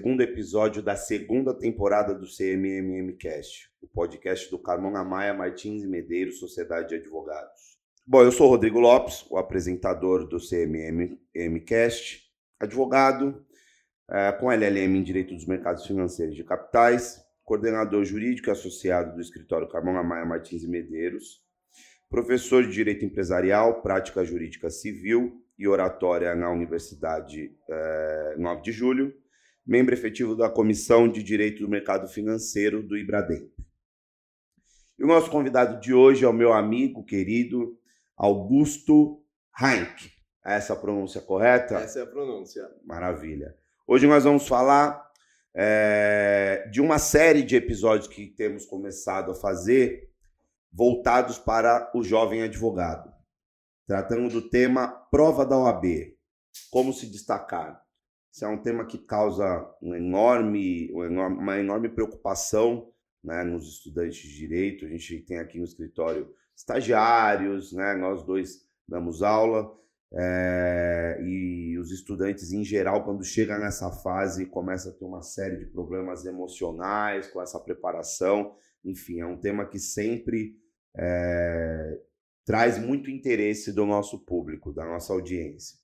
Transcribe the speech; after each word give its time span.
segundo 0.00 0.22
episódio 0.22 0.80
da 0.80 0.96
segunda 0.96 1.52
temporada 1.52 2.14
do 2.14 2.26
CMMM 2.26 3.18
Cast, 3.18 3.70
o 3.82 3.86
podcast 3.86 4.50
do 4.50 4.58
Carmona 4.58 5.04
Maia 5.04 5.34
Martins 5.34 5.82
e 5.82 5.86
Medeiros, 5.86 6.38
Sociedade 6.38 6.88
de 6.88 6.94
Advogados. 6.94 7.78
Bom, 8.06 8.22
eu 8.22 8.32
sou 8.32 8.48
Rodrigo 8.48 8.80
Lopes, 8.80 9.26
o 9.28 9.36
apresentador 9.36 10.26
do 10.26 10.38
CMMM 10.38 11.60
Cast, 11.66 12.22
advogado 12.58 13.44
é, 14.08 14.32
com 14.32 14.50
LLM 14.50 14.96
em 14.96 15.02
Direito 15.02 15.34
dos 15.34 15.44
Mercados 15.44 15.86
Financeiros 15.86 16.34
de 16.34 16.44
Capitais, 16.44 17.22
coordenador 17.44 18.02
jurídico 18.02 18.48
e 18.48 18.52
associado 18.52 19.14
do 19.14 19.20
escritório 19.20 19.68
Carmona 19.68 20.02
Maia 20.02 20.24
Martins 20.24 20.62
e 20.62 20.66
Medeiros, 20.66 21.42
professor 22.08 22.62
de 22.62 22.72
Direito 22.72 23.04
Empresarial, 23.04 23.82
Prática 23.82 24.24
Jurídica 24.24 24.70
Civil 24.70 25.44
e 25.58 25.68
Oratória 25.68 26.34
na 26.34 26.50
Universidade 26.50 27.54
é, 27.68 28.36
9 28.38 28.62
de 28.62 28.72
Julho, 28.72 29.20
membro 29.66 29.94
efetivo 29.94 30.34
da 30.34 30.48
Comissão 30.48 31.08
de 31.08 31.22
Direito 31.22 31.62
do 31.62 31.68
Mercado 31.68 32.08
Financeiro 32.08 32.82
do 32.82 32.96
Ibradem. 32.96 33.50
E 34.98 35.04
o 35.04 35.06
nosso 35.06 35.30
convidado 35.30 35.80
de 35.80 35.94
hoje 35.94 36.24
é 36.24 36.28
o 36.28 36.32
meu 36.32 36.52
amigo 36.52 37.04
querido 37.04 37.78
Augusto 38.16 39.22
Heinck. 39.58 40.12
É 40.44 40.54
essa 40.54 40.72
a 40.72 40.76
pronúncia 40.76 41.20
correta? 41.20 41.76
Essa 41.76 42.00
é 42.00 42.02
a 42.02 42.06
pronúncia. 42.06 42.68
Maravilha. 42.84 43.56
Hoje 43.86 44.06
nós 44.06 44.24
vamos 44.24 44.46
falar 44.46 45.10
é, 45.54 46.68
de 46.70 46.80
uma 46.80 46.98
série 46.98 47.42
de 47.42 47.56
episódios 47.56 48.08
que 48.08 48.26
temos 48.26 48.64
começado 48.64 49.32
a 49.32 49.34
fazer 49.34 50.10
voltados 50.72 51.38
para 51.38 51.90
o 51.94 52.02
jovem 52.02 52.42
advogado, 52.42 53.12
tratando 53.86 54.28
do 54.28 54.48
tema 54.48 54.88
prova 55.10 55.44
da 55.44 55.58
OAB, 55.58 56.14
como 56.70 56.92
se 56.92 57.06
destacar. 57.06 57.82
Isso 58.32 58.44
é 58.44 58.48
um 58.48 58.62
tema 58.62 58.86
que 58.86 58.98
causa 58.98 59.68
um 59.82 59.94
enorme, 59.94 60.90
uma 60.92 61.58
enorme 61.58 61.88
preocupação 61.88 62.90
né, 63.22 63.42
nos 63.42 63.66
estudantes 63.68 64.18
de 64.18 64.36
direito. 64.36 64.84
A 64.84 64.88
gente 64.88 65.20
tem 65.22 65.38
aqui 65.38 65.58
no 65.58 65.64
escritório 65.64 66.32
estagiários, 66.56 67.72
né, 67.72 67.94
nós 67.94 68.22
dois 68.24 68.64
damos 68.86 69.22
aula, 69.22 69.72
é, 70.12 71.20
e 71.22 71.78
os 71.78 71.92
estudantes 71.92 72.52
em 72.52 72.64
geral, 72.64 73.04
quando 73.04 73.24
chegam 73.24 73.58
nessa 73.58 73.90
fase, 73.90 74.46
começam 74.46 74.92
a 74.92 74.94
ter 74.94 75.04
uma 75.04 75.22
série 75.22 75.56
de 75.56 75.66
problemas 75.66 76.24
emocionais 76.24 77.28
com 77.28 77.40
essa 77.40 77.60
preparação. 77.60 78.54
Enfim, 78.84 79.20
é 79.20 79.26
um 79.26 79.38
tema 79.38 79.66
que 79.66 79.78
sempre 79.78 80.56
é, 80.96 82.00
traz 82.44 82.78
muito 82.78 83.10
interesse 83.10 83.72
do 83.72 83.86
nosso 83.86 84.18
público, 84.24 84.72
da 84.72 84.84
nossa 84.84 85.12
audiência. 85.12 85.78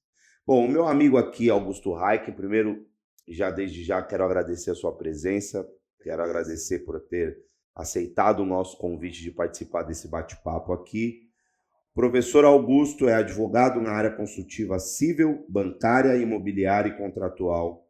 Bom, 0.46 0.64
o 0.66 0.68
meu 0.68 0.86
amigo 0.86 1.16
aqui, 1.16 1.50
Augusto 1.50 1.92
Reich, 1.92 2.30
primeiro, 2.32 2.86
já 3.26 3.50
desde 3.50 3.82
já 3.82 4.00
quero 4.02 4.24
agradecer 4.24 4.70
a 4.70 4.74
sua 4.74 4.96
presença, 4.96 5.68
quero 6.00 6.22
agradecer 6.22 6.80
por 6.80 7.00
ter 7.00 7.36
aceitado 7.74 8.40
o 8.40 8.46
nosso 8.46 8.78
convite 8.78 9.22
de 9.22 9.32
participar 9.32 9.82
desse 9.82 10.08
bate-papo 10.08 10.72
aqui. 10.72 11.22
Professor 11.92 12.44
Augusto 12.44 13.08
é 13.08 13.14
advogado 13.14 13.80
na 13.80 13.90
área 13.90 14.14
consultiva 14.14 14.78
civil, 14.78 15.44
bancária, 15.48 16.16
imobiliária 16.16 16.90
e 16.90 16.96
contratual 16.96 17.88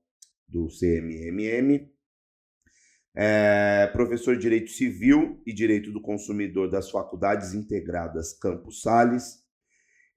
do 0.49 0.69
CMMM 0.69 1.95
é 3.19 3.87
professor 3.95 4.37
de 4.37 4.43
Direito 4.43 4.71
Civil 4.71 5.41
e 5.47 5.53
Direito 5.53 5.91
do 5.91 6.03
Consumidor 6.03 6.71
das 6.71 6.91
Faculdades 6.91 7.55
Integradas 7.55 8.35
Campos 8.35 8.83
Sales. 8.83 9.46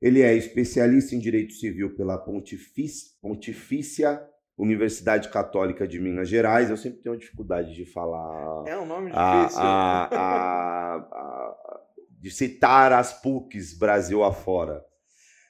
Ele 0.01 0.21
é 0.21 0.33
especialista 0.33 1.13
em 1.13 1.19
Direito 1.19 1.53
Civil 1.53 1.95
pela 1.95 2.17
Pontifícia 2.17 4.25
Universidade 4.57 5.29
Católica 5.29 5.87
de 5.87 5.99
Minas 5.99 6.29
Gerais. 6.29 6.69
Eu 6.69 6.77
sempre 6.77 6.99
tenho 6.99 7.17
dificuldade 7.17 7.73
de 7.73 7.85
falar. 7.85 8.67
É 8.67 8.77
um 8.77 8.85
nome 8.85 9.11
difícil. 9.11 9.61
A, 9.61 10.05
a, 10.05 10.95
a, 10.95 11.81
de 12.11 12.31
citar 12.31 12.91
as 12.91 13.21
PUCs 13.21 13.77
Brasil 13.77 14.23
afora. 14.23 14.83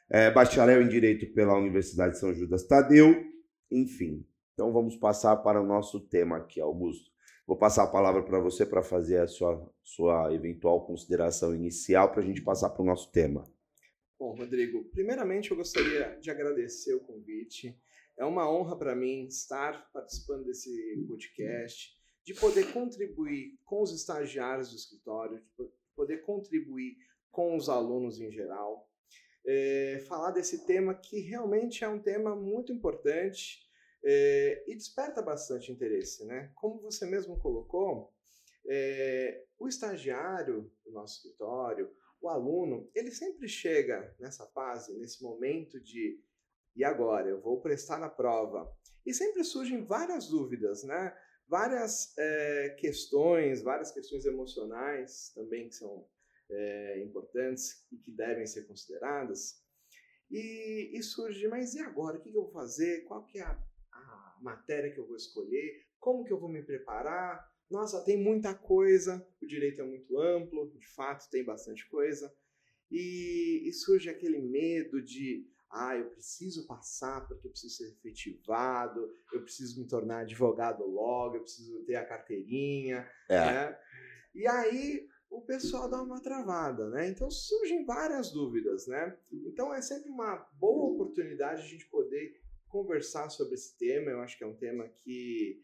É 0.09 0.31
bacharel 0.31 0.81
em 0.81 0.87
Direito 0.87 1.31
pela 1.33 1.57
Universidade 1.57 2.13
de 2.13 2.19
São 2.19 2.33
Judas 2.33 2.67
Tadeu. 2.67 3.23
Enfim. 3.71 4.25
Então 4.53 4.73
vamos 4.73 4.95
passar 4.95 5.37
para 5.37 5.61
o 5.61 5.65
nosso 5.65 5.99
tema 5.99 6.37
aqui, 6.37 6.59
Augusto. 6.59 7.09
Vou 7.47 7.57
passar 7.57 7.83
a 7.83 7.87
palavra 7.87 8.21
para 8.21 8.39
você 8.39 8.63
para 8.63 8.83
fazer 8.83 9.21
a 9.21 9.27
sua, 9.27 9.67
sua 9.83 10.33
eventual 10.33 10.85
consideração 10.85 11.55
inicial 11.55 12.11
para 12.11 12.21
a 12.21 12.25
gente 12.25 12.41
passar 12.41 12.69
para 12.69 12.83
o 12.83 12.85
nosso 12.85 13.11
tema. 13.11 13.43
Bom, 14.19 14.35
Rodrigo, 14.35 14.83
primeiramente 14.91 15.49
eu 15.49 15.55
gostaria 15.55 16.17
de 16.19 16.29
agradecer 16.29 16.93
o 16.93 16.99
convite. 16.99 17.73
É 18.17 18.25
uma 18.25 18.51
honra 18.51 18.77
para 18.77 18.93
mim 18.93 19.25
estar 19.27 19.89
participando 19.93 20.43
desse 20.43 20.69
podcast, 21.07 21.97
de 22.25 22.33
poder 22.33 22.73
contribuir 22.73 23.57
com 23.63 23.81
os 23.81 23.93
estagiários 23.93 24.71
do 24.71 24.75
escritório, 24.75 25.41
de 25.57 25.71
poder 25.95 26.17
contribuir 26.23 26.97
com 27.31 27.55
os 27.55 27.69
alunos 27.69 28.19
em 28.19 28.29
geral. 28.29 28.91
É, 29.47 30.03
falar 30.05 30.31
desse 30.31 30.65
tema 30.65 30.93
que 30.93 31.21
realmente 31.21 31.85
é 31.85 31.87
um 31.87 32.01
tema 32.01 32.35
muito 32.35 32.73
importante 32.73 33.65
é, 34.03 34.65
e 34.67 34.75
desperta 34.75 35.21
bastante 35.21 35.71
interesse, 35.71 36.25
né? 36.25 36.51
Como 36.55 36.81
você 36.81 37.05
mesmo 37.05 37.39
colocou, 37.39 38.13
é, 38.67 39.45
o 39.57 39.69
estagiário 39.69 40.69
do 40.83 40.91
nosso 40.91 41.15
escritório, 41.15 41.89
o 42.21 42.29
aluno, 42.29 42.89
ele 42.93 43.11
sempre 43.11 43.47
chega 43.47 44.15
nessa 44.19 44.45
fase, 44.47 44.97
nesse 44.97 45.23
momento 45.23 45.79
de 45.79 46.21
e 46.75 46.83
agora 46.83 47.27
eu 47.27 47.41
vou 47.41 47.61
prestar 47.61 47.97
na 47.97 48.09
prova 48.09 48.71
e 49.05 49.13
sempre 49.13 49.43
surgem 49.43 49.83
várias 49.83 50.27
dúvidas, 50.27 50.83
né? 50.83 51.17
Várias 51.47 52.15
é, 52.17 52.75
questões, 52.79 53.63
várias 53.63 53.91
questões 53.91 54.23
emocionais 54.25 55.31
também 55.33 55.67
que 55.67 55.75
são 55.75 56.07
é, 56.49 57.03
importantes 57.03 57.85
e 57.91 57.97
que 57.97 58.11
devem 58.11 58.45
ser 58.45 58.67
consideradas. 58.67 59.63
E, 60.29 60.91
e 60.93 61.01
surge, 61.01 61.47
mas 61.47 61.73
e 61.73 61.79
agora? 61.79 62.17
O 62.17 62.21
que 62.21 62.29
eu 62.29 62.33
vou 62.33 62.51
fazer? 62.51 63.03
Qual 63.05 63.25
que 63.25 63.39
é 63.39 63.43
a 63.43 63.59
matéria 64.41 64.91
que 64.91 64.99
eu 64.99 65.07
vou 65.07 65.15
escolher, 65.15 65.85
como 65.99 66.23
que 66.23 66.31
eu 66.31 66.39
vou 66.39 66.49
me 66.49 66.63
preparar. 66.63 67.48
Nossa, 67.69 68.03
tem 68.03 68.17
muita 68.17 68.53
coisa, 68.53 69.25
o 69.41 69.45
direito 69.45 69.81
é 69.81 69.83
muito 69.85 70.17
amplo, 70.19 70.71
de 70.77 70.87
fato 70.87 71.29
tem 71.29 71.43
bastante 71.43 71.87
coisa. 71.87 72.33
E, 72.91 73.63
e 73.67 73.71
surge 73.73 74.09
aquele 74.09 74.39
medo 74.39 74.99
de, 75.01 75.47
ah, 75.69 75.95
eu 75.95 76.09
preciso 76.09 76.65
passar 76.65 77.27
porque 77.27 77.45
eu 77.45 77.51
preciso 77.51 77.75
ser 77.75 77.89
efetivado, 77.89 79.07
eu 79.31 79.43
preciso 79.43 79.79
me 79.79 79.87
tornar 79.87 80.21
advogado 80.21 80.83
logo, 80.83 81.35
eu 81.35 81.41
preciso 81.41 81.83
ter 81.85 81.95
a 81.95 82.05
carteirinha, 82.05 83.07
é. 83.29 83.39
né? 83.39 83.79
E 84.33 84.47
aí 84.47 85.07
o 85.29 85.41
pessoal 85.41 85.87
dá 85.87 86.01
uma 86.01 86.19
travada, 86.21 86.89
né? 86.89 87.07
Então 87.07 87.29
surgem 87.29 87.85
várias 87.85 88.31
dúvidas, 88.31 88.87
né? 88.87 89.15
Então 89.31 89.71
é 89.71 89.81
sempre 89.81 90.09
uma 90.09 90.37
boa 90.53 90.93
oportunidade 90.93 91.61
a 91.61 91.67
gente 91.67 91.85
poder 91.87 92.41
conversar 92.67 93.29
sobre 93.29 93.53
esse 93.53 93.77
tema. 93.77 94.09
Eu 94.09 94.21
acho 94.21 94.37
que 94.37 94.43
é 94.43 94.47
um 94.47 94.57
tema 94.57 94.87
que 94.87 95.61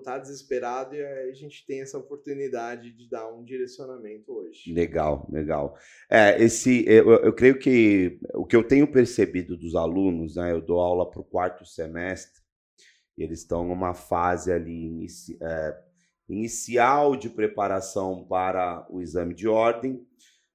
está 0.00 0.18
desesperado 0.18 0.94
e 0.94 1.02
a 1.02 1.32
gente 1.32 1.64
tem 1.66 1.80
essa 1.80 1.96
oportunidade 1.96 2.90
de 2.92 3.08
dar 3.08 3.28
um 3.32 3.44
direcionamento 3.44 4.32
hoje. 4.32 4.72
Legal, 4.72 5.28
legal. 5.30 5.76
É, 6.10 6.42
esse, 6.42 6.84
eu, 6.86 7.10
eu 7.10 7.32
creio 7.32 7.58
que 7.58 8.18
o 8.34 8.44
que 8.44 8.56
eu 8.56 8.62
tenho 8.62 8.90
percebido 8.90 9.56
dos 9.56 9.74
alunos, 9.74 10.36
né, 10.36 10.52
eu 10.52 10.60
dou 10.60 10.80
aula 10.80 11.08
para 11.08 11.20
o 11.20 11.24
quarto 11.24 11.64
semestre, 11.64 12.40
eles 13.16 13.40
estão 13.40 13.66
numa 13.66 13.94
fase 13.94 14.52
ali 14.52 14.86
inici, 14.86 15.38
é, 15.40 15.78
inicial 16.28 17.16
de 17.16 17.28
preparação 17.28 18.24
para 18.24 18.86
o 18.90 19.00
exame 19.00 19.34
de 19.34 19.48
ordem, 19.48 20.06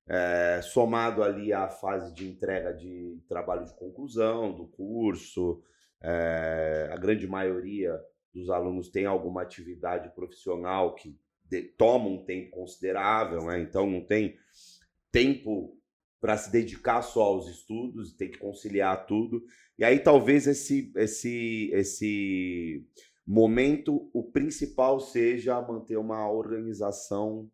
é, 0.08 0.62
somado 0.62 1.24
ali 1.24 1.52
à 1.52 1.68
fase 1.68 2.14
de 2.14 2.28
entrega 2.28 2.74
de 2.74 3.20
trabalho 3.28 3.66
de 3.66 3.74
conclusão 3.76 4.56
do 4.56 4.68
curso, 4.68 5.64
é, 6.02 6.90
a 6.92 6.98
grande 6.98 7.28
maioria 7.28 8.00
dos 8.36 8.50
alunos 8.50 8.90
tem 8.90 9.06
alguma 9.06 9.42
atividade 9.42 10.14
profissional 10.14 10.94
que 10.94 11.18
de, 11.50 11.62
toma 11.62 12.10
um 12.10 12.26
tempo 12.26 12.52
considerável, 12.52 13.46
né? 13.46 13.62
então 13.62 13.90
não 13.90 14.06
tem 14.06 14.36
tempo 15.12 15.80
para 16.20 16.36
se 16.36 16.52
dedicar 16.52 17.02
só 17.02 17.22
aos 17.22 17.48
estudos, 17.48 18.14
tem 18.14 18.30
que 18.30 18.38
conciliar 18.38 19.06
tudo. 19.06 19.44
E 19.78 19.86
aí 19.86 20.00
talvez 20.00 20.48
esse 20.48 20.92
esse 20.96 21.70
esse 21.72 22.86
momento 23.26 24.10
o 24.14 24.24
principal 24.24 25.00
seja 25.00 25.62
manter 25.62 25.98
uma 25.98 26.30
organização 26.30 27.50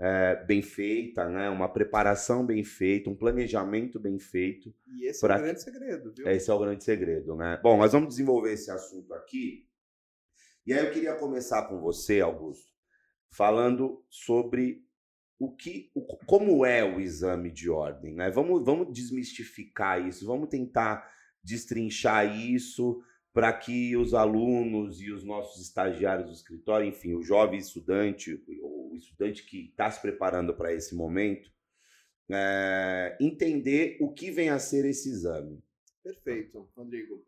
é, 0.00 0.44
bem 0.44 0.62
feita, 0.62 1.28
né? 1.28 1.48
uma 1.48 1.68
preparação 1.68 2.44
bem 2.44 2.64
feita, 2.64 3.08
um 3.08 3.14
planejamento 3.14 4.00
bem 4.00 4.18
feito. 4.18 4.74
E 4.98 5.06
esse 5.06 5.24
é 5.24 5.28
o 5.28 5.38
grande 5.38 5.62
segredo, 5.62 6.12
viu? 6.12 6.28
Esse 6.28 6.50
é 6.50 6.54
o 6.54 6.58
grande 6.58 6.82
segredo, 6.82 7.36
né? 7.36 7.60
Bom, 7.62 7.76
nós 7.76 7.92
vamos 7.92 8.08
desenvolver 8.08 8.52
esse 8.52 8.70
assunto 8.70 9.14
aqui. 9.14 9.66
E 10.66 10.72
aí 10.72 10.84
eu 10.84 10.92
queria 10.92 11.14
começar 11.14 11.68
com 11.68 11.80
você, 11.80 12.20
Augusto, 12.20 12.72
falando 13.30 14.04
sobre 14.08 14.82
o 15.38 15.54
que, 15.54 15.90
o, 15.94 16.02
como 16.24 16.64
é 16.64 16.82
o 16.82 17.00
exame 17.00 17.50
de 17.50 17.68
ordem, 17.68 18.14
né? 18.14 18.30
Vamos, 18.30 18.64
vamos 18.64 18.92
desmistificar 18.92 20.06
isso, 20.06 20.26
vamos 20.26 20.48
tentar 20.48 21.06
destrinchar 21.42 22.38
isso 22.38 23.02
para 23.32 23.52
que 23.52 23.96
os 23.96 24.14
alunos 24.14 25.00
e 25.00 25.10
os 25.10 25.24
nossos 25.24 25.60
estagiários 25.60 26.28
do 26.28 26.34
escritório, 26.34 26.86
enfim, 26.86 27.14
o 27.14 27.22
jovem 27.22 27.58
estudante, 27.58 28.40
o 28.62 28.94
estudante 28.94 29.44
que 29.44 29.70
está 29.70 29.90
se 29.90 30.00
preparando 30.00 30.54
para 30.54 30.72
esse 30.72 30.94
momento, 30.94 31.52
é, 32.30 33.18
entender 33.20 33.98
o 34.00 34.14
que 34.14 34.30
vem 34.30 34.48
a 34.48 34.58
ser 34.58 34.84
esse 34.84 35.10
exame. 35.10 35.62
Perfeito, 36.02 36.70
Rodrigo. 36.76 37.26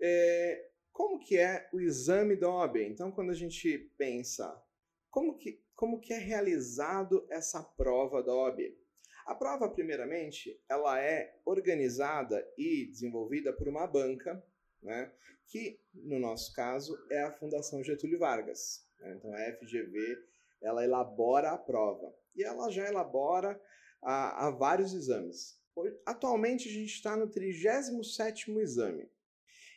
É, 0.00 0.69
como 1.00 1.18
que 1.18 1.38
é 1.38 1.66
o 1.72 1.80
exame 1.80 2.36
da 2.36 2.46
OAB? 2.46 2.76
Então, 2.76 3.10
quando 3.10 3.30
a 3.30 3.34
gente 3.34 3.90
pensa, 3.96 4.62
como 5.08 5.34
que, 5.34 5.58
como 5.74 5.98
que 5.98 6.12
é 6.12 6.18
realizado 6.18 7.26
essa 7.30 7.62
prova 7.62 8.22
da 8.22 8.34
OAB? 8.34 8.76
A 9.24 9.34
prova, 9.34 9.70
primeiramente, 9.70 10.62
ela 10.68 11.00
é 11.00 11.40
organizada 11.46 12.46
e 12.58 12.84
desenvolvida 12.84 13.50
por 13.50 13.66
uma 13.66 13.86
banca, 13.86 14.44
né, 14.82 15.10
que, 15.46 15.80
no 15.94 16.18
nosso 16.18 16.52
caso, 16.52 16.94
é 17.10 17.22
a 17.22 17.32
Fundação 17.32 17.82
Getúlio 17.82 18.18
Vargas. 18.18 18.86
Né? 18.98 19.14
Então, 19.16 19.32
a 19.32 19.38
FGV, 19.54 20.22
ela 20.60 20.84
elabora 20.84 21.52
a 21.52 21.56
prova. 21.56 22.14
E 22.36 22.44
ela 22.44 22.70
já 22.70 22.86
elabora 22.86 23.58
a, 24.02 24.48
a 24.48 24.50
vários 24.50 24.92
exames. 24.92 25.58
Atualmente, 26.04 26.68
a 26.68 26.72
gente 26.72 26.92
está 26.92 27.16
no 27.16 27.26
37º 27.26 28.58
exame. 28.60 29.08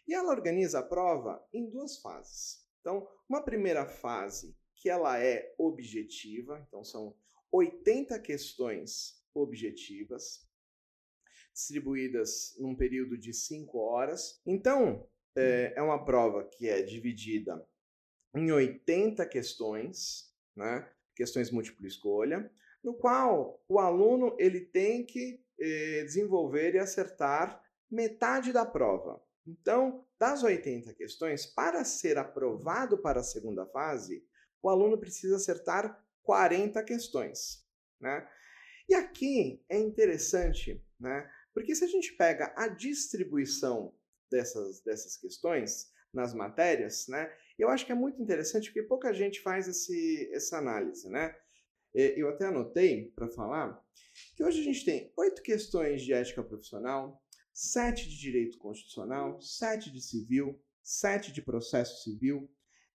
E 0.08 0.14
ela 0.14 0.32
organiza 0.32 0.80
a 0.80 0.84
prova 0.84 1.46
em 1.54 1.70
duas 1.70 1.98
fases. 1.98 2.64
Então, 2.82 3.08
uma 3.30 3.42
primeira 3.42 3.86
fase 3.86 4.56
que 4.76 4.90
ela 4.90 5.18
é 5.18 5.54
objetiva, 5.58 6.64
então 6.68 6.84
são 6.84 7.16
80 7.52 8.20
questões 8.20 9.24
objetivas, 9.34 10.46
distribuídas 11.54 12.56
num 12.60 12.76
período 12.76 13.18
de 13.18 13.34
5 13.34 13.78
horas. 13.78 14.42
Então, 14.46 15.08
é, 15.36 15.74
é, 15.76 15.82
uma 15.82 16.04
prova 16.04 16.44
que 16.44 16.68
é 16.68 16.82
dividida 16.82 17.66
em 18.36 18.52
80 18.52 19.26
questões, 19.28 20.34
né? 20.56 20.92
questões 21.16 21.52
múltipla 21.52 21.88
escolha, 21.88 22.52
no 22.84 22.94
qual 22.94 23.64
o 23.70 23.80
aluno 23.80 24.36
ele 24.40 24.60
tem 24.60 25.06
que 25.06 25.40
eh, 25.60 26.04
desenvolver 26.04 26.76
e 26.76 26.80
acertar 26.80 27.64
metade 27.90 28.52
da 28.52 28.66
prova. 28.66 29.24
Então, 29.46 30.06
das 30.18 30.42
80 30.42 30.94
questões, 30.94 31.46
para 31.46 31.84
ser 31.84 32.18
aprovado 32.18 32.98
para 32.98 33.20
a 33.20 33.24
segunda 33.24 33.66
fase, 33.66 34.26
o 34.62 34.70
aluno 34.70 34.98
precisa 34.98 35.36
acertar 35.36 36.02
40 36.24 36.82
questões. 36.84 37.66
Né? 38.00 38.28
E 38.88 38.96
aqui 38.96 39.64
é 39.70 39.78
interessante, 39.78 40.82
né? 41.00 41.30
porque 41.54 41.76
se 41.76 41.84
a 41.84 41.88
gente 41.88 42.14
pega 42.14 42.54
a 42.56 42.68
distribuição 42.68 43.94
dessas, 44.32 44.82
dessas 44.82 45.18
questões 45.18 45.92
nas 46.14 46.34
matérias, 46.34 47.08
né? 47.08 47.32
eu 47.58 47.70
acho 47.70 47.86
que 47.86 47.92
é 47.92 47.96
muito 47.96 48.22
interessante 48.22 48.70
porque 48.70 48.88
pouca 48.88 49.14
gente 49.14 49.42
faz 49.42 49.68
esse, 49.68 50.30
essa 50.34 50.58
análise. 50.58 51.10
Né? 51.10 51.36
Eu 51.94 52.30
até 52.30 52.46
anotei 52.46 53.12
para 53.12 53.30
falar 53.30 53.84
que 54.36 54.44
hoje 54.44 54.62
a 54.62 54.64
gente 54.64 54.86
tem 54.86 55.12
oito 55.18 55.42
questões 55.42 56.02
de 56.02 56.14
ética 56.14 56.44
profissional, 56.44 57.23
sete 57.54 58.10
de 58.10 58.18
direito 58.18 58.58
constitucional, 58.58 59.40
sete 59.40 59.92
de 59.92 60.02
civil, 60.02 60.60
sete 60.82 61.32
de 61.32 61.42
processo 61.42 62.04
civil, 62.04 62.50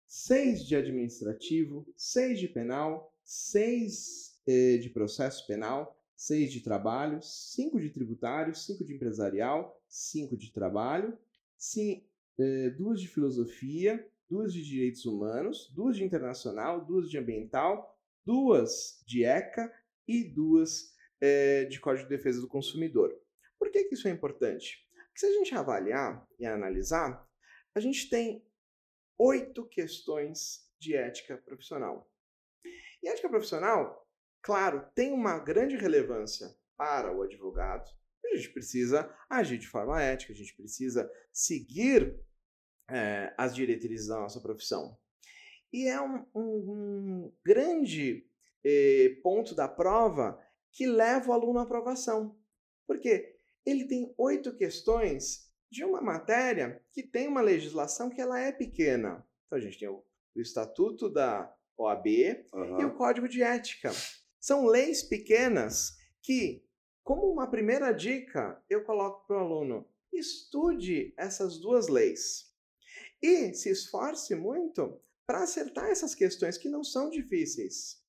seis 0.07 0.65
de 0.65 0.75
administrativo, 0.75 1.87
seis 1.95 2.39
de 2.39 2.47
penal, 2.47 3.13
seis 3.23 4.41
eh, 4.47 4.77
de 4.77 4.89
processo 4.89 5.45
penal, 5.45 5.95
seis 6.15 6.51
de 6.51 6.61
trabalho, 6.61 7.21
cinco 7.21 7.79
de 7.79 7.89
tributário, 7.91 8.55
cinco 8.55 8.83
de 8.83 8.93
empresarial, 8.93 9.79
cinco 9.87 10.35
de 10.35 10.51
trabalho, 10.51 11.17
sim, 11.55 12.03
eh, 12.39 12.71
duas 12.71 12.99
de 12.99 13.07
filosofia, 13.07 14.05
duas 14.29 14.51
de 14.51 14.63
direitos 14.63 15.05
humanos, 15.05 15.71
duas 15.73 15.95
de 15.95 16.03
internacional, 16.03 16.83
duas 16.83 17.09
de 17.09 17.17
ambiental, 17.17 17.95
duas 18.25 19.03
de 19.05 19.23
ECA 19.23 19.71
e 20.07 20.23
duas 20.23 20.95
eh, 21.21 21.65
de 21.65 21.79
Código 21.79 22.07
de 22.07 22.15
Defesa 22.15 22.41
do 22.41 22.47
Consumidor. 22.47 23.15
Por 23.59 23.71
que, 23.71 23.85
que 23.85 23.95
isso 23.95 24.07
é 24.07 24.11
importante? 24.11 24.85
Porque 25.07 25.19
se 25.19 25.25
a 25.25 25.31
gente 25.31 25.55
avaliar 25.55 26.27
e 26.39 26.45
analisar, 26.45 27.27
a 27.73 27.79
gente 27.79 28.09
tem 28.09 28.45
oito 29.17 29.65
questões 29.67 30.67
de 30.79 30.95
ética 30.95 31.37
profissional. 31.37 32.09
E 33.01 33.07
ética 33.07 33.29
profissional, 33.29 34.07
claro, 34.41 34.87
tem 34.93 35.11
uma 35.11 35.39
grande 35.39 35.75
relevância 35.75 36.55
para 36.75 37.15
o 37.15 37.23
advogado. 37.23 37.89
A 38.25 38.35
gente 38.35 38.49
precisa 38.51 39.15
agir 39.29 39.57
de 39.57 39.67
forma 39.67 40.01
ética, 40.01 40.33
a 40.33 40.35
gente 40.35 40.55
precisa 40.55 41.11
seguir 41.31 42.19
é, 42.89 43.33
as 43.37 43.55
diretrizes 43.55 44.07
da 44.07 44.19
nossa 44.19 44.41
profissão. 44.41 44.97
E 45.71 45.87
é 45.87 45.99
um, 45.99 46.25
um, 46.33 46.41
um 46.41 47.33
grande 47.43 48.25
eh, 48.63 49.17
ponto 49.21 49.53
da 49.53 49.67
prova 49.67 50.41
que 50.71 50.85
leva 50.85 51.29
o 51.29 51.33
aluno 51.33 51.59
à 51.59 51.63
aprovação. 51.63 52.37
Por 52.85 52.99
quê? 52.99 53.36
Ele 53.67 53.85
tem 53.85 54.13
oito 54.17 54.55
questões 54.55 55.51
de 55.69 55.83
uma 55.83 56.01
matéria 56.01 56.81
que 56.93 57.03
tem 57.03 57.27
uma 57.27 57.41
legislação 57.41 58.09
que 58.09 58.21
ela 58.21 58.39
é 58.39 58.51
pequena. 58.51 59.27
Então 59.45 59.57
a 59.57 59.61
gente 59.61 59.77
tem 59.77 59.89
o, 59.89 60.01
o 60.33 60.39
Estatuto 60.39 61.09
da 61.09 61.53
OAB 61.77 62.07
uhum. 62.53 62.81
e 62.81 62.85
o 62.85 62.95
Código 62.95 63.27
de 63.27 63.43
Ética. 63.43 63.91
São 64.39 64.65
leis 64.65 65.03
pequenas 65.03 65.97
que, 66.21 66.65
como 67.03 67.29
uma 67.29 67.49
primeira 67.49 67.91
dica, 67.91 68.63
eu 68.69 68.85
coloco 68.85 69.27
para 69.27 69.35
o 69.35 69.39
aluno: 69.39 69.85
estude 70.13 71.13
essas 71.17 71.59
duas 71.59 71.89
leis 71.89 72.55
e 73.21 73.53
se 73.53 73.69
esforce 73.69 74.33
muito 74.33 74.97
para 75.25 75.43
acertar 75.43 75.89
essas 75.89 76.15
questões 76.15 76.57
que 76.57 76.69
não 76.69 76.85
são 76.85 77.09
difíceis 77.09 78.01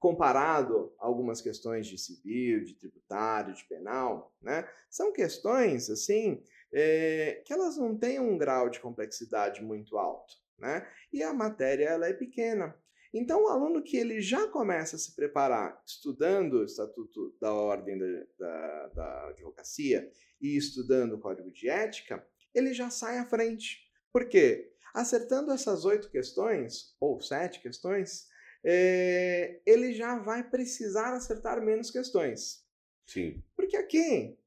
comparado 0.00 0.92
a 0.98 1.06
algumas 1.06 1.42
questões 1.42 1.86
de 1.86 1.98
civil, 1.98 2.64
de 2.64 2.74
tributário, 2.74 3.54
de 3.54 3.62
penal, 3.66 4.34
né? 4.40 4.66
São 4.88 5.12
questões, 5.12 5.90
assim, 5.90 6.42
é, 6.72 7.42
que 7.44 7.52
elas 7.52 7.76
não 7.76 7.94
têm 7.96 8.18
um 8.18 8.38
grau 8.38 8.70
de 8.70 8.80
complexidade 8.80 9.62
muito 9.62 9.98
alto, 9.98 10.34
né? 10.58 10.88
E 11.12 11.22
a 11.22 11.34
matéria, 11.34 11.84
ela 11.84 12.08
é 12.08 12.14
pequena. 12.14 12.74
Então, 13.12 13.44
o 13.44 13.48
aluno 13.48 13.82
que 13.82 13.96
ele 13.96 14.22
já 14.22 14.48
começa 14.48 14.96
a 14.96 14.98
se 14.98 15.14
preparar 15.14 15.82
estudando 15.84 16.54
o 16.54 16.64
Estatuto 16.64 17.36
da 17.38 17.52
Ordem 17.52 17.98
da, 17.98 18.06
da, 18.38 18.86
da 18.88 19.28
Advocacia 19.28 20.10
e 20.40 20.56
estudando 20.56 21.14
o 21.14 21.20
Código 21.20 21.50
de 21.50 21.68
Ética, 21.68 22.26
ele 22.54 22.72
já 22.72 22.88
sai 22.88 23.18
à 23.18 23.26
frente. 23.26 23.86
Por 24.10 24.28
quê? 24.28 24.72
Acertando 24.94 25.52
essas 25.52 25.84
oito 25.84 26.08
questões, 26.08 26.96
ou 26.98 27.20
sete 27.20 27.60
questões, 27.60 28.29
é, 28.64 29.60
ele 29.66 29.92
já 29.92 30.18
vai 30.18 30.48
precisar 30.48 31.14
acertar 31.14 31.62
menos 31.62 31.90
questões. 31.90 32.64
Sim. 33.06 33.42
Porque 33.56 33.76
aqui 33.76 34.38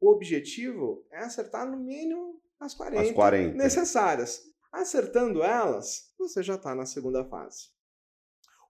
o 0.00 0.10
objetivo 0.10 1.06
é 1.10 1.18
acertar 1.18 1.68
no 1.70 1.78
mínimo 1.78 2.40
as 2.60 2.74
40, 2.74 3.02
as 3.02 3.12
40. 3.12 3.56
necessárias. 3.56 4.42
Acertando 4.72 5.42
elas, 5.42 6.12
você 6.18 6.42
já 6.42 6.56
está 6.56 6.74
na 6.74 6.86
segunda 6.86 7.24
fase. 7.24 7.68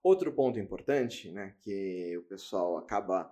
Outro 0.03 0.31
ponto 0.33 0.59
importante, 0.59 1.31
né, 1.31 1.55
que 1.61 2.15
o 2.17 2.23
pessoal 2.23 2.77
acaba 2.77 3.31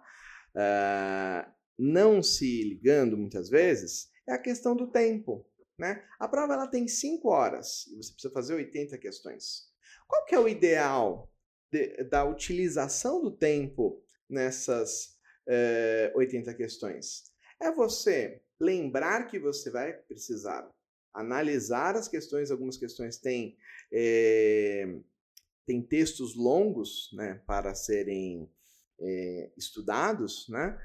uh, 0.55 1.51
não 1.77 2.23
se 2.23 2.63
ligando 2.63 3.17
muitas 3.17 3.47
vezes, 3.47 4.09
é 4.27 4.33
a 4.33 4.41
questão 4.41 4.75
do 4.75 4.87
tempo. 4.87 5.45
Né? 5.77 6.03
A 6.19 6.27
prova 6.27 6.53
ela 6.53 6.67
tem 6.67 6.87
5 6.87 7.27
horas 7.29 7.87
e 7.87 7.95
você 7.95 8.11
precisa 8.13 8.33
fazer 8.33 8.53
80 8.55 8.97
questões. 8.97 9.71
Qual 10.07 10.25
que 10.25 10.35
é 10.35 10.39
o 10.39 10.47
ideal 10.47 11.31
de, 11.73 12.03
da 12.03 12.23
utilização 12.23 13.19
do 13.19 13.31
tempo 13.31 13.99
nessas 14.29 15.17
é, 15.47 16.11
eh, 16.13 16.17
80 16.17 16.53
questões? 16.53 17.23
É 17.59 17.71
você 17.71 18.41
lembrar 18.59 19.27
que 19.27 19.39
você 19.39 19.71
vai 19.71 19.93
precisar 19.93 20.69
analisar 21.11 21.95
as 21.95 22.07
questões, 22.07 22.51
algumas 22.51 22.77
questões 22.77 23.17
têm, 23.17 23.57
é, 23.91 24.99
têm 25.65 25.81
textos 25.81 26.35
longos 26.35 27.09
né, 27.13 27.41
para 27.45 27.73
serem 27.73 28.49
é, 28.99 29.51
estudados, 29.57 30.47
né? 30.49 30.79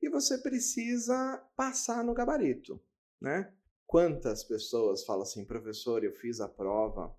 E 0.00 0.08
você 0.10 0.38
precisa 0.38 1.42
passar 1.56 2.04
no 2.04 2.14
gabarito, 2.14 2.80
né? 3.20 3.52
Quantas 3.86 4.44
pessoas 4.44 5.04
falam 5.04 5.22
assim, 5.22 5.44
professor, 5.44 6.04
eu 6.04 6.12
fiz 6.12 6.40
a 6.40 6.48
prova 6.48 7.14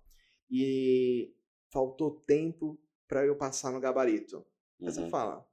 e 0.50 1.34
faltou 1.72 2.20
tempo 2.20 2.78
para 3.06 3.24
eu 3.24 3.36
passar 3.36 3.72
no 3.72 3.80
gabarito. 3.80 4.44
Aí 4.80 4.90
você 4.90 5.00
uhum. 5.00 5.10
fala, 5.10 5.46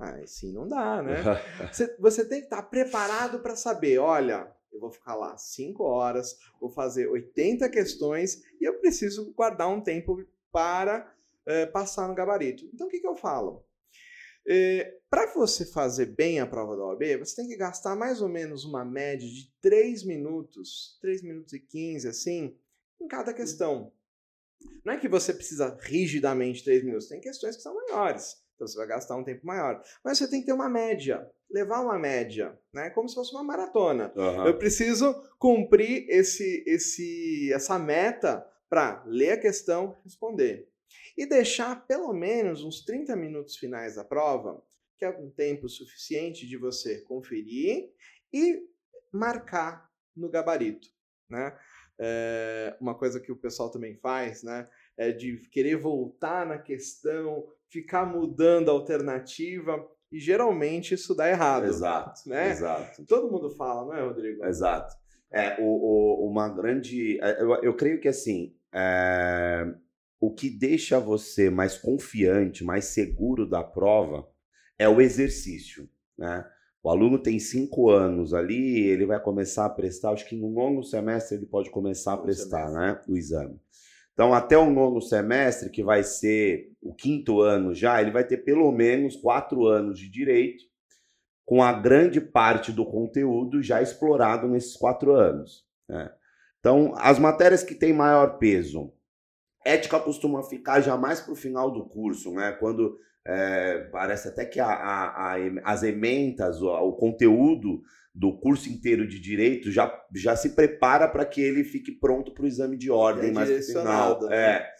ah, 0.00 0.16
assim 0.22 0.52
não 0.52 0.66
dá, 0.66 1.02
né? 1.02 1.16
você, 1.72 1.96
você 1.98 2.24
tem 2.24 2.40
que 2.40 2.46
estar 2.46 2.62
tá 2.62 2.68
preparado 2.68 3.40
para 3.40 3.56
saber, 3.56 3.98
olha, 3.98 4.50
eu 4.72 4.80
vou 4.80 4.90
ficar 4.90 5.14
lá 5.14 5.36
5 5.36 5.82
horas, 5.84 6.38
vou 6.60 6.70
fazer 6.70 7.08
80 7.08 7.68
questões 7.68 8.42
e 8.60 8.64
eu 8.64 8.78
preciso 8.80 9.32
guardar 9.32 9.68
um 9.68 9.80
tempo 9.80 10.24
para 10.50 11.14
é, 11.46 11.66
passar 11.66 12.08
no 12.08 12.14
gabarito. 12.14 12.68
Então 12.72 12.86
o 12.86 12.90
que, 12.90 13.00
que 13.00 13.06
eu 13.06 13.16
falo? 13.16 13.64
É, 14.46 14.98
Para 15.08 15.32
você 15.34 15.64
fazer 15.64 16.06
bem 16.06 16.40
a 16.40 16.46
prova 16.46 16.76
da 16.76 16.84
OAB, 16.84 17.18
você 17.18 17.36
tem 17.36 17.48
que 17.48 17.56
gastar 17.56 17.94
mais 17.94 18.20
ou 18.20 18.28
menos 18.28 18.64
uma 18.64 18.84
média 18.84 19.28
de 19.28 19.52
3 19.60 20.04
minutos, 20.04 20.98
3 21.00 21.22
minutos 21.22 21.52
e 21.52 21.60
15, 21.60 22.08
assim, 22.08 22.56
em 23.00 23.06
cada 23.06 23.32
questão. 23.32 23.92
Não 24.84 24.94
é 24.94 24.98
que 24.98 25.08
você 25.08 25.32
precisa 25.32 25.76
rigidamente 25.80 26.64
3 26.64 26.84
minutos, 26.84 27.08
tem 27.08 27.20
questões 27.20 27.56
que 27.56 27.62
são 27.62 27.74
maiores. 27.74 28.42
Então 28.54 28.66
você 28.66 28.76
vai 28.76 28.86
gastar 28.86 29.16
um 29.16 29.24
tempo 29.24 29.46
maior. 29.46 29.82
Mas 30.04 30.18
você 30.18 30.28
tem 30.28 30.40
que 30.40 30.46
ter 30.46 30.52
uma 30.52 30.68
média, 30.68 31.28
levar 31.50 31.80
uma 31.80 31.98
média, 31.98 32.58
né? 32.72 32.90
Como 32.90 33.08
se 33.08 33.14
fosse 33.14 33.32
uma 33.32 33.42
maratona. 33.42 34.12
Aham. 34.16 34.46
Eu 34.46 34.56
preciso 34.56 35.14
cumprir 35.38 36.06
esse, 36.08 36.62
esse, 36.66 37.52
essa 37.52 37.78
meta 37.78 38.46
para 38.68 39.02
ler 39.06 39.32
a 39.32 39.40
questão, 39.40 39.98
responder. 40.04 40.68
E 41.16 41.26
deixar 41.26 41.86
pelo 41.86 42.12
menos 42.12 42.62
uns 42.62 42.84
30 42.84 43.14
minutos 43.16 43.56
finais 43.56 43.96
da 43.96 44.04
prova, 44.04 44.62
que 44.96 45.04
é 45.04 45.10
um 45.10 45.30
tempo 45.30 45.68
suficiente 45.68 46.46
de 46.46 46.56
você 46.56 47.00
conferir 47.02 47.90
e 48.32 48.62
marcar 49.12 49.90
no 50.16 50.30
gabarito. 50.30 50.88
Né? 51.28 51.58
É, 52.04 52.76
uma 52.80 52.94
coisa 52.96 53.20
que 53.20 53.30
o 53.30 53.36
pessoal 53.36 53.70
também 53.70 53.94
faz, 53.94 54.42
né? 54.42 54.66
É 54.96 55.12
de 55.12 55.36
querer 55.50 55.76
voltar 55.76 56.44
na 56.44 56.58
questão, 56.58 57.46
ficar 57.68 58.04
mudando 58.04 58.70
a 58.70 58.72
alternativa, 58.72 59.86
e 60.10 60.18
geralmente 60.18 60.94
isso 60.94 61.14
dá 61.14 61.28
errado. 61.28 61.66
Exato, 61.66 62.28
né? 62.28 62.50
exato. 62.50 63.04
Todo 63.06 63.30
mundo 63.30 63.50
fala, 63.50 63.84
não 63.86 63.94
é, 63.94 64.02
Rodrigo? 64.02 64.44
Exato. 64.44 64.94
É, 65.30 65.56
o, 65.60 65.64
o- 65.64 66.28
uma 66.28 66.48
grande. 66.48 67.18
é, 67.22 67.40
Eu, 67.40 67.54
eu 67.62 67.74
creio 67.74 68.00
que 68.00 68.08
assim. 68.08 68.54
é, 68.74 69.72
o 70.20 70.32
que 70.32 70.50
deixa 70.50 71.00
você 71.00 71.50
mais 71.50 71.76
confiante, 71.78 72.62
mais 72.64 72.84
seguro 72.86 73.48
da 73.48 73.62
prova 73.62 74.28
é 74.78 74.88
o 74.88 75.00
exercício. 75.00 75.88
Né? 76.18 76.44
O 76.82 76.90
aluno 76.90 77.18
tem 77.18 77.38
cinco 77.38 77.90
anos 77.90 78.34
ali, 78.34 78.80
ele 78.80 79.06
vai 79.06 79.20
começar 79.20 79.66
a 79.66 79.70
prestar, 79.70 80.10
acho 80.10 80.28
que 80.28 80.36
no 80.36 80.50
nono 80.50 80.82
semestre 80.82 81.36
ele 81.36 81.46
pode 81.46 81.70
começar 81.70 82.14
a 82.14 82.18
prestar 82.18 82.68
semestre. 82.68 82.80
né, 82.80 83.00
o 83.08 83.16
exame. 83.16 83.60
Então, 84.12 84.34
até 84.34 84.58
o 84.58 84.70
nono 84.70 85.00
semestre, 85.00 85.70
que 85.70 85.82
vai 85.82 86.02
ser 86.02 86.70
o 86.82 86.92
quinto 86.94 87.40
ano 87.40 87.74
já, 87.74 88.00
ele 88.00 88.10
vai 88.10 88.26
ter 88.26 88.38
pelo 88.38 88.70
menos 88.72 89.16
quatro 89.16 89.66
anos 89.66 89.98
de 89.98 90.10
direito, 90.10 90.64
com 91.44 91.62
a 91.62 91.72
grande 91.72 92.20
parte 92.20 92.72
do 92.72 92.84
conteúdo 92.84 93.62
já 93.62 93.80
explorado 93.80 94.48
nesses 94.48 94.76
quatro 94.76 95.14
anos. 95.14 95.64
né? 95.88 96.10
Então, 96.58 96.94
as 96.96 97.18
matérias 97.18 97.62
que 97.62 97.74
têm 97.74 97.92
maior 97.92 98.38
peso, 98.38 98.92
ética 99.64 99.98
costuma 99.98 100.42
ficar 100.42 100.80
já 100.80 100.96
mais 100.96 101.20
para 101.20 101.32
o 101.32 101.36
final 101.36 101.70
do 101.70 101.84
curso, 101.84 102.32
né? 102.32 102.52
Quando 102.52 102.96
é, 103.26 103.88
parece 103.92 104.28
até 104.28 104.44
que 104.44 104.58
a- 104.60 104.66
a- 104.66 105.34
a 105.34 105.36
as 105.64 105.82
ementas, 105.82 106.60
o, 106.60 106.68
o 106.68 106.92
conteúdo 106.96 107.82
do 108.14 108.38
curso 108.38 108.68
inteiro 108.68 109.06
de 109.08 109.18
direito 109.20 109.70
já, 109.70 109.90
já 110.14 110.36
se 110.36 110.50
prepara 110.54 111.08
para 111.08 111.24
que 111.24 111.40
ele 111.40 111.64
fique 111.64 111.92
pronto 111.92 112.32
para 112.34 112.44
o 112.44 112.46
exame 112.46 112.76
de 112.76 112.90
ordem 112.90 113.30
É 113.30 113.32
mais 113.32 113.66
final. 113.66 114.20
né? 114.28 114.36
É. 114.36 114.70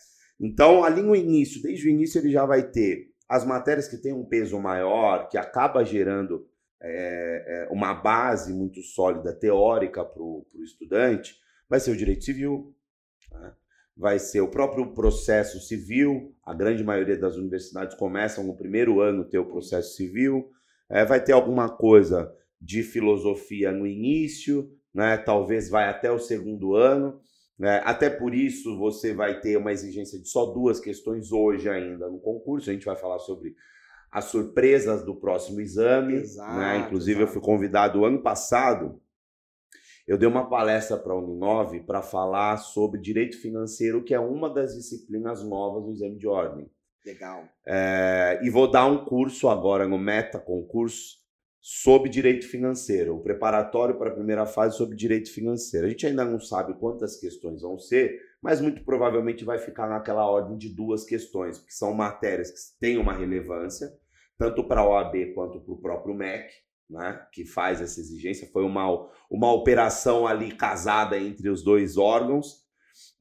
Então, 0.41 0.85
ali 0.85 1.03
no 1.03 1.15
início, 1.17 1.63
desde 1.63 1.87
o 1.87 1.91
início, 1.91 2.19
ele 2.21 2.31
já 2.31 2.45
vai 2.45 2.63
ter 2.71 3.07
as 3.29 3.45
matérias 3.47 3.89
que 3.89 3.97
têm 3.97 4.13
um 4.13 4.25
peso 4.27 4.59
maior, 4.61 5.29
que 5.29 5.39
acaba 5.39 5.85
gerando 5.85 6.47
é, 6.83 7.45
é, 7.47 7.73
uma 7.73 7.95
base 7.95 8.53
muito 8.53 8.83
sólida 8.83 9.33
teórica 9.33 10.05
para 10.05 10.21
o 10.23 10.45
estudante, 10.63 11.37
vai 11.71 11.79
ser 11.81 11.93
o 11.93 11.97
direito 11.97 12.25
civil, 12.25 12.75
né? 13.31 13.55
Vai 13.97 14.19
ser 14.19 14.41
o 14.41 14.49
próprio 14.51 14.93
processo 14.93 15.61
civil. 15.61 16.35
A 16.45 16.55
grande 16.55 16.83
maioria 16.83 17.17
das 17.17 17.37
universidades 17.37 17.97
começam 17.97 18.45
no 18.45 18.57
primeiro 18.57 19.01
ano 19.01 19.29
ter 19.29 19.39
o 19.39 19.47
processo 19.47 19.97
civil. 19.97 20.51
É, 20.91 21.05
vai 21.05 21.23
ter 21.23 21.33
alguma 21.33 21.69
coisa 21.69 22.33
de 22.61 22.83
filosofia 22.83 23.73
no 23.73 23.87
início, 23.87 24.71
né? 24.95 25.17
talvez 25.17 25.69
vai 25.69 25.89
até 25.89 26.11
o 26.11 26.19
segundo 26.19 26.75
ano. 26.75 27.21
né? 27.59 27.81
Até 27.85 28.09
por 28.09 28.35
isso 28.35 28.79
você 28.79 29.13
vai 29.13 29.41
ter 29.41 29.57
uma 29.57 29.73
exigência 29.73 30.19
de 30.21 30.29
só 30.29 30.47
duas 30.47 30.79
questões 30.79 31.33
hoje 31.33 31.69
ainda 31.69 32.09
no 32.09 32.21
concurso. 32.21 32.71
A 32.71 32.73
gente 32.73 32.87
vai 32.87 32.97
falar 32.97 33.19
sobre 33.19 33.55
as 34.13 34.27
surpresas 34.27 35.05
do 35.05 35.15
próximo 35.15 35.61
exame. 35.61 36.15
Exato, 36.15 36.59
né? 36.59 36.79
Inclusive, 36.79 37.21
eu 37.21 37.25
exato. 37.25 37.33
fui 37.33 37.43
convidado 37.43 38.05
ano 38.05 38.23
passado. 38.23 39.01
Eu 40.07 40.19
dei 40.19 40.29
uma 40.29 40.49
palestra 40.49 40.97
para 40.97 41.13
a 41.13 41.17
Uninove 41.17 41.81
para 41.81 42.03
falar 42.03 42.57
sobre 42.57 43.01
direito 43.01 43.41
financeiro, 43.41 44.03
que 44.03 44.13
é 44.15 44.19
uma 44.19 44.53
das 44.53 44.75
disciplinas 44.75 45.45
novas 45.45 45.85
do 45.85 45.93
exame 45.93 46.19
de 46.19 46.27
ordem. 46.27 46.69
Legal. 47.05 47.45
É, 47.67 48.41
e 48.43 48.51
vou 48.51 48.71
dar 48.71 48.87
um 48.87 49.05
curso 49.05 49.49
agora 49.49 49.87
no 49.87 49.99
Meta 49.99 50.39
Concurso 50.39 51.23
sobre 51.61 52.11
direito 52.11 52.49
financeiro, 52.49 53.15
o 53.15 53.23
preparatório 53.23 53.97
para 53.97 54.11
a 54.11 54.15
primeira 54.15 54.45
fase 54.45 54.77
sobre 54.77 54.97
direito 54.97 55.33
financeiro. 55.33 55.87
A 55.87 55.91
gente 55.91 56.07
ainda 56.07 56.25
não 56.25 56.41
sabe 56.41 56.75
quantas 56.75 57.17
questões 57.17 57.63
vão 57.63 57.79
ser, 57.79 58.21
mas 58.43 58.61
muito 58.61 58.85
provavelmente 58.85 59.45
vai 59.45 59.59
ficar 59.59 59.89
naquela 59.89 60.29
ordem 60.29 60.59
de 60.59 60.69
duas 60.69 61.05
questões, 61.05 61.59
porque 61.59 61.73
são 61.73 61.95
matérias 61.95 62.51
que 62.51 62.81
têm 62.81 62.99
uma 62.99 63.13
relevância, 63.13 63.93
tanto 64.37 64.65
para 64.65 64.81
a 64.81 64.89
OAB 64.89 65.35
quanto 65.35 65.61
para 65.61 65.73
o 65.73 65.81
próprio 65.81 66.15
MEC, 66.17 66.53
né, 66.93 67.27
que 67.33 67.45
faz 67.45 67.81
essa 67.81 67.99
exigência. 67.99 68.49
Foi 68.53 68.63
uma, 68.63 69.09
uma 69.31 69.53
operação 69.53 70.27
ali 70.27 70.53
casada 70.53 71.19
entre 71.19 71.49
os 71.49 71.65
dois 71.65 71.97
órgãos. 71.97 72.63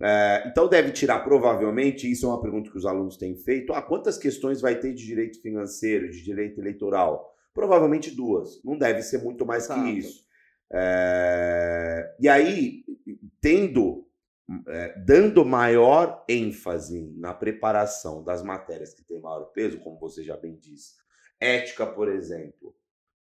É, 0.02 0.44
então 0.48 0.68
deve 0.68 0.92
tirar 0.92 1.20
provavelmente, 1.20 2.12
isso 2.12 2.26
é 2.26 2.30
uma 2.30 2.42
pergunta 2.42 2.70
que 2.70 2.78
os 2.78 2.86
alunos 2.86 3.18
têm 3.18 3.36
feito, 3.38 3.72
ah, 3.72 3.82
quantas 3.82 4.18
questões 4.18 4.60
vai 4.60 4.80
ter 4.80 4.94
de 4.94 5.06
direito 5.06 5.42
financeiro, 5.42 6.10
de 6.10 6.24
direito 6.24 6.60
eleitoral? 6.60 7.34
Provavelmente 7.54 8.12
duas, 8.12 8.62
não 8.64 8.78
deve 8.78 9.02
ser 9.02 9.20
muito 9.24 9.46
mais 9.46 9.66
Exato. 9.66 9.82
que 9.82 9.90
isso. 9.90 10.26
É, 10.74 12.16
e 12.20 12.28
aí, 12.28 12.84
tendo, 13.40 14.08
é, 14.68 15.00
dando 15.00 15.46
maior 15.46 16.24
ênfase 16.28 17.14
na 17.18 17.34
preparação 17.34 18.24
das 18.24 18.44
matérias 18.44 18.94
que 18.94 19.04
têm 19.04 19.22
maior 19.22 19.46
peso, 19.52 19.80
como 19.80 20.00
você 20.00 20.24
já 20.24 20.36
bem 20.36 20.58
disse, 20.58 20.96
ética, 21.40 21.86
por 21.86 22.10
exemplo, 22.10 22.76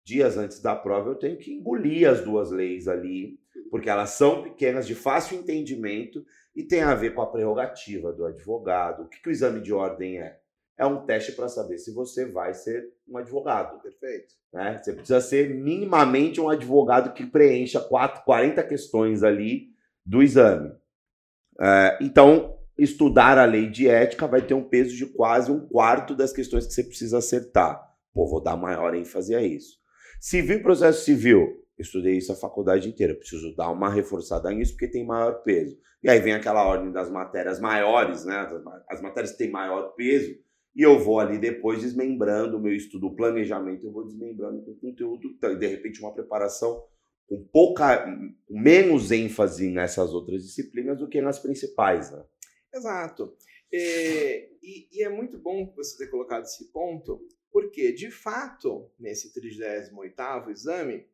dias 0.06 0.38
antes 0.38 0.60
da 0.60 0.76
prova 0.76 1.10
eu 1.10 1.16
tenho 1.16 1.36
que 1.36 1.52
engolir 1.52 2.08
as 2.08 2.20
duas 2.20 2.52
leis 2.52 2.86
ali, 2.86 3.40
porque 3.68 3.90
elas 3.90 4.10
são 4.10 4.44
pequenas, 4.44 4.86
de 4.86 4.94
fácil 4.94 5.36
entendimento 5.36 6.24
e 6.54 6.62
tem 6.62 6.80
a 6.80 6.94
ver 6.94 7.12
com 7.12 7.20
a 7.20 7.26
prerrogativa 7.26 8.12
do 8.12 8.24
advogado. 8.24 9.02
O 9.02 9.08
que, 9.08 9.20
que 9.20 9.28
o 9.28 9.32
exame 9.32 9.60
de 9.60 9.74
ordem 9.74 10.20
é? 10.20 10.38
É 10.78 10.86
um 10.86 11.04
teste 11.04 11.32
para 11.32 11.48
saber 11.48 11.78
se 11.78 11.92
você 11.92 12.24
vai 12.24 12.54
ser 12.54 12.88
um 13.08 13.16
advogado. 13.16 13.82
Perfeito. 13.82 14.34
Né? 14.52 14.78
Você 14.80 14.92
precisa 14.92 15.20
ser 15.20 15.52
minimamente 15.52 16.40
um 16.40 16.48
advogado 16.48 17.12
que 17.12 17.26
preencha 17.26 17.80
quatro, 17.80 18.22
40 18.24 18.62
questões 18.62 19.24
ali 19.24 19.70
do 20.04 20.22
exame. 20.22 20.72
É, 21.60 21.98
então, 22.00 22.58
estudar 22.78 23.38
a 23.38 23.44
lei 23.44 23.68
de 23.68 23.88
ética 23.88 24.28
vai 24.28 24.42
ter 24.42 24.54
um 24.54 24.62
peso 24.62 24.94
de 24.94 25.06
quase 25.06 25.50
um 25.50 25.66
quarto 25.66 26.14
das 26.14 26.32
questões 26.32 26.66
que 26.66 26.74
você 26.74 26.84
precisa 26.84 27.18
acertar. 27.18 27.82
Pô, 28.14 28.26
vou 28.28 28.42
dar 28.42 28.56
maior 28.56 28.94
ênfase 28.94 29.34
a 29.34 29.42
isso. 29.42 29.84
Civil 30.20 30.58
e 30.58 30.62
processo 30.62 31.04
civil. 31.04 31.62
Estudei 31.78 32.16
isso 32.16 32.32
a 32.32 32.36
faculdade 32.36 32.88
inteira. 32.88 33.14
Preciso 33.14 33.54
dar 33.54 33.70
uma 33.70 33.90
reforçada 33.90 34.50
nisso 34.50 34.72
porque 34.72 34.88
tem 34.88 35.04
maior 35.04 35.42
peso. 35.42 35.78
E 36.02 36.08
aí 36.08 36.20
vem 36.20 36.32
aquela 36.32 36.66
ordem 36.66 36.90
das 36.92 37.10
matérias 37.10 37.60
maiores, 37.60 38.24
né? 38.24 38.36
As 38.38 38.62
ma- 38.62 38.84
As 38.88 39.02
matérias 39.02 39.32
que 39.32 39.38
têm 39.38 39.50
maior 39.50 39.94
peso. 39.94 40.34
E 40.74 40.82
eu 40.82 40.98
vou 40.98 41.18
ali 41.20 41.38
depois 41.38 41.80
desmembrando 41.80 42.56
o 42.58 42.60
meu 42.60 42.74
estudo, 42.74 43.06
o 43.06 43.16
planejamento, 43.16 43.86
eu 43.86 43.92
vou 43.92 44.04
desmembrando 44.04 44.62
com 44.62 44.74
conteúdo, 44.74 45.28
então, 45.34 45.58
de 45.58 45.66
repente 45.66 46.00
uma 46.00 46.12
preparação 46.12 46.84
com 47.26 47.42
pouca, 47.50 48.06
menos 48.48 49.10
ênfase 49.10 49.70
nessas 49.70 50.12
outras 50.12 50.42
disciplinas 50.42 50.98
do 50.98 51.08
que 51.08 51.20
nas 51.22 51.38
principais, 51.38 52.10
né? 52.12 52.22
Exato. 52.74 53.32
É, 53.72 54.48
e, 54.62 54.86
e 54.92 55.02
é 55.02 55.08
muito 55.08 55.38
bom 55.38 55.72
você 55.74 55.96
ter 55.96 56.10
colocado 56.10 56.44
esse 56.44 56.70
ponto, 56.70 57.20
porque, 57.56 57.90
de 57.90 58.10
fato, 58.10 58.92
nesse 59.00 59.32
38º 59.32 60.50
exame, 60.50 61.06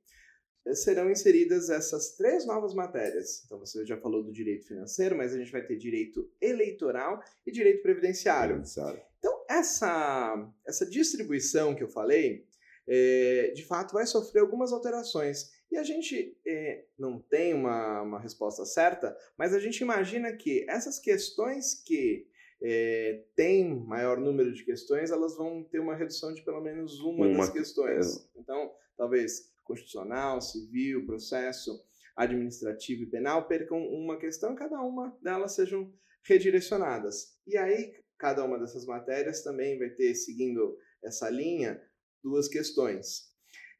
eh, 0.66 0.74
serão 0.74 1.08
inseridas 1.08 1.70
essas 1.70 2.16
três 2.16 2.44
novas 2.44 2.74
matérias. 2.74 3.44
Então, 3.46 3.60
você 3.60 3.86
já 3.86 3.96
falou 3.96 4.24
do 4.24 4.32
direito 4.32 4.66
financeiro, 4.66 5.16
mas 5.16 5.32
a 5.32 5.38
gente 5.38 5.52
vai 5.52 5.64
ter 5.64 5.76
direito 5.76 6.28
eleitoral 6.40 7.22
e 7.46 7.52
direito 7.52 7.80
previdenciário. 7.80 8.66
Sabe? 8.66 9.00
Então, 9.20 9.44
essa, 9.48 10.52
essa 10.66 10.84
distribuição 10.84 11.76
que 11.76 11.84
eu 11.84 11.88
falei, 11.88 12.44
é, 12.88 13.52
de 13.54 13.64
fato, 13.64 13.92
vai 13.92 14.04
sofrer 14.04 14.40
algumas 14.40 14.72
alterações. 14.72 15.48
E 15.70 15.76
a 15.76 15.84
gente 15.84 16.36
é, 16.44 16.86
não 16.98 17.20
tem 17.20 17.54
uma, 17.54 18.02
uma 18.02 18.18
resposta 18.18 18.64
certa, 18.64 19.16
mas 19.38 19.54
a 19.54 19.60
gente 19.60 19.78
imagina 19.80 20.32
que 20.32 20.66
essas 20.68 20.98
questões 20.98 21.80
que 21.84 22.26
é, 22.62 23.24
têm 23.34 23.74
maior 23.84 24.18
número 24.18 24.52
de 24.52 24.64
questões, 24.64 25.10
elas 25.10 25.36
vão 25.36 25.64
ter 25.64 25.80
uma 25.80 25.96
redução 25.96 26.32
de 26.32 26.42
pelo 26.42 26.60
menos 26.60 27.00
uma, 27.00 27.26
Uma, 27.26 27.38
das 27.38 27.50
questões. 27.50 28.28
Então, 28.36 28.72
talvez 28.96 29.52
constitucional, 29.64 30.40
civil, 30.40 31.06
processo 31.06 31.82
administrativo 32.16 33.02
e 33.02 33.10
penal 33.10 33.48
percam 33.48 33.78
uma 33.78 34.18
questão, 34.18 34.54
cada 34.54 34.80
uma 34.80 35.16
delas 35.22 35.54
sejam 35.54 35.92
redirecionadas. 36.24 37.36
E 37.46 37.56
aí, 37.56 37.94
cada 38.18 38.44
uma 38.44 38.58
dessas 38.58 38.86
matérias 38.86 39.42
também 39.42 39.78
vai 39.78 39.90
ter, 39.90 40.14
seguindo 40.14 40.76
essa 41.02 41.28
linha, 41.28 41.82
duas 42.22 42.48
questões. 42.48 43.32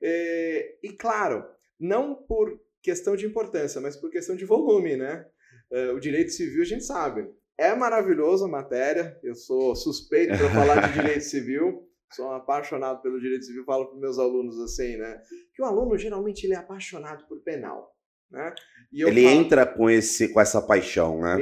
É, 0.03 0.79
e 0.83 0.93
claro, 0.93 1.45
não 1.79 2.15
por 2.15 2.61
questão 2.83 3.15
de 3.15 3.27
importância, 3.27 3.81
mas 3.81 3.97
por 3.97 4.11
questão 4.11 4.35
de 4.35 4.45
volume, 4.45 4.97
né? 4.97 5.29
É, 5.71 5.93
o 5.93 6.01
direito 6.01 6.33
civil 6.33 6.63
a 6.63 6.67
gente 6.67 6.85
sabe. 6.85 7.29
É 7.59 7.75
maravilhoso 7.75 8.45
a 8.45 8.49
matéria, 8.49 9.19
eu 9.23 9.35
sou 9.35 9.77
suspeito 9.77 10.37
para 10.37 10.51
falar 10.51 10.89
de 10.89 10.95
direito 11.01 11.25
civil, 11.25 11.89
sou 12.11 12.31
apaixonado 12.33 13.03
pelo 13.03 13.21
direito 13.21 13.45
civil, 13.45 13.65
falo 13.65 13.87
para 13.87 13.99
meus 13.99 14.19
alunos 14.19 14.59
assim, 14.61 14.97
né? 14.97 15.21
Que 15.55 15.63
o 15.63 15.65
aluno 15.65 15.97
geralmente 15.97 16.45
ele 16.45 16.55
é 16.55 16.59
apaixonado 16.59 17.27
por 17.27 17.41
penal. 17.41 17.95
Né? 18.31 18.55
ele 18.91 19.25
falo, 19.25 19.35
entra 19.35 19.67
com, 19.67 19.91
esse, 19.91 20.29
com 20.29 20.41
essa 20.41 20.63
paixão, 20.63 21.21
né? 21.21 21.37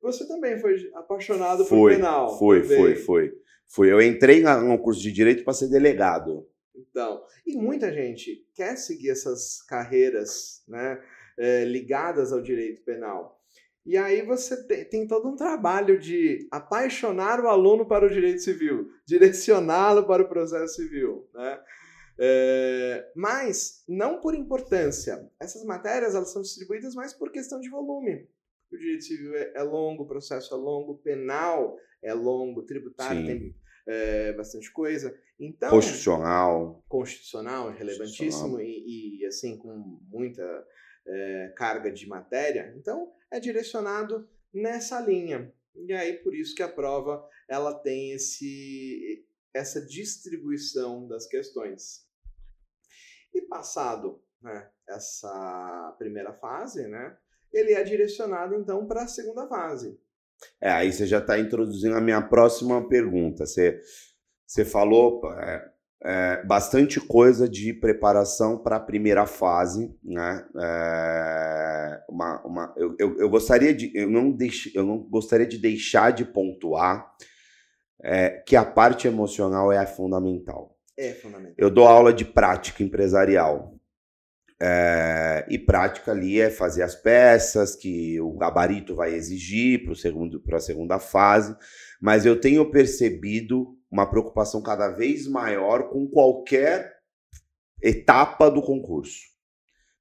Você 0.00 0.26
também 0.26 0.58
foi 0.60 0.90
apaixonado 0.94 1.64
foi, 1.64 1.92
por 1.92 1.96
penal. 1.96 2.38
Foi, 2.38 2.62
também. 2.62 2.76
foi, 2.78 2.94
foi. 2.94 3.32
Foi. 3.66 3.92
Eu 3.92 4.00
entrei 4.00 4.42
no 4.42 4.78
curso 4.78 5.00
de 5.00 5.12
direito 5.12 5.44
para 5.44 5.52
ser 5.52 5.68
delegado. 5.68 6.48
Então, 6.74 7.22
e 7.46 7.56
muita 7.56 7.92
gente 7.92 8.46
quer 8.54 8.76
seguir 8.76 9.10
essas 9.10 9.60
carreiras 9.62 10.62
né, 10.66 11.02
é, 11.36 11.64
ligadas 11.64 12.32
ao 12.32 12.40
direito 12.40 12.82
penal. 12.82 13.37
E 13.88 13.96
aí 13.96 14.20
você 14.20 14.84
tem, 14.84 15.06
todo 15.06 15.30
um 15.30 15.34
trabalho 15.34 15.98
de 15.98 16.46
apaixonar 16.50 17.40
o 17.40 17.48
aluno 17.48 17.88
para 17.88 18.04
o 18.04 18.10
direito 18.10 18.42
civil, 18.42 18.90
direcioná-lo 19.08 20.06
para 20.06 20.22
o 20.22 20.28
processo 20.28 20.74
civil. 20.74 21.26
Né? 21.32 21.58
É, 22.20 23.10
mas 23.16 23.82
não 23.88 24.20
por 24.20 24.34
importância. 24.34 25.26
Essas 25.40 25.64
matérias 25.64 26.14
elas 26.14 26.30
são 26.30 26.42
distribuídas 26.42 26.94
mais 26.94 27.14
por 27.14 27.32
questão 27.32 27.58
de 27.60 27.70
volume. 27.70 28.28
O 28.70 28.76
direito 28.76 29.04
civil 29.04 29.34
é, 29.34 29.52
é 29.54 29.62
longo, 29.62 30.02
o 30.02 30.06
processo 30.06 30.54
é 30.54 30.58
longo, 30.58 30.98
penal 30.98 31.74
é 32.02 32.12
longo, 32.12 32.66
tributário 32.66 33.22
Sim. 33.22 33.26
tem 33.26 33.56
é, 33.86 34.34
bastante 34.34 34.70
coisa. 34.70 35.18
Então, 35.40 35.70
constitucional. 35.70 36.84
Constitucional, 36.90 37.70
relevantíssimo 37.70 38.60
E, 38.60 39.22
e, 39.22 39.24
assim, 39.24 39.56
com 39.56 39.98
muita 40.10 40.44
é, 41.06 41.54
carga 41.56 41.90
de 41.90 42.06
matéria. 42.06 42.74
Então, 42.76 43.10
é 43.30 43.40
direcionado 43.40 44.28
nessa 44.52 45.00
linha. 45.00 45.52
E 45.74 45.92
aí, 45.92 46.14
por 46.14 46.34
isso 46.34 46.54
que 46.54 46.62
a 46.62 46.68
prova 46.68 47.26
ela 47.48 47.72
tem 47.74 48.12
esse, 48.12 49.24
essa 49.54 49.80
distribuição 49.80 51.06
das 51.06 51.26
questões. 51.26 52.06
E 53.32 53.42
passado 53.42 54.22
né, 54.42 54.68
essa 54.88 55.94
primeira 55.98 56.32
fase, 56.32 56.86
né, 56.86 57.16
ele 57.52 57.72
é 57.72 57.82
direcionado 57.82 58.54
então 58.54 58.86
para 58.86 59.04
a 59.04 59.08
segunda 59.08 59.46
fase. 59.46 59.98
É, 60.60 60.70
aí 60.70 60.92
você 60.92 61.06
já 61.06 61.18
está 61.18 61.38
introduzindo 61.38 61.96
a 61.96 62.00
minha 62.00 62.22
próxima 62.22 62.88
pergunta. 62.88 63.44
Você, 63.44 63.80
você 64.46 64.64
falou 64.64 65.20
é, 65.32 65.72
é, 66.02 66.44
bastante 66.44 67.00
coisa 67.00 67.48
de 67.48 67.72
preparação 67.72 68.58
para 68.58 68.76
a 68.76 68.80
primeira 68.80 69.26
fase, 69.26 69.92
né? 70.02 70.46
É, 70.56 72.00
uma, 72.08 72.40
uma, 72.44 72.74
eu, 72.76 72.94
eu, 72.98 73.18
eu, 73.18 73.28
gostaria 73.28 73.74
de 73.74 73.90
eu 73.94 74.08
não, 74.08 74.30
deix, 74.30 74.70
eu 74.74 74.84
não 74.84 74.98
gostaria 74.98 75.46
de 75.46 75.58
deixar 75.58 76.12
de 76.12 76.24
pontuar 76.24 77.12
é, 78.00 78.30
que 78.46 78.54
a 78.54 78.64
parte 78.64 79.08
emocional 79.08 79.72
é 79.72 79.84
fundamental. 79.86 80.76
É 80.96 81.12
fundamental. 81.12 81.54
Eu 81.58 81.70
dou 81.70 81.86
aula 81.86 82.12
de 82.12 82.24
prática 82.24 82.82
empresarial. 82.82 83.74
É, 84.60 85.46
e 85.48 85.56
prática 85.56 86.10
ali 86.10 86.40
é 86.40 86.50
fazer 86.50 86.82
as 86.82 86.96
peças 86.96 87.76
que 87.76 88.20
o 88.20 88.32
gabarito 88.32 88.92
vai 88.92 89.14
exigir 89.14 89.84
para 90.44 90.56
a 90.56 90.60
segunda 90.60 90.98
fase, 90.98 91.56
mas 92.00 92.26
eu 92.26 92.40
tenho 92.40 92.68
percebido 92.68 93.77
uma 93.90 94.06
preocupação 94.06 94.62
cada 94.62 94.88
vez 94.88 95.26
maior 95.26 95.88
com 95.88 96.06
qualquer 96.08 96.92
etapa 97.82 98.50
do 98.50 98.62
concurso. 98.62 99.20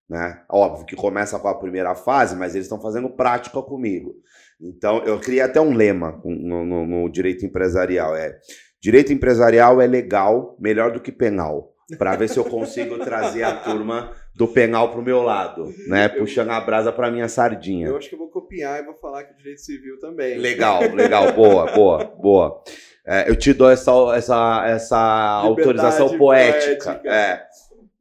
Né? 0.09 0.43
Óbvio 0.49 0.85
que 0.85 0.95
começa 0.95 1.37
com 1.37 1.47
a 1.47 1.57
primeira 1.57 1.93
fase, 1.95 2.35
mas 2.35 2.55
eles 2.55 2.65
estão 2.65 2.81
fazendo 2.81 3.09
prática 3.09 3.61
comigo. 3.61 4.15
Então, 4.59 5.03
eu 5.03 5.19
criei 5.19 5.41
até 5.41 5.59
um 5.59 5.73
lema 5.73 6.21
no, 6.23 6.65
no, 6.65 6.85
no 6.85 7.09
direito 7.09 7.45
empresarial: 7.45 8.15
é 8.15 8.39
direito 8.81 9.11
empresarial 9.11 9.81
é 9.81 9.87
legal, 9.87 10.55
melhor 10.59 10.91
do 10.91 11.01
que 11.01 11.11
penal 11.11 11.73
para 11.97 12.15
ver 12.15 12.27
se 12.27 12.37
eu 12.37 12.43
consigo 12.43 12.97
trazer 13.05 13.43
a 13.43 13.55
turma 13.55 14.13
do 14.35 14.47
penal 14.47 14.91
pro 14.91 15.01
meu 15.01 15.21
lado, 15.21 15.73
né? 15.87 16.09
Puxando 16.09 16.49
a 16.49 16.59
brasa 16.59 16.91
para 16.91 17.09
minha 17.09 17.29
sardinha. 17.29 17.87
Eu 17.87 17.97
acho 17.97 18.09
que 18.09 18.15
eu 18.15 18.19
vou 18.19 18.29
copiar 18.29 18.81
e 18.81 18.85
vou 18.85 18.95
falar 18.95 19.23
que 19.23 19.33
o 19.33 19.37
direito 19.37 19.61
civil 19.61 19.99
também. 19.99 20.37
Legal, 20.37 20.81
legal, 20.93 21.31
boa, 21.31 21.71
boa, 21.71 22.03
boa. 22.03 22.63
É, 23.07 23.29
eu 23.29 23.35
te 23.37 23.53
dou 23.53 23.69
essa, 23.69 23.91
essa, 24.15 24.67
essa 24.67 24.97
autorização 24.97 26.17
poética. 26.17 26.95
poética. 26.95 27.09
É. 27.09 27.47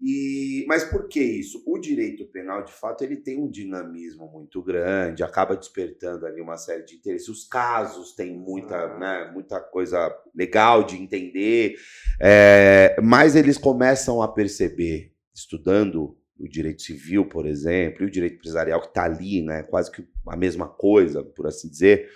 E, 0.02 0.64
mas 0.68 0.84
por 0.84 1.08
que 1.08 1.20
isso? 1.20 1.62
O 1.66 1.78
direito 1.78 2.26
penal, 2.26 2.64
de 2.64 2.72
fato, 2.72 3.02
ele 3.02 3.16
tem 3.16 3.40
um 3.40 3.48
dinamismo 3.48 4.28
muito 4.30 4.62
grande, 4.62 5.22
acaba 5.22 5.56
despertando 5.56 6.26
ali 6.26 6.40
uma 6.40 6.56
série 6.56 6.84
de 6.84 6.96
interesses. 6.96 7.28
Os 7.28 7.44
casos 7.44 8.14
têm 8.14 8.36
muita, 8.36 8.76
ah. 8.76 8.98
né, 8.98 9.30
muita 9.32 9.60
coisa 9.60 10.12
legal 10.34 10.84
de 10.84 10.96
entender, 10.96 11.76
é, 12.20 12.96
mas 13.02 13.36
eles 13.36 13.56
começam 13.56 14.20
a 14.20 14.28
perceber, 14.28 15.12
estudando 15.34 16.16
o 16.38 16.46
direito 16.46 16.82
civil, 16.82 17.26
por 17.26 17.46
exemplo, 17.46 18.02
e 18.02 18.06
o 18.06 18.10
direito 18.10 18.36
empresarial 18.36 18.80
que 18.82 18.88
está 18.88 19.04
ali, 19.04 19.40
né, 19.40 19.62
quase 19.62 19.90
que 19.90 20.06
a 20.28 20.36
mesma 20.36 20.68
coisa, 20.68 21.22
por 21.22 21.46
assim 21.46 21.68
dizer, 21.68 22.10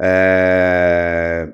é, 0.00 1.52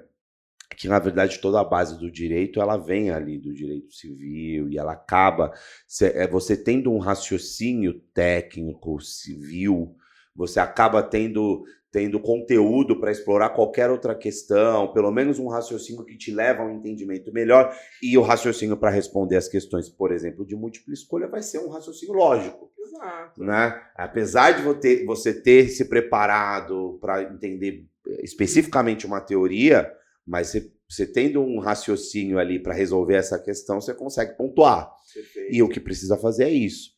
que 0.79 0.88
na 0.88 0.99
verdade 0.99 1.41
toda 1.41 1.61
a 1.61 1.64
base 1.64 1.99
do 1.99 2.11
direito 2.11 2.61
ela 2.61 2.77
vem 2.77 3.11
ali 3.11 3.38
do 3.38 3.53
direito 3.53 3.93
civil 3.93 4.69
e 4.71 4.79
ela 4.79 4.93
acaba 4.93 5.53
é, 6.01 6.27
você 6.27 6.57
tendo 6.57 6.93
um 6.93 6.99
raciocínio 6.99 8.01
técnico 8.14 9.01
civil 9.01 9.97
você 10.35 10.61
acaba 10.61 11.03
tendo 11.03 11.64
tendo 11.91 12.21
conteúdo 12.21 13.01
para 13.01 13.11
explorar 13.11 13.51
qualquer 13.51 13.91
outra 13.91 14.14
questão, 14.14 14.93
pelo 14.93 15.11
menos 15.11 15.38
um 15.38 15.49
raciocínio 15.49 16.05
que 16.05 16.19
te 16.19 16.31
leva 16.31 16.62
a 16.62 16.67
um 16.67 16.77
entendimento 16.77 17.33
melhor 17.33 17.75
e 18.03 18.17
o 18.19 18.23
raciocínio 18.23 18.77
para 18.77 18.91
responder 18.91 19.37
as 19.37 19.49
questões, 19.49 19.88
por 19.88 20.12
exemplo, 20.12 20.45
de 20.45 20.55
múltipla 20.55 20.93
escolha 20.93 21.27
vai 21.27 21.43
ser 21.43 21.59
um 21.61 21.71
raciocínio 21.71 22.14
lógico. 22.14 22.71
Exato. 22.79 23.43
Né? 23.43 23.83
Apesar 23.95 24.53
de 24.53 24.62
você 25.05 25.33
ter 25.33 25.69
se 25.69 25.88
preparado 25.88 26.99
para 27.01 27.23
entender 27.23 27.87
especificamente 28.23 29.07
uma 29.07 29.21
teoria, 29.21 29.91
mas 30.29 30.49
você, 30.49 30.71
você 30.88 31.07
tendo 31.07 31.41
um 31.41 31.59
raciocínio 31.59 32.38
ali 32.38 32.62
para 32.62 32.75
resolver 32.75 33.14
essa 33.14 33.38
questão, 33.38 33.81
você 33.81 33.95
consegue 33.95 34.37
pontuar. 34.37 34.93
Perfeito. 35.12 35.55
E 35.55 35.62
o 35.62 35.69
que 35.69 35.81
precisa 35.81 36.19
fazer 36.19 36.45
é 36.45 36.51
isso. 36.51 36.91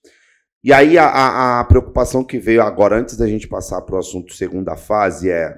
E 0.62 0.72
aí 0.72 0.98
a, 0.98 1.06
a, 1.06 1.60
a 1.60 1.64
preocupação 1.64 2.24
que 2.24 2.38
veio 2.38 2.60
agora, 2.60 2.98
antes 2.98 3.16
da 3.16 3.28
gente 3.28 3.46
passar 3.46 3.80
para 3.82 3.94
o 3.94 3.98
assunto 3.98 4.34
segunda 4.34 4.76
fase, 4.76 5.30
é. 5.30 5.56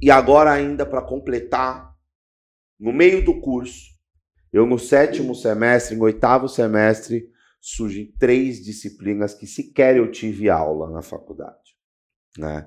E 0.00 0.10
agora, 0.10 0.52
ainda 0.52 0.86
para 0.86 1.02
completar, 1.02 1.92
no 2.78 2.92
meio 2.92 3.24
do 3.24 3.40
curso, 3.40 3.92
eu 4.52 4.64
no 4.64 4.78
sétimo 4.78 5.34
semestre, 5.34 5.96
no 5.96 6.04
oitavo 6.04 6.48
semestre, 6.48 7.28
surgem 7.60 8.14
três 8.18 8.62
disciplinas 8.62 9.34
que 9.34 9.46
sequer 9.46 9.96
eu 9.96 10.10
tive 10.10 10.48
aula 10.48 10.88
na 10.90 11.02
faculdade. 11.02 11.74
Né? 12.38 12.66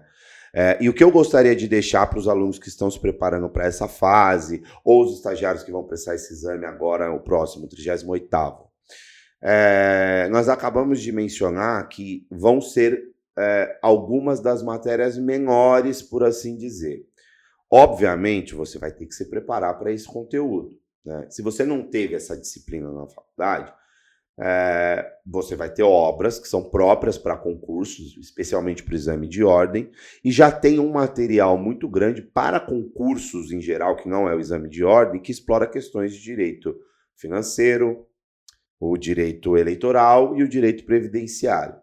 É, 0.59 0.75
e 0.81 0.89
o 0.89 0.93
que 0.93 1.03
eu 1.03 1.11
gostaria 1.11 1.55
de 1.55 1.67
deixar 1.67 2.07
para 2.07 2.17
os 2.17 2.27
alunos 2.27 2.57
que 2.57 2.67
estão 2.67 2.89
se 2.89 2.99
preparando 2.99 3.47
para 3.47 3.67
essa 3.67 3.87
fase, 3.87 4.63
ou 4.83 5.03
os 5.03 5.13
estagiários 5.13 5.63
que 5.63 5.71
vão 5.71 5.83
prestar 5.83 6.15
esse 6.15 6.33
exame 6.33 6.65
agora, 6.65 7.13
o 7.13 7.19
próximo, 7.19 7.67
38 7.67 8.27
é, 9.39 10.27
nós 10.31 10.49
acabamos 10.49 10.99
de 10.99 11.11
mencionar 11.11 11.87
que 11.87 12.25
vão 12.31 12.59
ser 12.59 12.99
é, 13.37 13.77
algumas 13.83 14.39
das 14.39 14.63
matérias 14.63 15.15
menores, 15.15 16.01
por 16.01 16.23
assim 16.23 16.57
dizer. 16.57 17.05
Obviamente, 17.69 18.55
você 18.55 18.79
vai 18.79 18.91
ter 18.91 19.05
que 19.05 19.13
se 19.13 19.29
preparar 19.29 19.77
para 19.77 19.91
esse 19.91 20.07
conteúdo. 20.07 20.75
Né? 21.05 21.27
Se 21.29 21.43
você 21.43 21.63
não 21.63 21.83
teve 21.83 22.15
essa 22.15 22.35
disciplina 22.35 22.91
na 22.91 23.07
faculdade, 23.07 23.71
é, 24.39 25.05
você 25.25 25.55
vai 25.55 25.73
ter 25.73 25.83
obras 25.83 26.39
que 26.39 26.47
são 26.47 26.69
próprias 26.69 27.17
para 27.17 27.35
concursos, 27.35 28.15
especialmente 28.17 28.83
para 28.83 28.93
o 28.93 28.95
exame 28.95 29.27
de 29.27 29.43
ordem, 29.43 29.89
e 30.23 30.31
já 30.31 30.51
tem 30.51 30.79
um 30.79 30.91
material 30.91 31.57
muito 31.57 31.89
grande 31.89 32.21
para 32.21 32.59
concursos 32.59 33.51
em 33.51 33.59
geral, 33.59 33.95
que 33.95 34.07
não 34.07 34.29
é 34.29 34.35
o 34.35 34.39
exame 34.39 34.69
de 34.69 34.83
ordem, 34.83 35.21
que 35.21 35.31
explora 35.31 35.67
questões 35.67 36.13
de 36.13 36.21
direito 36.21 36.75
financeiro, 37.15 38.05
o 38.79 38.95
direito 38.95 39.57
eleitoral 39.57 40.37
e 40.37 40.43
o 40.43 40.47
direito 40.47 40.85
previdenciário. 40.85 41.75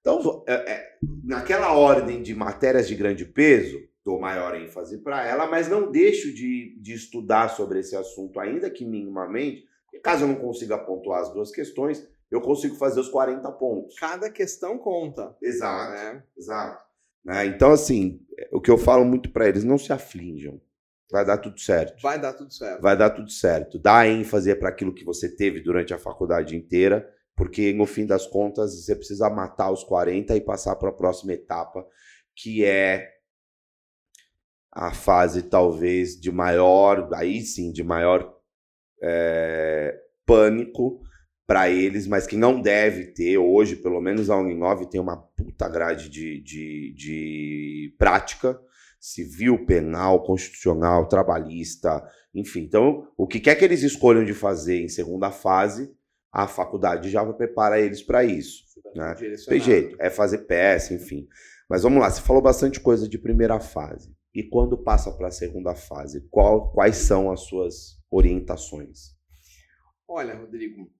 Então, 0.00 0.44
é, 0.48 0.52
é, 0.52 0.86
naquela 1.24 1.72
ordem 1.72 2.22
de 2.22 2.34
matérias 2.34 2.88
de 2.88 2.94
grande 2.94 3.24
peso, 3.24 3.78
dou 4.04 4.20
maior 4.20 4.54
ênfase 4.54 4.98
para 4.98 5.26
ela, 5.26 5.46
mas 5.46 5.68
não 5.68 5.90
deixo 5.90 6.34
de, 6.34 6.76
de 6.78 6.92
estudar 6.92 7.48
sobre 7.48 7.78
esse 7.78 7.96
assunto, 7.96 8.38
ainda 8.38 8.68
que 8.68 8.84
minimamente, 8.84 9.64
Caso 10.02 10.24
eu 10.24 10.28
não 10.28 10.36
consiga 10.36 10.78
pontuar 10.78 11.22
as 11.22 11.32
duas 11.32 11.50
questões, 11.50 12.06
eu 12.30 12.40
consigo 12.40 12.74
fazer 12.76 13.00
os 13.00 13.08
40 13.08 13.50
pontos. 13.52 13.94
Cada 13.98 14.30
questão 14.30 14.78
conta. 14.78 15.36
Exato, 15.42 15.92
né? 15.92 16.22
exato. 16.36 16.84
Né? 17.24 17.46
Então, 17.46 17.70
assim, 17.72 18.20
o 18.52 18.60
que 18.60 18.70
eu 18.70 18.76
falo 18.76 19.04
muito 19.04 19.30
para 19.30 19.48
eles, 19.48 19.64
não 19.64 19.78
se 19.78 19.92
aflinjam. 19.92 20.60
Vai 21.10 21.24
dar 21.24 21.38
tudo 21.38 21.60
certo. 21.60 22.02
Vai 22.02 22.20
dar 22.20 22.32
tudo 22.32 22.52
certo. 22.52 22.82
Vai 22.82 22.96
dar 22.96 23.10
tudo 23.10 23.30
certo. 23.30 23.78
Dá 23.78 24.06
ênfase 24.06 24.54
para 24.56 24.68
aquilo 24.68 24.94
que 24.94 25.04
você 25.04 25.28
teve 25.28 25.60
durante 25.60 25.94
a 25.94 25.98
faculdade 25.98 26.56
inteira, 26.56 27.08
porque 27.36 27.72
no 27.72 27.86
fim 27.86 28.06
das 28.06 28.26
contas 28.26 28.74
você 28.74 28.96
precisa 28.96 29.30
matar 29.30 29.70
os 29.70 29.84
40 29.84 30.34
e 30.36 30.40
passar 30.40 30.76
para 30.76 30.88
a 30.88 30.92
próxima 30.94 31.32
etapa, 31.32 31.86
que 32.34 32.64
é 32.64 33.10
a 34.72 34.92
fase 34.92 35.42
talvez 35.42 36.18
de 36.20 36.32
maior, 36.32 37.08
aí 37.14 37.42
sim, 37.42 37.70
de 37.70 37.84
maior 37.84 38.33
é, 39.02 39.98
pânico 40.26 41.00
para 41.46 41.68
eles, 41.68 42.06
mas 42.06 42.26
que 42.26 42.36
não 42.36 42.60
deve 42.60 43.06
ter 43.12 43.36
hoje, 43.36 43.76
pelo 43.76 44.00
menos 44.00 44.30
a 44.30 44.36
Uninove 44.36 44.88
tem 44.88 45.00
uma 45.00 45.16
puta 45.16 45.68
grade 45.68 46.08
de, 46.08 46.40
de, 46.40 46.94
de 46.96 47.94
prática 47.98 48.58
civil, 48.98 49.66
penal, 49.66 50.22
constitucional, 50.22 51.06
trabalhista, 51.06 52.02
enfim. 52.34 52.60
Então, 52.60 53.06
o 53.18 53.26
que 53.26 53.38
quer 53.38 53.54
que 53.54 53.64
eles 53.64 53.82
escolham 53.82 54.24
de 54.24 54.32
fazer 54.32 54.80
em 54.80 54.88
segunda 54.88 55.30
fase, 55.30 55.92
a 56.32 56.48
faculdade 56.48 57.10
já 57.10 57.24
prepara 57.34 57.78
eles 57.78 58.02
para 58.02 58.24
isso. 58.24 58.64
Né? 58.94 59.14
Tem 59.46 59.60
jeito, 59.60 59.96
é 60.00 60.08
fazer 60.08 60.38
peça, 60.46 60.94
enfim. 60.94 61.28
Mas 61.68 61.82
vamos 61.82 62.00
lá, 62.00 62.10
você 62.10 62.22
falou 62.22 62.40
bastante 62.40 62.80
coisa 62.80 63.06
de 63.06 63.18
primeira 63.18 63.60
fase. 63.60 64.10
E 64.34 64.42
quando 64.42 64.82
passa 64.82 65.12
para 65.12 65.28
a 65.28 65.30
segunda 65.30 65.76
fase, 65.76 66.28
qual, 66.28 66.72
quais 66.72 66.96
são 66.96 67.30
as 67.30 67.42
suas 67.42 68.02
orientações? 68.10 69.14
Olha, 70.08 70.34
Rodrigo, 70.34 70.90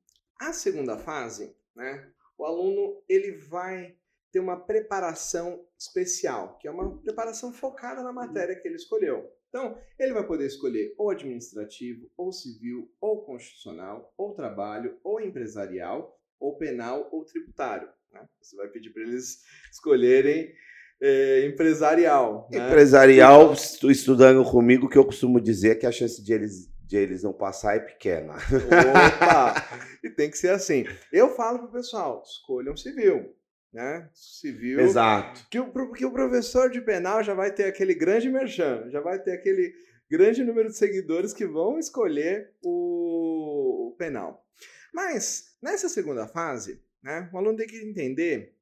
a 0.40 0.52
segunda 0.52 0.96
fase, 0.96 1.54
né, 1.74 2.12
o 2.38 2.44
aluno 2.44 3.02
ele 3.08 3.32
vai 3.32 3.96
ter 4.30 4.38
uma 4.38 4.58
preparação 4.58 5.66
especial, 5.78 6.58
que 6.58 6.68
é 6.68 6.70
uma 6.70 6.98
preparação 6.98 7.52
focada 7.52 8.02
na 8.02 8.12
matéria 8.12 8.54
que 8.54 8.66
ele 8.68 8.76
escolheu. 8.76 9.28
Então, 9.48 9.80
ele 9.98 10.12
vai 10.12 10.26
poder 10.26 10.46
escolher 10.46 10.94
ou 10.98 11.10
administrativo, 11.10 12.10
ou 12.16 12.32
civil, 12.32 12.92
ou 13.00 13.24
constitucional, 13.24 14.12
ou 14.16 14.34
trabalho, 14.34 14.98
ou 15.04 15.20
empresarial, 15.20 16.20
ou 16.40 16.56
penal, 16.56 17.08
ou 17.12 17.24
tributário. 17.24 17.88
Né? 18.12 18.28
Você 18.40 18.56
vai 18.56 18.68
pedir 18.68 18.90
para 18.90 19.02
eles 19.02 19.44
escolherem 19.70 20.52
é, 21.00 21.46
empresarial. 21.46 22.48
Né? 22.50 22.66
Empresarial, 22.66 23.52
estudando 23.52 24.44
comigo, 24.44 24.88
que 24.88 24.98
eu 24.98 25.04
costumo 25.04 25.40
dizer 25.40 25.78
que 25.78 25.86
a 25.86 25.92
chance 25.92 26.22
de 26.22 26.32
eles 26.32 26.74
de 26.86 26.96
eles 26.96 27.22
não 27.22 27.32
passar 27.32 27.76
é 27.76 27.80
pequena. 27.80 28.34
Opa! 28.34 29.54
e 30.04 30.10
tem 30.10 30.30
que 30.30 30.38
ser 30.38 30.50
assim. 30.50 30.84
Eu 31.12 31.34
falo 31.34 31.60
pro 31.60 31.72
pessoal, 31.72 32.22
escolham 32.24 32.76
civil. 32.76 33.34
Né? 33.72 34.08
Civil. 34.12 34.80
Exato. 34.80 35.46
Que 35.50 35.58
o, 35.58 35.92
que 35.92 36.04
o 36.04 36.12
professor 36.12 36.70
de 36.70 36.80
penal 36.80 37.24
já 37.24 37.34
vai 37.34 37.50
ter 37.52 37.64
aquele 37.64 37.94
grande 37.94 38.28
merchan, 38.28 38.88
já 38.90 39.00
vai 39.00 39.18
ter 39.18 39.32
aquele 39.32 39.74
grande 40.08 40.44
número 40.44 40.68
de 40.68 40.76
seguidores 40.76 41.32
que 41.32 41.46
vão 41.46 41.78
escolher 41.78 42.52
o, 42.62 43.88
o 43.88 43.96
penal. 43.98 44.46
Mas, 44.92 45.56
nessa 45.60 45.88
segunda 45.88 46.28
fase, 46.28 46.80
né, 47.02 47.28
o 47.32 47.38
aluno 47.38 47.56
tem 47.56 47.66
que 47.66 47.78
entender 47.78 48.54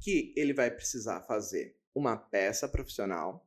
que 0.00 0.32
ele 0.36 0.52
vai 0.52 0.70
precisar 0.70 1.22
fazer 1.22 1.76
uma 1.94 2.16
peça 2.16 2.68
profissional, 2.68 3.46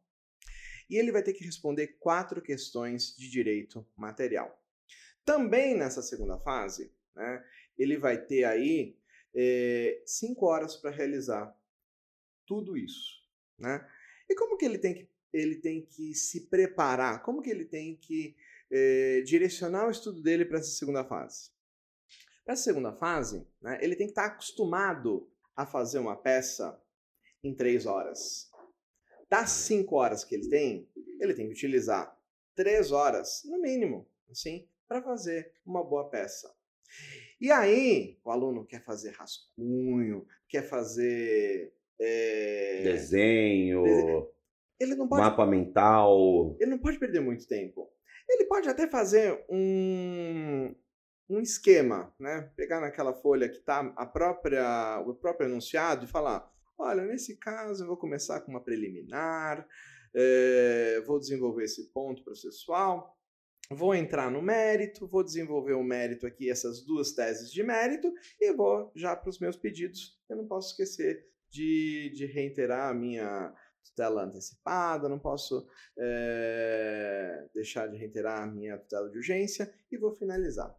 e 0.89 0.97
ele 0.97 1.11
vai 1.11 1.21
ter 1.21 1.33
que 1.33 1.43
responder 1.43 1.99
quatro 1.99 2.41
questões 2.41 3.15
de 3.15 3.29
direito 3.29 3.85
material. 3.95 4.59
Também 5.23 5.77
nessa 5.77 6.01
segunda 6.01 6.39
fase, 6.39 6.91
né, 7.15 7.45
ele 7.77 7.97
vai 7.97 8.17
ter 8.17 8.43
aí 8.43 8.97
é, 9.35 10.01
cinco 10.05 10.47
horas 10.47 10.75
para 10.75 10.89
realizar 10.89 11.55
tudo 12.45 12.75
isso. 12.75 13.23
Né? 13.57 13.87
E 14.27 14.33
como 14.33 14.57
que 14.57 14.65
ele 14.65 14.79
tem 14.79 14.95
que, 14.95 15.09
ele 15.31 15.57
tem 15.57 15.85
que 15.85 16.15
se 16.15 16.47
preparar? 16.47 17.21
Como 17.21 17.41
que 17.43 17.51
ele 17.51 17.65
tem 17.65 17.95
que 17.95 18.35
é, 18.71 19.21
direcionar 19.21 19.87
o 19.87 19.91
estudo 19.91 20.21
dele 20.23 20.45
para 20.45 20.57
essa 20.57 20.71
segunda 20.71 21.03
fase? 21.03 21.51
Para 22.43 22.53
essa 22.53 22.63
segunda 22.63 22.91
fase, 22.93 23.45
né, 23.61 23.77
ele 23.81 23.95
tem 23.95 24.07
que 24.07 24.13
estar 24.13 24.27
tá 24.27 24.33
acostumado 24.33 25.31
a 25.59 25.65
fazer 25.65 25.99
uma 25.99 26.15
peça 26.15 26.81
em 27.43 27.53
três 27.53 27.85
horas 27.85 28.49
das 29.29 29.51
cinco 29.51 29.95
horas 29.97 30.23
que 30.23 30.35
ele 30.35 30.49
tem, 30.49 30.89
ele 31.19 31.33
tem 31.33 31.45
que 31.45 31.51
utilizar 31.51 32.17
três 32.55 32.91
horas, 32.91 33.43
no 33.45 33.61
mínimo, 33.61 34.07
assim, 34.29 34.67
para 34.87 35.01
fazer 35.01 35.53
uma 35.65 35.83
boa 35.83 36.09
peça. 36.09 36.53
E 37.39 37.51
aí, 37.51 38.17
o 38.23 38.31
aluno 38.31 38.65
quer 38.65 38.83
fazer 38.83 39.11
rascunho, 39.11 40.25
quer 40.47 40.63
fazer. 40.63 41.71
É... 41.99 42.81
Desenho, 42.83 43.83
ele 44.79 44.95
não 44.95 45.07
pode, 45.07 45.21
mapa 45.21 45.45
mental. 45.45 46.57
Ele 46.59 46.71
não 46.71 46.79
pode 46.79 46.97
perder 46.97 47.19
muito 47.19 47.47
tempo. 47.47 47.91
Ele 48.27 48.45
pode 48.45 48.67
até 48.67 48.87
fazer 48.87 49.45
um, 49.49 50.73
um 51.29 51.39
esquema, 51.39 52.13
né? 52.19 52.51
Pegar 52.55 52.81
naquela 52.81 53.13
folha 53.13 53.47
que 53.47 53.57
está 53.57 53.81
a 53.95 54.05
própria, 54.05 54.99
o 55.05 55.13
próprio 55.13 55.47
enunciado 55.47 56.05
e 56.05 56.07
falar: 56.07 56.51
Olha, 56.77 57.05
nesse 57.05 57.37
caso 57.37 57.83
eu 57.83 57.87
vou 57.87 57.97
começar 57.97 58.41
com 58.41 58.51
uma 58.51 58.63
preliminar, 58.63 59.67
é, 60.13 61.01
vou 61.05 61.19
desenvolver 61.19 61.65
esse 61.65 61.91
ponto 61.91 62.23
processual, 62.23 63.15
vou 63.69 63.93
entrar 63.93 64.31
no 64.31 64.41
mérito, 64.41 65.07
vou 65.07 65.23
desenvolver 65.23 65.73
o 65.73 65.83
mérito 65.83 66.25
aqui, 66.25 66.49
essas 66.49 66.83
duas 66.83 67.11
teses 67.11 67.51
de 67.51 67.61
mérito, 67.61 68.11
e 68.39 68.51
vou 68.53 68.91
já 68.95 69.15
para 69.15 69.29
os 69.29 69.39
meus 69.39 69.55
pedidos. 69.55 70.19
Eu 70.27 70.37
não 70.37 70.47
posso 70.47 70.71
esquecer 70.71 71.27
de, 71.49 72.11
de 72.15 72.25
reiterar 72.25 72.89
a 72.89 72.93
minha 72.93 73.53
tutela 73.83 74.23
antecipada, 74.23 75.09
não 75.09 75.19
posso 75.19 75.67
é, 75.97 77.47
deixar 77.53 77.87
de 77.87 77.97
reiterar 77.97 78.43
a 78.43 78.47
minha 78.47 78.77
tutela 78.77 79.09
de 79.09 79.17
urgência 79.17 79.71
e 79.91 79.97
vou 79.97 80.11
finalizar. 80.11 80.75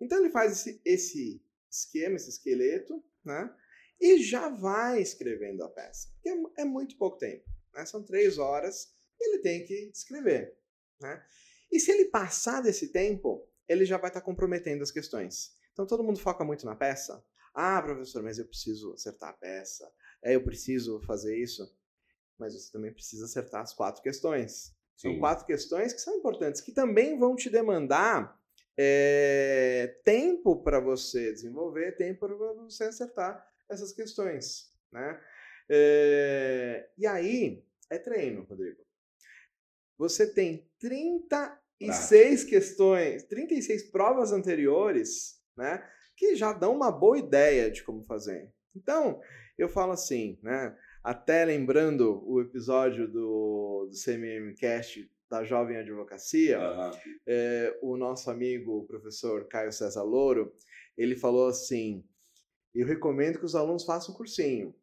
Então 0.00 0.18
ele 0.18 0.30
faz 0.30 0.52
esse, 0.52 0.80
esse 0.84 1.42
esquema, 1.70 2.16
esse 2.16 2.30
esqueleto, 2.30 3.02
né? 3.24 3.54
e 4.00 4.22
já 4.22 4.48
vai 4.48 5.00
escrevendo 5.00 5.62
a 5.62 5.68
peça. 5.68 6.08
É, 6.24 6.62
é 6.62 6.64
muito 6.64 6.96
pouco 6.96 7.18
tempo. 7.18 7.44
Né? 7.72 7.84
São 7.86 8.02
três 8.02 8.38
horas 8.38 8.92
ele 9.20 9.38
tem 9.38 9.64
que 9.64 9.90
escrever. 9.94 10.56
Né? 11.00 11.24
E 11.70 11.80
se 11.80 11.90
ele 11.90 12.06
passar 12.06 12.60
desse 12.60 12.88
tempo, 12.88 13.48
ele 13.68 13.84
já 13.84 13.96
vai 13.96 14.10
estar 14.10 14.20
comprometendo 14.20 14.82
as 14.82 14.90
questões. 14.90 15.56
Então 15.72 15.86
todo 15.86 16.04
mundo 16.04 16.18
foca 16.18 16.44
muito 16.44 16.66
na 16.66 16.76
peça. 16.76 17.24
Ah, 17.54 17.80
professor, 17.80 18.22
mas 18.22 18.38
eu 18.38 18.46
preciso 18.46 18.92
acertar 18.92 19.30
a 19.30 19.34
peça. 19.34 19.90
É, 20.22 20.34
eu 20.34 20.44
preciso 20.44 21.00
fazer 21.02 21.36
isso. 21.36 21.62
Mas 22.38 22.54
você 22.54 22.70
também 22.72 22.92
precisa 22.92 23.24
acertar 23.24 23.62
as 23.62 23.72
quatro 23.72 24.02
questões. 24.02 24.74
Sim. 24.96 25.10
São 25.10 25.18
quatro 25.18 25.46
questões 25.46 25.92
que 25.92 26.00
são 26.00 26.16
importantes, 26.16 26.60
que 26.60 26.72
também 26.72 27.18
vão 27.18 27.36
te 27.36 27.48
demandar 27.48 28.40
é, 28.76 29.98
tempo 30.04 30.62
para 30.62 30.80
você 30.80 31.32
desenvolver, 31.32 31.96
tempo 31.96 32.26
para 32.26 32.34
você 32.54 32.84
acertar 32.84 33.46
essas 33.68 33.92
questões, 33.92 34.70
né? 34.92 35.20
É, 35.68 36.88
e 36.98 37.06
aí, 37.06 37.64
é 37.90 37.98
treino, 37.98 38.42
Rodrigo. 38.42 38.84
Você 39.96 40.26
tem 40.26 40.68
36 40.80 42.44
ah. 42.44 42.48
questões, 42.48 43.22
36 43.24 43.90
provas 43.90 44.32
anteriores, 44.32 45.40
né? 45.56 45.88
Que 46.16 46.36
já 46.36 46.52
dão 46.52 46.74
uma 46.74 46.90
boa 46.90 47.18
ideia 47.18 47.70
de 47.70 47.82
como 47.82 48.02
fazer. 48.02 48.52
Então, 48.74 49.20
eu 49.56 49.68
falo 49.68 49.92
assim, 49.92 50.38
né? 50.42 50.76
Até 51.02 51.44
lembrando 51.44 52.22
o 52.26 52.40
episódio 52.40 53.06
do, 53.06 53.88
do 53.90 53.96
CMM 53.96 54.54
Cast 54.54 55.08
da 55.34 55.44
Jovem 55.44 55.76
Advocacia, 55.76 56.60
uhum. 56.60 56.92
é, 57.26 57.78
o 57.82 57.96
nosso 57.96 58.30
amigo, 58.30 58.78
o 58.78 58.86
professor 58.86 59.48
Caio 59.48 59.72
César 59.72 60.04
Louro, 60.04 60.54
ele 60.96 61.16
falou 61.16 61.48
assim: 61.48 62.04
eu 62.72 62.86
recomendo 62.86 63.38
que 63.38 63.44
os 63.44 63.56
alunos 63.56 63.84
façam 63.84 64.14
cursinho. 64.14 64.74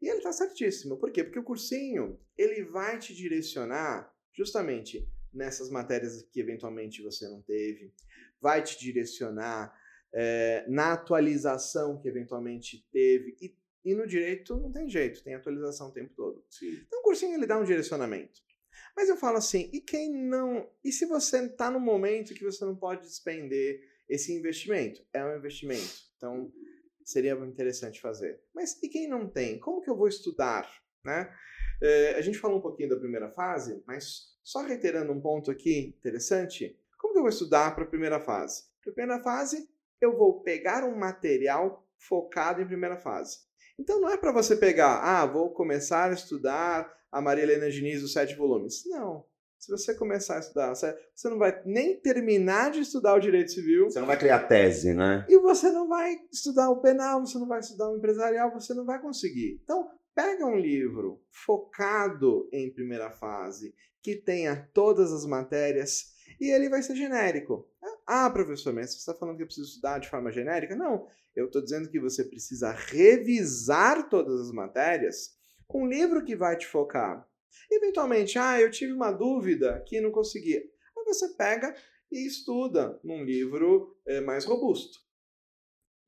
E 0.00 0.08
ele 0.08 0.18
está 0.18 0.32
certíssimo. 0.32 0.98
Por 0.98 1.10
quê? 1.10 1.24
Porque 1.24 1.38
o 1.38 1.44
cursinho 1.44 2.20
ele 2.36 2.64
vai 2.64 2.98
te 2.98 3.14
direcionar 3.14 4.14
justamente 4.34 5.08
nessas 5.32 5.70
matérias 5.70 6.22
que 6.30 6.40
eventualmente 6.40 7.02
você 7.02 7.26
não 7.26 7.40
teve, 7.40 7.94
vai 8.40 8.62
te 8.62 8.78
direcionar 8.78 9.74
é, 10.12 10.66
na 10.68 10.92
atualização 10.92 11.98
que 11.98 12.08
eventualmente 12.08 12.86
teve. 12.92 13.34
E, 13.40 13.56
e, 13.82 13.94
no 13.94 14.06
direito 14.06 14.56
não 14.56 14.70
tem 14.70 14.88
jeito, 14.88 15.24
tem 15.24 15.34
atualização 15.34 15.88
o 15.88 15.92
tempo 15.92 16.12
todo. 16.14 16.44
Sim. 16.50 16.72
Então 16.86 17.00
o 17.00 17.02
cursinho 17.02 17.34
ele 17.34 17.46
dá 17.46 17.58
um 17.58 17.64
direcionamento. 17.64 18.45
Mas 18.96 19.08
eu 19.08 19.16
falo 19.16 19.38
assim, 19.38 19.70
e 19.72 19.80
quem 19.80 20.12
não. 20.12 20.68
E 20.84 20.90
se 20.90 21.06
você 21.06 21.44
está 21.44 21.70
no 21.70 21.80
momento 21.80 22.34
que 22.34 22.44
você 22.44 22.64
não 22.64 22.76
pode 22.76 23.02
despender 23.02 23.80
esse 24.08 24.32
investimento? 24.32 25.04
É 25.12 25.24
um 25.24 25.36
investimento. 25.36 26.06
Então 26.16 26.52
seria 27.04 27.34
interessante 27.34 28.00
fazer. 28.00 28.40
Mas 28.54 28.82
e 28.82 28.88
quem 28.88 29.08
não 29.08 29.28
tem? 29.28 29.58
Como 29.60 29.80
que 29.80 29.90
eu 29.90 29.96
vou 29.96 30.08
estudar? 30.08 30.68
Né? 31.04 31.32
É, 31.80 32.14
a 32.14 32.20
gente 32.20 32.38
falou 32.38 32.58
um 32.58 32.62
pouquinho 32.62 32.88
da 32.88 32.96
primeira 32.96 33.30
fase, 33.30 33.82
mas 33.86 34.34
só 34.42 34.62
reiterando 34.62 35.12
um 35.12 35.20
ponto 35.20 35.50
aqui 35.50 35.94
interessante, 35.98 36.78
como 36.98 37.12
que 37.12 37.18
eu 37.18 37.22
vou 37.22 37.30
estudar 37.30 37.74
para 37.74 37.84
a 37.84 37.88
primeira 37.88 38.18
fase? 38.18 38.64
Para 38.82 38.90
a 38.90 38.94
primeira 38.94 39.22
fase, 39.22 39.68
eu 40.00 40.16
vou 40.16 40.42
pegar 40.42 40.84
um 40.84 40.96
material 40.96 41.86
focado 41.98 42.60
em 42.60 42.66
primeira 42.66 42.96
fase. 42.96 43.38
Então 43.78 44.00
não 44.00 44.08
é 44.08 44.16
para 44.16 44.32
você 44.32 44.56
pegar, 44.56 45.00
ah, 45.02 45.26
vou 45.26 45.50
começar 45.50 46.10
a 46.10 46.14
estudar 46.14 46.90
a 47.10 47.20
Maria 47.20 47.44
Helena 47.44 47.70
Diniz, 47.70 48.02
os 48.02 48.12
sete 48.12 48.34
volumes. 48.34 48.82
Não. 48.86 49.24
Se 49.58 49.70
você 49.70 49.94
começar 49.94 50.36
a 50.36 50.40
estudar, 50.40 50.74
você 50.74 51.28
não 51.28 51.38
vai 51.38 51.62
nem 51.64 51.98
terminar 51.98 52.70
de 52.70 52.80
estudar 52.80 53.14
o 53.14 53.20
direito 53.20 53.50
civil. 53.50 53.90
Você 53.90 53.98
não 53.98 54.06
vai 54.06 54.18
criar 54.18 54.40
tese, 54.40 54.94
né? 54.94 55.26
E 55.28 55.38
você 55.38 55.70
não 55.70 55.88
vai 55.88 56.14
estudar 56.30 56.70
o 56.70 56.80
penal, 56.80 57.20
você 57.20 57.38
não 57.38 57.48
vai 57.48 57.60
estudar 57.60 57.90
o 57.90 57.96
empresarial, 57.96 58.52
você 58.52 58.74
não 58.74 58.84
vai 58.84 59.00
conseguir. 59.00 59.60
Então, 59.64 59.88
pega 60.14 60.46
um 60.46 60.56
livro 60.56 61.20
focado 61.30 62.48
em 62.52 62.72
primeira 62.72 63.10
fase, 63.10 63.74
que 64.02 64.14
tenha 64.14 64.68
todas 64.72 65.12
as 65.12 65.26
matérias, 65.26 66.15
e 66.40 66.50
ele 66.50 66.68
vai 66.68 66.82
ser 66.82 66.96
genérico. 66.96 67.68
Ah, 68.06 68.30
professor, 68.30 68.72
mas 68.72 68.90
você 68.90 68.98
está 68.98 69.14
falando 69.14 69.36
que 69.36 69.42
eu 69.42 69.46
preciso 69.46 69.68
estudar 69.68 69.98
de 69.98 70.08
forma 70.08 70.30
genérica? 70.30 70.76
Não. 70.76 71.08
Eu 71.34 71.46
estou 71.46 71.62
dizendo 71.62 71.88
que 71.88 71.98
você 71.98 72.24
precisa 72.24 72.70
revisar 72.70 74.08
todas 74.08 74.40
as 74.40 74.52
matérias 74.52 75.36
com 75.66 75.82
um 75.82 75.88
livro 75.88 76.24
que 76.24 76.36
vai 76.36 76.56
te 76.56 76.66
focar. 76.66 77.28
Eventualmente, 77.70 78.38
ah, 78.38 78.60
eu 78.60 78.70
tive 78.70 78.92
uma 78.92 79.10
dúvida 79.10 79.82
que 79.86 80.00
não 80.00 80.10
consegui. 80.10 80.56
Aí 80.56 81.04
você 81.04 81.28
pega 81.34 81.74
e 82.10 82.26
estuda 82.26 83.00
num 83.02 83.24
livro 83.24 83.98
é, 84.06 84.20
mais 84.20 84.44
robusto. 84.44 85.00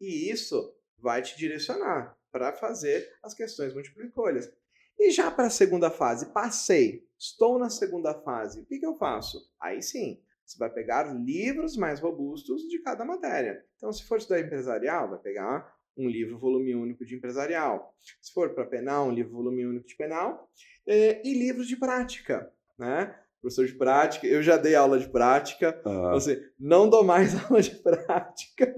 E 0.00 0.30
isso 0.30 0.74
vai 0.98 1.22
te 1.22 1.36
direcionar 1.36 2.16
para 2.30 2.52
fazer 2.52 3.12
as 3.22 3.34
questões 3.34 3.74
múltiplas 3.74 4.06
escolhas. 4.06 4.52
E 4.98 5.10
já 5.10 5.30
para 5.30 5.46
a 5.46 5.50
segunda 5.50 5.90
fase, 5.90 6.32
passei, 6.32 7.07
estou 7.18 7.58
na 7.58 7.68
segunda 7.68 8.14
fase, 8.14 8.60
o 8.60 8.66
que, 8.66 8.78
que 8.78 8.86
eu 8.86 8.94
faço? 8.94 9.38
Aí 9.60 9.82
sim, 9.82 10.20
você 10.44 10.58
vai 10.58 10.70
pegar 10.70 11.12
livros 11.12 11.76
mais 11.76 12.00
robustos 12.00 12.62
de 12.62 12.78
cada 12.80 13.04
matéria. 13.04 13.62
Então, 13.76 13.92
se 13.92 14.04
for 14.04 14.18
estudar 14.18 14.40
empresarial, 14.40 15.10
vai 15.10 15.18
pegar 15.18 15.76
um 15.96 16.08
livro 16.08 16.38
volume 16.38 16.74
único 16.74 17.04
de 17.04 17.16
empresarial. 17.16 17.94
Se 18.22 18.32
for 18.32 18.54
para 18.54 18.64
penal, 18.64 19.08
um 19.08 19.12
livro 19.12 19.32
volume 19.32 19.66
único 19.66 19.86
de 19.86 19.96
penal. 19.96 20.48
É, 20.86 21.20
e 21.26 21.34
livros 21.34 21.66
de 21.66 21.76
prática, 21.76 22.50
né? 22.78 23.14
Professor 23.40 23.66
de 23.66 23.74
prática, 23.74 24.26
eu 24.26 24.42
já 24.42 24.56
dei 24.56 24.74
aula 24.74 24.98
de 24.98 25.08
prática, 25.08 25.80
uhum. 25.84 26.10
assim, 26.10 26.36
não 26.58 26.88
dou 26.88 27.04
mais 27.04 27.34
aula 27.44 27.60
de 27.60 27.74
prática. 27.76 28.74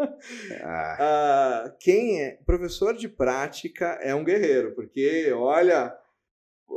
Ah. 0.62 0.96
Ah, 1.00 1.76
quem 1.80 2.20
é 2.20 2.38
professor 2.44 2.94
de 2.94 3.08
prática 3.08 3.98
é 4.02 4.14
um 4.14 4.24
guerreiro, 4.24 4.74
porque 4.74 5.32
olha 5.32 5.96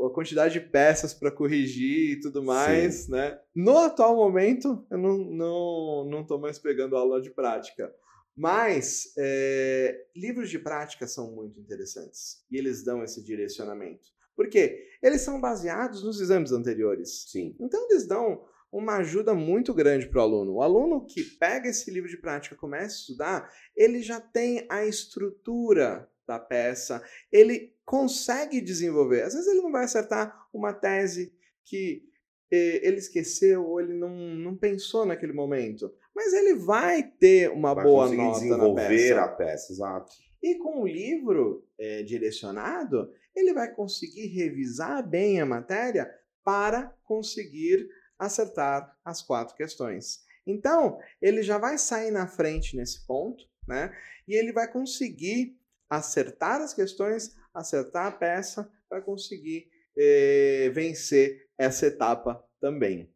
a 0.05 0.09
quantidade 0.09 0.53
de 0.53 0.61
peças 0.61 1.13
para 1.13 1.31
corrigir 1.31 2.11
e 2.11 2.19
tudo 2.19 2.43
mais, 2.43 3.05
Sim. 3.05 3.11
né? 3.11 3.39
No 3.55 3.77
atual 3.77 4.15
momento, 4.15 4.85
eu 4.89 4.97
não, 4.97 5.17
não, 5.17 6.05
não 6.09 6.25
tô 6.25 6.37
mais 6.37 6.57
pegando 6.57 6.95
aula 6.95 7.21
de 7.21 7.29
prática. 7.29 7.93
Mas 8.35 9.13
é, 9.17 10.07
livros 10.15 10.49
de 10.49 10.57
prática 10.57 11.05
são 11.05 11.31
muito 11.31 11.59
interessantes 11.59 12.43
e 12.49 12.57
eles 12.57 12.83
dão 12.83 13.03
esse 13.03 13.23
direcionamento. 13.23 14.07
Por 14.35 14.49
quê? 14.49 14.87
Eles 15.03 15.21
são 15.21 15.39
baseados 15.39 16.03
nos 16.03 16.19
exames 16.19 16.51
anteriores. 16.51 17.25
Sim. 17.29 17.55
Então 17.59 17.87
eles 17.89 18.07
dão 18.07 18.43
uma 18.71 18.97
ajuda 18.97 19.35
muito 19.35 19.71
grande 19.71 20.07
para 20.07 20.19
o 20.19 20.23
aluno. 20.23 20.53
O 20.53 20.61
aluno 20.63 21.05
que 21.05 21.23
pega 21.23 21.69
esse 21.69 21.91
livro 21.91 22.09
de 22.09 22.17
prática 22.17 22.55
e 22.55 22.57
começa 22.57 22.95
a 22.95 22.99
estudar, 22.99 23.53
ele 23.75 24.01
já 24.01 24.19
tem 24.19 24.65
a 24.67 24.83
estrutura 24.83 26.09
da 26.27 26.39
peça, 26.39 27.03
ele 27.31 27.75
consegue 27.85 28.61
desenvolver. 28.61 29.23
Às 29.23 29.33
vezes 29.33 29.47
ele 29.47 29.61
não 29.61 29.71
vai 29.71 29.83
acertar 29.83 30.47
uma 30.53 30.73
tese 30.73 31.33
que 31.65 32.03
eh, 32.51 32.79
ele 32.87 32.97
esqueceu 32.97 33.65
ou 33.65 33.81
ele 33.81 33.93
não, 33.93 34.15
não 34.15 34.55
pensou 34.55 35.05
naquele 35.05 35.33
momento 35.33 35.93
mas 36.15 36.33
ele 36.33 36.55
vai 36.55 37.03
ter 37.03 37.49
uma 37.49 37.73
vai 37.73 37.83
boa 37.83 38.09
nota 38.09 38.39
desenvolver 38.39 39.15
na 39.15 39.21
peça. 39.21 39.21
a 39.23 39.27
peça, 39.27 39.73
exato. 39.73 40.13
E 40.41 40.55
com 40.55 40.81
o 40.81 40.87
livro 40.87 41.67
é, 41.79 42.03
direcionado, 42.03 43.11
ele 43.35 43.53
vai 43.53 43.73
conseguir 43.73 44.27
revisar 44.27 45.07
bem 45.07 45.41
a 45.41 45.45
matéria 45.45 46.09
para 46.43 46.93
conseguir 47.03 47.87
acertar 48.19 48.95
as 49.03 49.21
quatro 49.21 49.55
questões. 49.55 50.21
Então, 50.45 50.99
ele 51.21 51.41
já 51.41 51.57
vai 51.57 51.77
sair 51.77 52.11
na 52.11 52.27
frente 52.27 52.75
nesse 52.75 53.07
ponto, 53.07 53.45
né? 53.67 53.95
E 54.27 54.35
ele 54.35 54.51
vai 54.51 54.71
conseguir 54.71 55.57
acertar 55.97 56.61
as 56.61 56.73
questões, 56.73 57.35
acertar 57.53 58.07
a 58.07 58.11
peça, 58.11 58.69
para 58.89 59.01
conseguir 59.01 59.67
eh, 59.97 60.69
vencer 60.73 61.47
essa 61.57 61.87
etapa 61.87 62.43
também. 62.59 63.11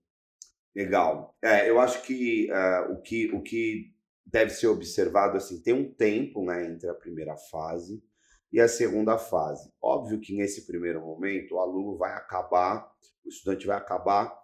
Legal. 0.75 1.35
É, 1.41 1.69
eu 1.69 1.79
acho 1.79 2.03
que, 2.03 2.51
uh, 2.51 2.93
o 2.93 3.01
que 3.01 3.31
o 3.33 3.41
que 3.41 3.93
deve 4.23 4.51
ser 4.51 4.67
observado 4.67 5.37
assim 5.37 5.61
tem 5.61 5.73
um 5.73 5.91
tempo 5.91 6.45
né, 6.45 6.65
entre 6.65 6.87
a 6.89 6.93
primeira 6.93 7.35
fase 7.35 8.03
e 8.51 8.59
a 8.59 8.67
segunda 8.67 9.17
fase. 9.17 9.71
Óbvio 9.81 10.19
que 10.19 10.35
nesse 10.35 10.67
primeiro 10.67 11.01
momento 11.01 11.55
o 11.55 11.59
aluno 11.59 11.97
vai 11.97 12.13
acabar, 12.13 12.91
o 13.25 13.29
estudante 13.29 13.65
vai 13.65 13.77
acabar 13.77 14.37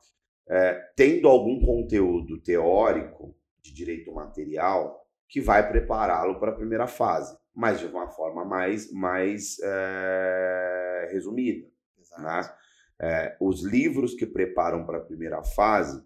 é, 0.50 0.74
tendo 0.96 1.28
algum 1.28 1.60
conteúdo 1.60 2.42
teórico 2.42 3.36
de 3.62 3.74
direito 3.74 4.12
material 4.12 5.08
que 5.30 5.40
vai 5.40 5.68
prepará-lo 5.68 6.40
para 6.40 6.52
a 6.52 6.56
primeira 6.56 6.88
fase, 6.88 7.38
mas 7.56 7.80
de 7.80 7.86
uma 7.86 8.08
forma 8.10 8.44
mais, 8.44 8.92
mais 8.92 9.58
é, 9.62 11.10
resumida. 11.12 11.68
Né? 12.18 12.54
É, 13.00 13.38
os 13.40 13.64
livros 13.64 14.14
que 14.14 14.26
preparam 14.26 14.86
para 14.86 15.00
a 15.00 15.04
primeira 15.04 15.44
fase 15.44 16.04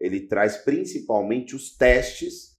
ele 0.00 0.20
traz 0.20 0.56
principalmente 0.56 1.54
os 1.54 1.76
testes 1.76 2.58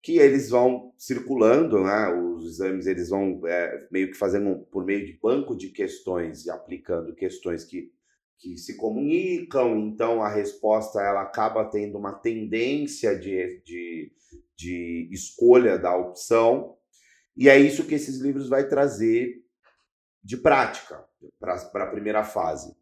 que 0.00 0.18
eles 0.18 0.50
vão 0.50 0.92
circulando, 0.96 1.82
né? 1.82 2.08
Os 2.14 2.46
exames 2.46 2.86
eles 2.86 3.08
vão 3.08 3.44
é, 3.44 3.88
meio 3.90 4.08
que 4.08 4.16
fazendo 4.16 4.60
por 4.70 4.84
meio 4.84 5.04
de 5.04 5.18
banco 5.20 5.56
de 5.56 5.70
questões 5.70 6.46
e 6.46 6.50
aplicando 6.50 7.12
questões 7.12 7.64
que, 7.64 7.90
que 8.38 8.56
se 8.56 8.76
comunicam. 8.76 9.76
Então 9.80 10.22
a 10.22 10.32
resposta 10.32 11.00
ela 11.00 11.22
acaba 11.22 11.64
tendo 11.64 11.98
uma 11.98 12.12
tendência 12.12 13.18
de, 13.18 13.60
de, 13.64 14.12
de 14.56 15.08
escolha 15.10 15.76
da 15.76 15.96
opção 15.96 16.75
e 17.36 17.48
é 17.48 17.58
isso 17.58 17.84
que 17.86 17.94
esses 17.94 18.18
livros 18.18 18.48
vai 18.48 18.66
trazer 18.68 19.44
de 20.22 20.36
prática 20.36 21.04
para 21.38 21.84
a 21.84 21.90
primeira 21.90 22.24
fase. 22.24 22.74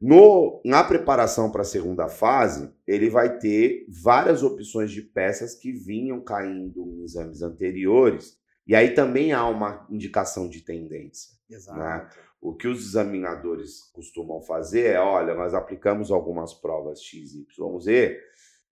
No, 0.00 0.60
na 0.64 0.84
preparação 0.84 1.50
para 1.50 1.62
a 1.62 1.64
segunda 1.64 2.08
fase, 2.08 2.70
ele 2.86 3.08
vai 3.08 3.38
ter 3.38 3.86
várias 3.88 4.42
opções 4.42 4.90
de 4.90 5.00
peças 5.00 5.54
que 5.54 5.72
vinham 5.72 6.20
caindo 6.20 6.82
em 6.92 7.04
exames 7.04 7.40
anteriores, 7.40 8.38
e 8.66 8.74
aí 8.74 8.92
também 8.94 9.32
há 9.32 9.46
uma 9.48 9.86
indicação 9.90 10.48
de 10.48 10.60
tendência. 10.60 11.32
Né? 11.48 11.56
Exato. 11.56 11.78
Né? 11.78 12.10
O 12.40 12.54
que 12.54 12.68
os 12.68 12.84
examinadores 12.84 13.90
costumam 13.92 14.42
fazer 14.42 14.90
é: 14.90 15.00
olha, 15.00 15.34
nós 15.34 15.54
aplicamos 15.54 16.10
algumas 16.10 16.52
provas 16.52 17.02
X, 17.02 17.34
Y, 17.34 17.80
Z, 17.80 18.20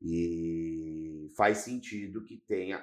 e 0.03 0.92
faz 1.37 1.59
sentido 1.59 2.25
que 2.25 2.37
tenha, 2.37 2.79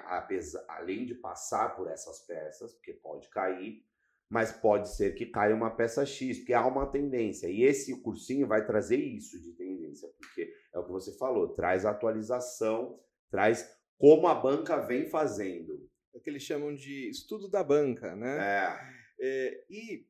além 0.68 1.06
de 1.06 1.14
passar 1.14 1.76
por 1.76 1.88
essas 1.88 2.20
peças, 2.26 2.72
porque 2.74 2.92
pode 2.92 3.28
cair, 3.28 3.84
mas 4.28 4.52
pode 4.52 4.88
ser 4.94 5.14
que 5.14 5.26
caia 5.26 5.54
uma 5.54 5.74
peça 5.74 6.06
X, 6.06 6.38
porque 6.38 6.54
há 6.54 6.64
uma 6.64 6.86
tendência. 6.86 7.48
E 7.48 7.64
esse 7.64 8.00
cursinho 8.00 8.46
vai 8.46 8.64
trazer 8.64 8.96
isso 8.96 9.40
de 9.40 9.52
tendência, 9.52 10.08
porque 10.16 10.54
é 10.72 10.78
o 10.78 10.84
que 10.84 10.92
você 10.92 11.16
falou, 11.18 11.54
traz 11.54 11.84
atualização, 11.84 13.00
traz 13.28 13.76
como 13.98 14.28
a 14.28 14.34
banca 14.34 14.76
vem 14.76 15.06
fazendo. 15.06 15.90
É 16.14 16.18
o 16.18 16.20
que 16.20 16.30
eles 16.30 16.42
chamam 16.42 16.74
de 16.74 17.10
estudo 17.10 17.48
da 17.48 17.64
banca, 17.64 18.14
né? 18.14 18.38
É. 18.38 18.78
é 19.20 19.64
e, 19.68 20.06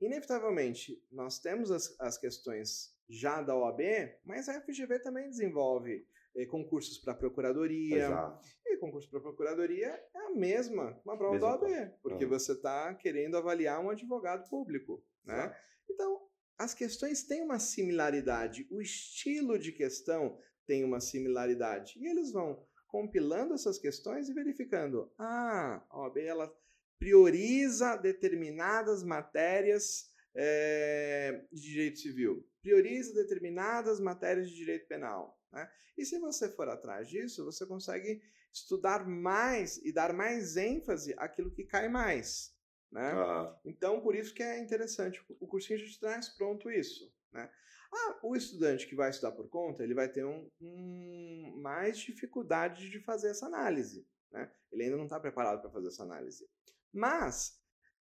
inevitavelmente, 0.00 1.02
nós 1.10 1.38
temos 1.38 1.70
as, 1.70 1.98
as 1.98 2.18
questões 2.18 2.94
já 3.08 3.42
da 3.42 3.56
OAB, 3.56 3.80
mas 4.24 4.48
a 4.48 4.60
FGV 4.60 4.98
também 5.00 5.28
desenvolve 5.28 6.06
concursos 6.48 6.98
para 6.98 7.14
procuradoria. 7.14 8.06
Exato. 8.06 8.48
E 8.66 8.76
concurso 8.78 9.10
para 9.10 9.20
procuradoria 9.20 9.88
é 10.14 10.18
a 10.18 10.30
mesma, 10.30 11.00
uma 11.04 11.16
prova 11.16 11.38
da 11.38 11.46
OAB, 11.46 11.92
porque 12.02 12.24
uhum. 12.24 12.30
você 12.30 12.52
está 12.52 12.94
querendo 12.94 13.36
avaliar 13.36 13.80
um 13.80 13.90
advogado 13.90 14.48
público, 14.48 15.04
né? 15.24 15.54
Então, 15.88 16.20
as 16.58 16.74
questões 16.74 17.24
têm 17.24 17.42
uma 17.42 17.58
similaridade, 17.58 18.66
o 18.70 18.80
estilo 18.80 19.58
de 19.58 19.72
questão 19.72 20.38
tem 20.66 20.84
uma 20.84 21.00
similaridade. 21.00 21.94
E 21.98 22.06
eles 22.06 22.32
vão 22.32 22.64
compilando 22.86 23.54
essas 23.54 23.78
questões 23.78 24.28
e 24.28 24.34
verificando. 24.34 25.12
Ah, 25.18 25.84
a 25.90 26.00
OAB 26.00 26.18
ela 26.18 26.52
prioriza 26.98 27.96
determinadas 27.96 29.02
matérias 29.02 30.10
é, 30.34 31.44
de 31.50 31.60
direito 31.60 31.98
civil, 31.98 32.46
prioriza 32.62 33.12
determinadas 33.14 33.98
matérias 33.98 34.48
de 34.48 34.56
direito 34.56 34.86
penal. 34.86 35.41
Né? 35.52 35.70
E 35.96 36.04
se 36.04 36.18
você 36.18 36.48
for 36.48 36.68
atrás 36.68 37.08
disso, 37.08 37.44
você 37.44 37.66
consegue 37.66 38.22
estudar 38.52 39.06
mais 39.06 39.78
e 39.78 39.92
dar 39.92 40.12
mais 40.12 40.56
ênfase 40.56 41.14
àquilo 41.16 41.50
que 41.50 41.64
cai 41.64 41.88
mais. 41.88 42.54
Né? 42.90 43.14
Uhum. 43.14 43.54
Então, 43.64 44.00
por 44.00 44.14
isso 44.14 44.34
que 44.34 44.42
é 44.42 44.58
interessante. 44.58 45.24
O 45.40 45.46
cursinho 45.46 45.78
já 45.78 45.86
te 45.86 45.98
traz 45.98 46.28
pronto 46.28 46.70
isso. 46.70 47.12
Né? 47.32 47.50
Ah, 47.92 48.18
o 48.22 48.36
estudante 48.36 48.86
que 48.86 48.94
vai 48.94 49.10
estudar 49.10 49.32
por 49.32 49.48
conta, 49.48 49.82
ele 49.82 49.94
vai 49.94 50.08
ter 50.08 50.24
um, 50.24 50.50
um 50.60 51.54
mais 51.60 51.98
dificuldade 51.98 52.90
de 52.90 53.00
fazer 53.00 53.30
essa 53.30 53.46
análise. 53.46 54.06
Né? 54.30 54.50
Ele 54.70 54.84
ainda 54.84 54.96
não 54.96 55.04
está 55.04 55.20
preparado 55.20 55.60
para 55.60 55.70
fazer 55.70 55.88
essa 55.88 56.02
análise. 56.02 56.48
Mas, 56.92 57.58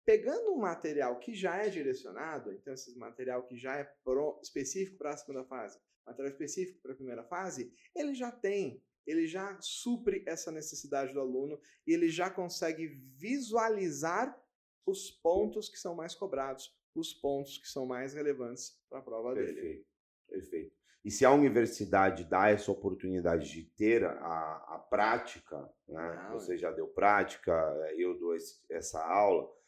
pegando 0.05 0.53
um 0.53 0.59
material 0.59 1.19
que 1.19 1.33
já 1.33 1.57
é 1.57 1.69
direcionado, 1.69 2.53
então 2.53 2.73
esse 2.73 2.97
material 2.97 3.43
que 3.43 3.57
já 3.57 3.75
é 3.75 3.83
pro, 4.03 4.39
específico 4.41 4.97
para 4.97 5.11
a 5.11 5.17
segunda 5.17 5.43
fase, 5.45 5.77
material 6.09 6.31
específico 6.31 6.81
para 6.81 6.93
a 6.93 6.95
primeira 6.95 7.23
fase, 7.23 7.73
ele 7.95 8.13
já 8.13 8.31
tem, 8.31 8.83
ele 9.05 9.27
já 9.27 9.57
supre 9.61 10.23
essa 10.27 10.51
necessidade 10.51 11.13
do 11.13 11.19
aluno 11.19 11.59
e 11.85 11.93
ele 11.93 12.09
já 12.09 12.29
consegue 12.29 12.87
visualizar 13.17 14.37
os 14.85 15.11
pontos 15.11 15.69
que 15.69 15.77
são 15.77 15.95
mais 15.95 16.15
cobrados, 16.15 16.75
os 16.95 17.13
pontos 17.13 17.57
que 17.57 17.67
são 17.67 17.85
mais 17.85 18.13
relevantes 18.13 18.79
para 18.89 18.99
a 18.99 19.03
prova 19.03 19.33
perfeito, 19.33 19.55
dele. 19.55 19.85
Perfeito, 20.27 20.49
perfeito. 20.49 20.79
E 21.03 21.11
se 21.11 21.23
a 21.23 21.31
universidade 21.31 22.25
dá 22.25 22.49
essa 22.49 22.71
oportunidade 22.71 23.49
de 23.49 23.63
ter 23.63 24.03
a, 24.03 24.65
a 24.67 24.85
prática, 24.89 25.57
né? 25.87 26.01
Ah, 26.01 26.33
você 26.33 26.57
já 26.57 26.71
deu 26.71 26.87
prática, 26.87 27.53
eu 27.97 28.17
dou 28.19 28.35
esse, 28.35 28.59
essa 28.69 29.01
aula, 29.01 29.49
é, 29.49 29.58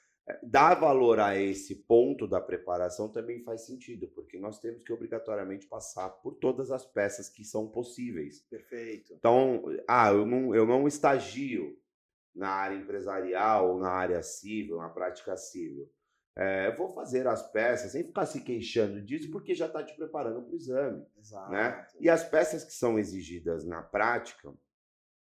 dar 0.44 0.76
valor 0.76 1.20
a 1.20 1.38
esse 1.38 1.76
ponto 1.76 2.28
da 2.28 2.40
preparação 2.40 3.10
também 3.10 3.44
faz 3.44 3.62
sentido, 3.62 4.08
porque 4.10 4.40
nós 4.40 4.60
temos 4.60 4.84
que 4.84 4.94
obrigatoriamente 4.94 5.68
passar 5.68 6.10
por 6.10 6.36
todas 6.36 6.72
as 6.72 6.86
peças 6.86 7.30
que 7.30 7.44
são 7.44 7.68
possíveis. 7.68 8.42
Perfeito. 8.50 9.14
Então, 9.14 9.64
ah, 9.88 10.12
eu 10.12 10.26
não, 10.26 10.56
eu 10.56 10.66
não 10.66 10.88
estagio 10.88 11.78
na 12.34 12.50
área 12.50 12.76
empresarial 12.76 13.72
ou 13.72 13.80
na 13.80 13.90
área 13.90 14.22
civil, 14.24 14.78
na 14.78 14.90
prática 14.90 15.36
civil. 15.36 15.92
É, 16.36 16.74
vou 16.76 16.94
fazer 16.94 17.28
as 17.28 17.46
peças 17.52 17.92
sem 17.92 18.06
ficar 18.06 18.26
se 18.26 18.42
queixando 18.42 19.02
disso, 19.02 19.30
porque 19.32 19.54
já 19.54 19.66
está 19.66 19.84
te 19.84 19.94
preparando 19.96 20.42
para 20.42 20.54
o 20.54 20.56
exame. 20.56 21.00
Né? 21.00 21.06
Exato. 21.20 21.52
Né? 21.52 21.88
E 22.00 22.10
as 22.10 22.24
peças 22.24 22.64
que 22.64 22.74
são 22.74 22.98
exigidas 22.98 23.66
na 23.66 23.82
prática, 23.82 24.54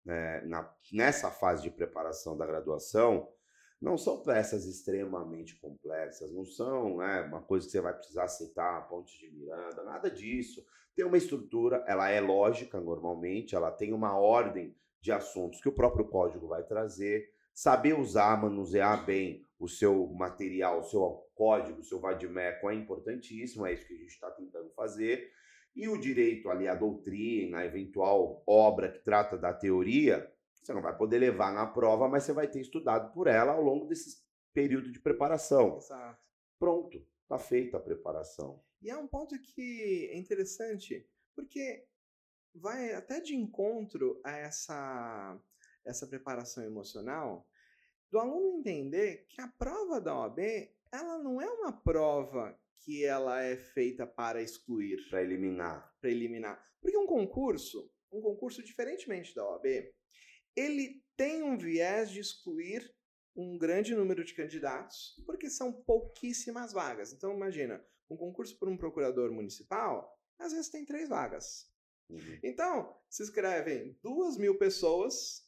né, 0.05 0.43
na, 0.43 0.71
nessa 0.93 1.31
fase 1.31 1.63
de 1.63 1.71
preparação 1.71 2.37
da 2.37 2.47
graduação, 2.47 3.33
não 3.81 3.97
são 3.97 4.23
peças 4.23 4.65
extremamente 4.67 5.59
complexas, 5.61 6.33
não 6.33 6.45
são 6.45 6.99
né, 6.99 7.23
uma 7.23 7.41
coisa 7.41 7.67
que 7.67 7.73
você 7.73 7.81
vai 7.81 7.95
precisar 7.95 8.25
aceitar 8.25 8.89
ponte 8.89 9.19
de 9.19 9.31
Miranda, 9.31 9.85
nada 9.85 10.11
disso. 10.11 10.65
Tem 10.97 11.05
uma 11.05 11.17
estrutura, 11.17 11.85
ela 11.87 12.09
é 12.09 12.21
lógica 12.21 12.81
normalmente, 12.81 13.55
ela 13.55 13.71
tem 13.71 13.93
uma 13.93 14.19
ordem 14.19 14.75
de 15.01 15.13
assuntos 15.13 15.61
que 15.61 15.69
o 15.69 15.75
próprio 15.75 16.05
código 16.07 16.49
vai 16.49 16.65
trazer. 16.65 17.31
Saber 17.55 17.99
usar, 17.99 18.41
manusear 18.41 19.05
bem 19.05 19.43
o 19.59 19.69
seu 19.69 20.07
material, 20.09 20.81
o 20.81 20.85
seu 20.85 21.25
código, 21.35 21.81
o 21.81 21.85
seu 21.85 22.01
vadimeco 22.01 22.71
é 22.71 22.75
importantíssimo, 22.75 23.67
é 23.67 23.73
isso 23.73 23.87
que 23.87 23.95
a 23.95 23.99
gente 23.99 24.11
está 24.11 24.31
tentando 24.31 24.71
fazer. 24.71 25.31
E 25.75 25.89
o 25.89 25.99
direito 25.99 26.51
ali, 26.51 26.67
a 26.67 26.75
doutrina, 26.75 27.59
a 27.59 27.67
eventual 27.67 28.43
obra 28.47 28.91
que 28.91 28.99
trata 28.99 29.37
da 29.37 29.53
teoria, 29.53 30.33
você 30.63 30.73
não 30.73 30.83
vai 30.83 30.97
poder 30.97 31.19
levar 31.19 31.53
na 31.53 31.67
prova, 31.67 32.09
mas 32.09 32.25
você 32.25 32.33
vai 32.33 32.49
ter 32.49 32.61
estudado 32.61 33.13
por 33.13 33.27
ela 33.27 33.53
ao 33.53 33.63
longo 33.63 33.87
desse 33.87 34.23
período 34.53 34.91
de 34.91 35.01
preparação. 35.01 35.77
Exato. 35.77 36.21
Pronto, 36.59 37.07
está 37.23 37.39
feita 37.39 37.77
a 37.77 37.81
preparação. 37.81 38.63
E 38.83 38.91
é 38.91 38.97
um 38.97 39.07
ponto 39.07 39.39
que 39.41 40.09
é 40.13 40.19
interessante, 40.19 41.09
porque 41.35 41.87
vai 42.55 42.93
até 42.93 43.21
de 43.21 43.35
encontro 43.35 44.21
a 44.25 44.33
essa, 44.33 45.41
essa 45.85 46.07
preparação 46.07 46.65
emocional, 46.65 47.49
do 48.11 48.19
aluno 48.19 48.59
entender 48.59 49.27
que 49.29 49.41
a 49.41 49.49
prova 49.49 50.01
da 50.01 50.19
OAB, 50.19 50.39
ela 50.91 51.19
não 51.19 51.41
é 51.41 51.49
uma 51.51 51.73
prova 51.73 52.59
que 52.79 53.05
ela 53.05 53.43
é 53.43 53.57
feita 53.57 54.07
para 54.07 54.43
excluir. 54.43 55.09
Para 55.11 55.23
eliminar. 55.23 55.95
Para 56.01 56.11
eliminar. 56.11 56.65
Porque 56.81 56.97
um 56.97 57.07
concurso, 57.07 57.93
um 58.11 58.21
concurso 58.21 58.63
diferentemente 58.63 59.35
da 59.35 59.47
OAB, 59.47 59.67
ele 60.59 61.05
tem 61.17 61.43
um 61.43 61.57
viés 61.57 62.11
de 62.11 62.21
excluir 62.21 62.93
um 63.37 63.57
grande 63.57 63.95
número 63.95 64.25
de 64.25 64.35
candidatos, 64.35 65.15
porque 65.25 65.49
são 65.49 65.73
pouquíssimas 65.73 66.73
vagas. 66.73 67.13
Então, 67.13 67.33
imagina, 67.33 67.85
um 68.11 68.17
concurso 68.17 68.59
por 68.59 68.69
um 68.69 68.77
procurador 68.77 69.31
municipal, 69.31 70.19
às 70.39 70.53
vezes 70.53 70.69
tem 70.69 70.85
três 70.85 71.09
vagas. 71.09 71.71
Uhum. 72.11 72.39
Então, 72.43 72.97
se 73.09 73.23
inscrevem 73.23 73.97
duas 74.03 74.37
mil 74.37 74.59
pessoas 74.59 75.47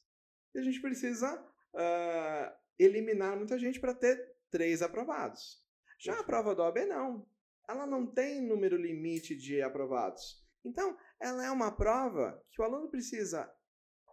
e 0.54 0.58
a 0.60 0.62
gente 0.62 0.80
precisa 0.80 1.40
uh, 1.74 2.56
eliminar 2.78 3.36
muita 3.36 3.58
gente 3.58 3.80
para 3.80 3.94
ter 3.94 4.36
três 4.50 4.82
aprovados. 4.82 5.64
Já 5.98 6.20
a 6.20 6.24
prova 6.24 6.54
do 6.54 6.62
OAB, 6.62 6.86
não. 6.86 7.26
Ela 7.68 7.86
não 7.86 8.06
tem 8.06 8.40
número 8.40 8.76
limite 8.76 9.36
de 9.36 9.60
aprovados. 9.62 10.44
Então, 10.64 10.96
ela 11.18 11.44
é 11.44 11.50
uma 11.50 11.72
prova 11.72 12.42
que 12.50 12.60
o 12.60 12.64
aluno 12.64 12.88
precisa 12.88 13.50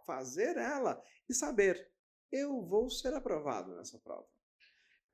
fazer 0.08 0.56
ela 0.56 1.04
e 1.28 1.34
saber: 1.34 1.92
eu 2.32 2.62
vou 2.62 2.88
ser 2.88 3.12
aprovado 3.12 3.76
nessa 3.76 3.98
prova. 3.98 4.26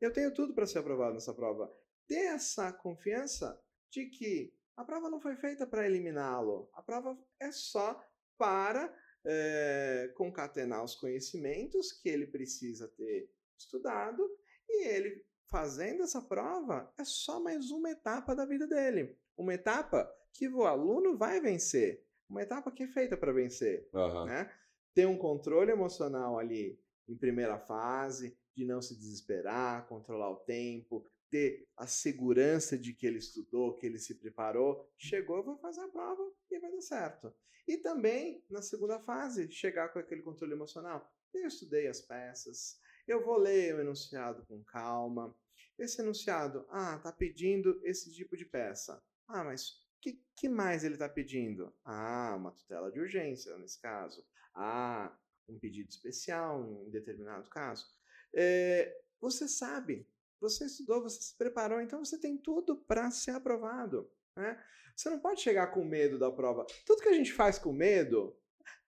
Eu 0.00 0.12
tenho 0.12 0.33
tudo 0.33 0.54
para 0.54 0.66
ser 0.66 0.78
aprovado 0.78 1.14
nessa 1.14 1.35
prova. 1.35 1.74
Ter 2.07 2.26
essa 2.26 2.72
confiança 2.72 3.61
de 3.90 4.07
que 4.07 4.54
a 4.76 4.85
prova 4.85 5.11
não 5.11 5.20
foi 5.20 5.37
feita 5.37 5.66
para 5.66 5.87
eliminá-lo, 5.87 6.68
a 6.72 6.83
prova 6.83 7.18
é 7.40 7.50
só 7.50 8.00
para 8.38 8.94
é, 9.24 10.12
concatenar 10.16 10.85
os 10.85 10.94
conhecimentos 10.94 11.92
que 11.92 12.09
ele 12.09 12.26
precisa 12.26 12.87
ter 12.88 13.30
estudado 13.57 14.28
e 14.68 14.87
ele 14.88 15.24
fazendo 15.46 16.02
essa 16.02 16.20
prova 16.20 16.92
é 16.98 17.04
só 17.04 17.40
mais 17.40 17.70
uma 17.70 17.90
etapa 17.90 18.35
da 18.35 18.44
vida 18.44 18.66
dele. 18.66 19.16
Uma 19.37 19.54
etapa 19.54 20.12
que 20.33 20.48
o 20.48 20.64
aluno 20.64 21.16
vai 21.16 21.40
vencer. 21.40 22.04
Uma 22.28 22.42
etapa 22.42 22.70
que 22.72 22.83
é 22.83 22.88
feita 22.88 23.16
para 23.16 23.33
vencer. 23.33 23.88
Uhum. 23.92 24.26
Né? 24.26 24.50
Ter 24.94 25.07
um 25.07 25.18
controle 25.18 25.72
emocional 25.72 26.38
ali 26.38 26.80
em 27.09 27.16
primeira 27.16 27.59
fase, 27.59 28.38
de 28.54 28.64
não 28.64 28.80
se 28.80 28.94
desesperar, 28.94 29.87
controlar 29.88 30.30
o 30.30 30.37
tempo, 30.37 31.04
ter 31.28 31.68
a 31.76 31.87
segurança 31.87 32.78
de 32.78 32.94
que 32.94 33.07
ele 33.07 33.18
estudou, 33.18 33.76
que 33.76 33.85
ele 33.85 33.98
se 33.98 34.14
preparou, 34.14 34.88
chegou, 34.96 35.42
vai 35.42 35.59
fazer 35.59 35.80
a 35.80 35.88
prova 35.88 36.22
e 36.50 36.59
vai 36.61 36.70
dar 36.70 36.80
certo. 36.80 37.35
E 37.66 37.78
também, 37.78 38.44
na 38.48 38.62
segunda 38.62 39.00
fase, 39.00 39.50
chegar 39.50 39.88
com 39.88 39.98
aquele 39.98 40.22
controle 40.22 40.52
emocional. 40.52 41.12
Eu 41.33 41.48
estudei 41.48 41.88
as 41.88 42.00
peças, 42.00 42.78
eu 43.07 43.24
vou 43.24 43.37
ler 43.37 43.74
o 43.74 43.80
enunciado 43.80 44.46
com 44.46 44.62
calma. 44.62 45.37
Esse 45.76 46.00
enunciado, 46.00 46.64
ah, 46.70 46.98
tá 46.98 47.11
pedindo 47.11 47.80
esse 47.83 48.12
tipo 48.12 48.37
de 48.37 48.44
peça. 48.44 49.02
Ah, 49.26 49.42
mas 49.42 49.70
o 49.70 50.00
que, 50.00 50.22
que 50.37 50.48
mais 50.48 50.85
ele 50.85 50.94
está 50.94 51.09
pedindo? 51.09 51.74
Ah, 51.85 52.37
uma 52.38 52.52
tutela 52.52 52.92
de 52.92 53.00
urgência, 53.00 53.59
nesse 53.59 53.80
caso 53.80 54.24
a 54.54 55.16
um 55.48 55.58
pedido 55.58 55.88
especial 55.90 56.64
em 56.86 56.90
determinado 56.90 57.48
caso. 57.50 57.86
É, 58.34 58.96
você 59.20 59.46
sabe, 59.48 60.08
você 60.40 60.64
estudou, 60.66 61.02
você 61.02 61.20
se 61.20 61.36
preparou, 61.36 61.80
então 61.80 62.04
você 62.04 62.18
tem 62.18 62.36
tudo 62.36 62.76
para 62.76 63.10
ser 63.10 63.32
aprovado. 63.32 64.10
Né? 64.36 64.62
Você 64.96 65.10
não 65.10 65.18
pode 65.18 65.40
chegar 65.40 65.68
com 65.68 65.84
medo 65.84 66.18
da 66.18 66.30
prova. 66.30 66.66
Tudo 66.86 67.02
que 67.02 67.08
a 67.08 67.14
gente 67.14 67.32
faz 67.32 67.58
com 67.58 67.72
medo 67.72 68.36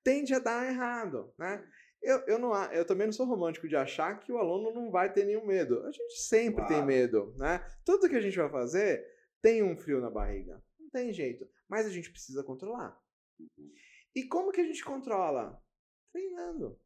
tende 0.03 0.35
a 0.35 0.39
dar 0.39 0.67
errado. 0.67 1.33
Né? 1.39 1.67
Eu, 2.03 2.19
eu, 2.27 2.39
não, 2.39 2.55
eu 2.73 2.85
também 2.85 3.07
não 3.07 3.13
sou 3.13 3.27
romântico 3.27 3.69
de 3.69 3.77
achar 3.77 4.21
que 4.21 4.31
o 4.31 4.39
aluno 4.39 4.73
não 4.73 4.91
vai 4.91 5.13
ter 5.13 5.25
nenhum 5.25 5.45
medo. 5.45 5.83
A 5.85 5.91
gente 5.91 6.19
sempre 6.19 6.65
claro. 6.65 6.75
tem 6.75 6.85
medo. 6.85 7.35
Né? 7.37 7.59
Tudo 7.85 8.09
que 8.09 8.17
a 8.17 8.21
gente 8.21 8.37
vai 8.37 8.49
fazer 8.51 9.05
tem 9.43 9.63
um 9.63 9.77
frio 9.77 10.01
na 10.01 10.11
barriga. 10.11 10.63
Não 10.79 10.89
tem 10.91 11.13
jeito. 11.13 11.49
Mas 11.69 11.87
a 11.87 11.91
gente 11.91 12.11
precisa 12.11 12.45
controlar. 12.45 13.01
Uhum. 13.41 13.73
E 14.17 14.25
como 14.25 14.51
que 14.51 14.63
a 14.63 14.65
gente 14.65 14.83
controla? 14.83 15.63
Treinando. 16.11 16.81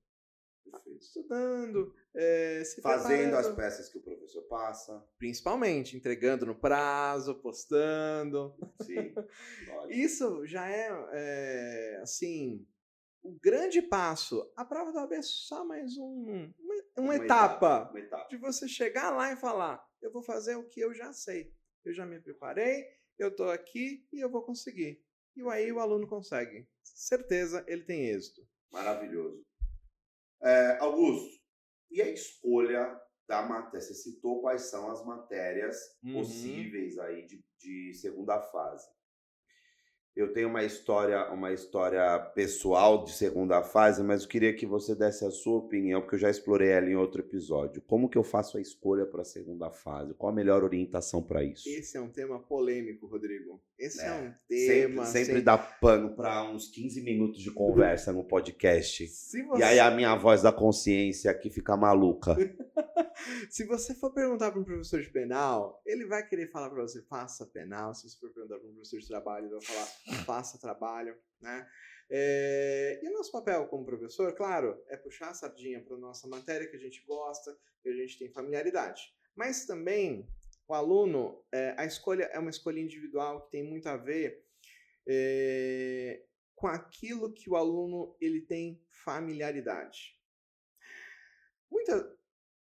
Estudando, 1.01 1.95
é, 2.15 2.63
fazendo 2.83 3.35
as 3.37 3.49
peças 3.55 3.89
que 3.89 3.99
o 3.99 4.03
professor 4.03 4.43
passa. 4.43 5.01
Principalmente, 5.17 5.97
entregando 5.97 6.45
no 6.45 6.55
prazo, 6.55 7.41
postando. 7.41 8.55
Sim, 8.83 9.15
Isso 9.89 10.45
já 10.47 10.69
é, 10.69 10.91
é, 11.13 12.01
assim, 12.03 12.67
o 13.23 13.39
grande 13.41 13.81
passo. 13.81 14.53
A 14.57 14.65
prova 14.65 14.93
da 14.93 15.03
OAB 15.03 15.13
é 15.13 15.23
só 15.23 15.65
mais 15.65 15.97
um, 15.97 16.53
uma, 16.59 16.75
uma, 16.97 17.05
uma, 17.05 17.17
etapa, 17.17 17.55
etapa, 17.55 17.91
uma 17.91 18.01
etapa 18.01 18.29
de 18.29 18.37
você 18.37 18.69
chegar 18.69 19.11
lá 19.11 19.33
e 19.33 19.37
falar: 19.37 19.85
eu 20.03 20.13
vou 20.13 20.23
fazer 20.23 20.57
o 20.57 20.69
que 20.69 20.81
eu 20.81 20.93
já 20.93 21.13
sei. 21.13 21.55
Eu 21.85 21.95
já 21.95 22.05
me 22.05 22.21
preparei, 22.21 22.87
eu 23.19 23.29
estou 23.29 23.51
aqui 23.51 24.07
e 24.13 24.21
eu 24.21 24.31
vou 24.31 24.43
conseguir. 24.43 25.03
E 25.37 25.49
aí 25.49 25.73
o 25.73 25.81
aluno 25.81 26.07
consegue. 26.07 26.69
Certeza, 26.83 27.65
ele 27.67 27.85
tem 27.85 28.09
êxito. 28.09 28.47
Maravilhoso. 28.73 29.43
É, 30.43 30.79
Augusto, 30.79 31.41
e 31.91 32.01
a 32.01 32.09
escolha 32.09 33.01
da 33.29 33.43
matéria? 33.43 33.81
Você 33.81 33.95
citou 33.95 34.41
quais 34.41 34.63
são 34.63 34.91
as 34.91 35.05
matérias 35.05 35.77
uhum. 36.03 36.15
possíveis 36.15 36.99
aí 36.99 37.27
de, 37.27 37.45
de 37.59 37.95
segunda 37.95 38.41
fase. 38.41 38.89
Eu 40.21 40.35
tenho 40.35 40.49
uma 40.49 40.63
história, 40.63 41.33
uma 41.33 41.51
história 41.51 42.19
pessoal 42.35 43.05
de 43.05 43.13
segunda 43.13 43.63
fase, 43.63 44.03
mas 44.03 44.23
eu 44.23 44.29
queria 44.29 44.53
que 44.53 44.67
você 44.67 44.95
desse 44.95 45.25
a 45.25 45.31
sua 45.31 45.57
opinião, 45.57 46.03
porque 46.03 46.17
eu 46.17 46.19
já 46.19 46.29
explorei 46.29 46.69
ela 46.69 46.91
em 46.91 46.95
outro 46.95 47.23
episódio. 47.23 47.81
Como 47.87 48.07
que 48.07 48.19
eu 48.19 48.23
faço 48.23 48.59
a 48.59 48.61
escolha 48.61 49.07
para 49.07 49.23
a 49.23 49.25
segunda 49.25 49.71
fase? 49.71 50.13
Qual 50.13 50.31
a 50.31 50.35
melhor 50.35 50.63
orientação 50.63 51.23
para 51.23 51.43
isso? 51.43 51.67
Esse 51.67 51.97
é 51.97 52.01
um 52.03 52.11
tema 52.11 52.39
polêmico, 52.39 53.07
Rodrigo. 53.07 53.63
Esse 53.79 54.03
é, 54.03 54.09
é 54.09 54.13
um 54.13 54.35
tema. 54.47 55.07
Sempre, 55.07 55.07
sempre, 55.07 55.25
sempre... 55.25 55.41
dá 55.41 55.57
pano 55.57 56.15
para 56.15 56.51
uns 56.51 56.69
15 56.69 57.01
minutos 57.01 57.41
de 57.41 57.51
conversa 57.51 58.13
no 58.13 58.23
podcast. 58.23 59.09
Você... 59.09 59.43
E 59.57 59.63
aí 59.63 59.81
a 59.81 59.91
minha 59.91 60.15
voz 60.17 60.43
da 60.43 60.53
consciência 60.53 61.31
aqui 61.31 61.49
fica 61.49 61.79
maluca. 61.79 62.37
Se 63.51 63.65
você 63.65 63.95
for 63.95 64.13
perguntar 64.13 64.51
para 64.51 64.61
um 64.61 64.65
professor 64.65 65.01
de 65.01 65.11
penal, 65.11 65.81
ele 65.85 66.07
vai 66.07 66.27
querer 66.27 66.51
falar 66.51 66.71
para 66.71 66.83
você, 66.83 67.03
faça 67.03 67.47
penal. 67.47 67.95
Se 67.95 68.09
você 68.09 68.19
for 68.19 68.31
perguntar 68.33 68.59
para 68.59 68.69
um 68.69 68.73
professor 68.73 69.01
de 69.01 69.09
trabalho, 69.09 69.47
ele 69.47 69.55
vai 69.55 69.63
falar, 69.63 70.25
faça 70.25 70.59
trabalho, 70.59 71.17
né? 71.41 71.69
É, 72.13 73.01
e 73.03 73.09
o 73.09 73.13
nosso 73.13 73.31
papel 73.31 73.69
como 73.69 73.87
professor, 73.87 74.35
claro, 74.35 74.83
é 74.89 74.97
puxar 74.97 75.31
a 75.31 75.35
sardinha 75.35 75.81
para 75.81 75.97
nossa 75.97 76.27
matéria 76.27 76.69
que 76.69 76.77
a 76.77 76.81
gente 76.81 77.05
gosta, 77.07 77.57
que 77.83 77.89
a 77.89 77.95
gente 77.95 78.19
tem 78.19 78.33
familiaridade. 78.33 79.15
Mas 79.35 79.65
também, 79.65 80.29
o 80.67 80.75
aluno, 80.75 81.45
é, 81.53 81.75
a 81.79 81.85
escolha 81.85 82.25
é 82.25 82.39
uma 82.39 82.51
escolha 82.51 82.81
individual 82.81 83.43
que 83.43 83.53
tem 83.53 83.63
muito 83.63 83.89
a 83.89 83.97
ver 83.97 84.45
é, 85.07 86.25
com 86.57 86.67
aquilo 86.67 87.33
que 87.33 87.49
o 87.49 87.57
aluno 87.57 88.17
ele 88.21 88.41
tem 88.41 88.83
familiaridade. 89.05 90.19
Muita, 91.71 92.19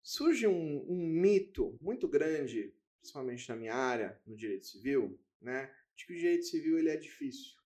surge 0.05 0.45
um, 0.45 0.85
um 0.87 1.07
mito 1.07 1.75
muito 1.81 2.07
grande, 2.07 2.71
principalmente 2.99 3.49
na 3.49 3.55
minha 3.55 3.73
área, 3.73 4.21
no 4.23 4.35
direito 4.35 4.67
civil, 4.67 5.19
né, 5.41 5.73
de 5.95 6.05
que 6.05 6.13
o 6.13 6.15
direito 6.15 6.45
civil 6.45 6.77
ele 6.77 6.91
é 6.91 6.95
difícil. 6.95 7.57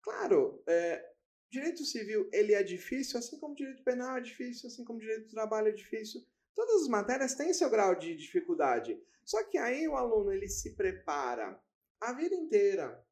Claro, 0.00 0.62
é, 0.66 1.12
direito 1.50 1.84
civil 1.84 2.26
ele 2.32 2.54
é 2.54 2.62
difícil, 2.62 3.18
assim 3.18 3.38
como 3.38 3.54
direito 3.54 3.84
penal 3.84 4.16
é 4.16 4.22
difícil, 4.22 4.66
assim 4.66 4.82
como 4.82 4.98
direito 4.98 5.26
do 5.26 5.30
trabalho 5.30 5.68
é 5.68 5.72
difícil. 5.72 6.26
Todas 6.54 6.80
as 6.80 6.88
matérias 6.88 7.34
têm 7.34 7.52
seu 7.52 7.68
grau 7.68 7.94
de 7.94 8.16
dificuldade. 8.16 8.98
Só 9.26 9.44
que 9.44 9.58
aí 9.58 9.86
o 9.86 9.94
aluno 9.94 10.32
ele 10.32 10.48
se 10.48 10.74
prepara 10.74 11.62
a 12.00 12.14
vida 12.14 12.34
inteira, 12.34 13.04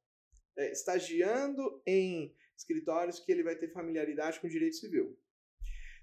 é, 0.57 0.73
estagiando 0.73 1.83
em 1.85 2.35
escritórios 2.57 3.21
que 3.21 3.31
ele 3.31 3.43
vai 3.43 3.55
ter 3.55 3.69
familiaridade 3.69 4.41
com 4.41 4.49
direito 4.49 4.77
civil 4.77 5.15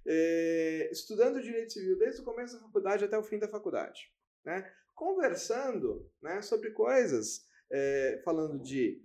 é, 0.06 0.89
estudando 0.91 1.41
direito 1.41 1.74
civil 1.74 1.97
desde 1.97 2.22
o 2.22 2.26
começo 2.26 2.56
da 2.56 2.62
faculdade 2.62 3.06
até 3.06 3.18
o 3.18 3.24
fim 3.24 3.39
da 3.39 3.47
faculdade, 3.47 4.12
né? 4.45 4.72
conversando 4.93 6.10
né, 6.22 6.41
sobre 6.41 6.72
coisas, 6.72 7.45
é, 7.72 8.22
falando 8.24 8.62
de 8.62 9.01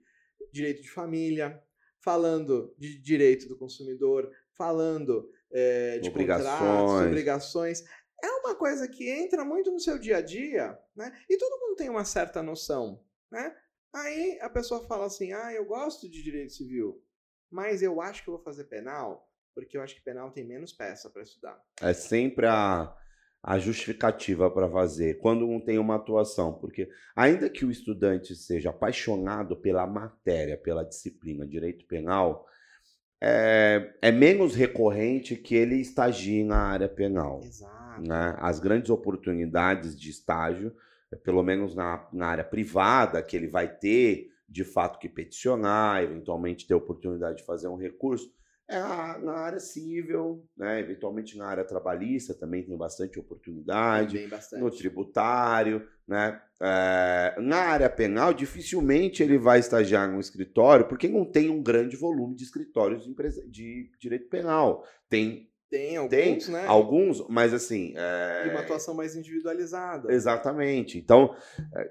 direito 0.53 0.83
de 0.83 0.91
família, 0.91 1.63
falando 2.01 2.75
de 2.79 3.01
direito 3.01 3.49
do 3.49 3.59
consumidor, 3.59 4.31
falando 4.53 5.31
é, 5.51 5.99
de 5.99 6.09
obrigações. 6.09 6.59
contratos, 6.59 7.07
obrigações. 7.07 7.85
É 8.23 8.29
uma 8.29 8.55
coisa 8.55 8.89
que 8.89 9.09
entra 9.09 9.45
muito 9.45 9.71
no 9.71 9.81
seu 9.81 9.99
dia 9.99 10.19
a 10.19 10.21
dia, 10.21 10.79
né? 10.95 11.17
E 11.29 11.37
todo 11.37 11.61
mundo 11.61 11.77
tem 11.77 11.89
uma 11.89 12.05
certa 12.05 12.43
noção, 12.43 13.05
né? 13.31 13.57
Aí 13.93 14.39
a 14.41 14.51
pessoa 14.51 14.87
fala 14.87 15.07
assim: 15.07 15.33
ah, 15.33 15.53
eu 15.53 15.65
gosto 15.65 16.09
de 16.09 16.23
direito 16.23 16.53
civil, 16.53 17.03
mas 17.51 17.83
eu 17.83 18.01
acho 18.01 18.23
que 18.23 18.31
eu 18.31 18.35
vou 18.35 18.43
fazer 18.43 18.65
penal 18.65 19.28
porque 19.59 19.77
eu 19.77 19.83
acho 19.83 19.97
que 19.97 20.01
penal 20.01 20.31
tem 20.31 20.45
menos 20.45 20.73
peça 20.73 21.11
para 21.11 21.21
estudar. 21.21 21.61
É 21.83 21.93
sempre 21.93 22.47
a, 22.47 22.95
a 23.43 23.59
justificativa 23.59 24.49
para 24.49 24.71
fazer, 24.71 25.19
quando 25.19 25.49
não 25.49 25.61
tem 25.61 25.79
uma 25.79 25.97
atuação, 25.97 26.53
porque 26.53 26.89
ainda 27.17 27.51
que 27.51 27.65
o 27.65 27.71
estudante 27.71 28.37
seja 28.37 28.71
apaixonado 28.71 29.57
pela 29.57 29.85
matéria, 29.85 30.57
pela 30.57 30.85
disciplina 30.85 31.45
direito 31.45 31.85
penal, 31.87 32.47
é, 33.21 33.95
é 34.01 34.13
menos 34.13 34.55
recorrente 34.55 35.35
que 35.35 35.57
ele 35.57 35.81
estagie 35.81 36.45
na 36.45 36.59
área 36.59 36.89
penal. 36.89 37.41
Exato. 37.43 38.09
Né? 38.09 38.37
As 38.39 38.61
grandes 38.61 38.91
oportunidades 38.91 39.99
de 39.99 40.09
estágio, 40.09 40.73
pelo 41.25 41.43
menos 41.43 41.75
na, 41.75 42.09
na 42.13 42.29
área 42.29 42.45
privada, 42.45 43.21
que 43.25 43.37
ele 43.37 43.49
vai 43.49 43.67
ter 43.67 44.31
de 44.49 44.63
fato 44.63 45.01
que 45.01 45.09
peticionar, 45.09 46.01
eventualmente 46.05 46.65
ter 46.65 46.75
oportunidade 46.75 47.39
de 47.39 47.45
fazer 47.45 47.67
um 47.67 47.77
recurso, 47.77 48.33
é 48.69 48.79
na 48.79 49.33
área 49.33 49.59
civil, 49.59 50.47
né? 50.55 50.81
eventualmente 50.81 51.39
na 51.39 51.47
área 51.47 51.65
trabalhista 51.65 52.35
também 52.35 52.63
tem 52.63 52.77
bastante 52.77 53.19
oportunidade, 53.19 54.27
bastante. 54.27 54.61
no 54.61 54.71
tributário, 54.71 55.89
né? 56.07 56.41
É, 56.61 57.35
na 57.41 57.57
área 57.57 57.89
penal, 57.89 58.35
dificilmente 58.35 59.23
ele 59.23 59.39
vai 59.39 59.59
estagiar 59.59 60.11
num 60.11 60.21
escritório, 60.21 60.87
porque 60.87 61.09
não 61.09 61.25
tem 61.25 61.49
um 61.49 61.63
grande 61.63 61.97
volume 61.97 62.35
de 62.35 62.45
escritórios 62.45 63.05
de, 63.05 63.15
de 63.49 63.91
direito 63.99 64.29
penal. 64.29 64.85
Tem 65.09 65.49
tem 65.71 65.97
alguns, 65.99 66.11
tem 66.11 66.55
né? 66.55 66.67
Alguns, 66.67 67.29
mas 67.29 67.53
assim. 67.53 67.93
É... 67.95 68.47
E 68.47 68.51
uma 68.51 68.61
atuação 68.61 68.95
mais 68.95 69.15
individualizada. 69.15 70.11
Exatamente. 70.11 70.97
Então, 70.97 71.37
é, 71.75 71.91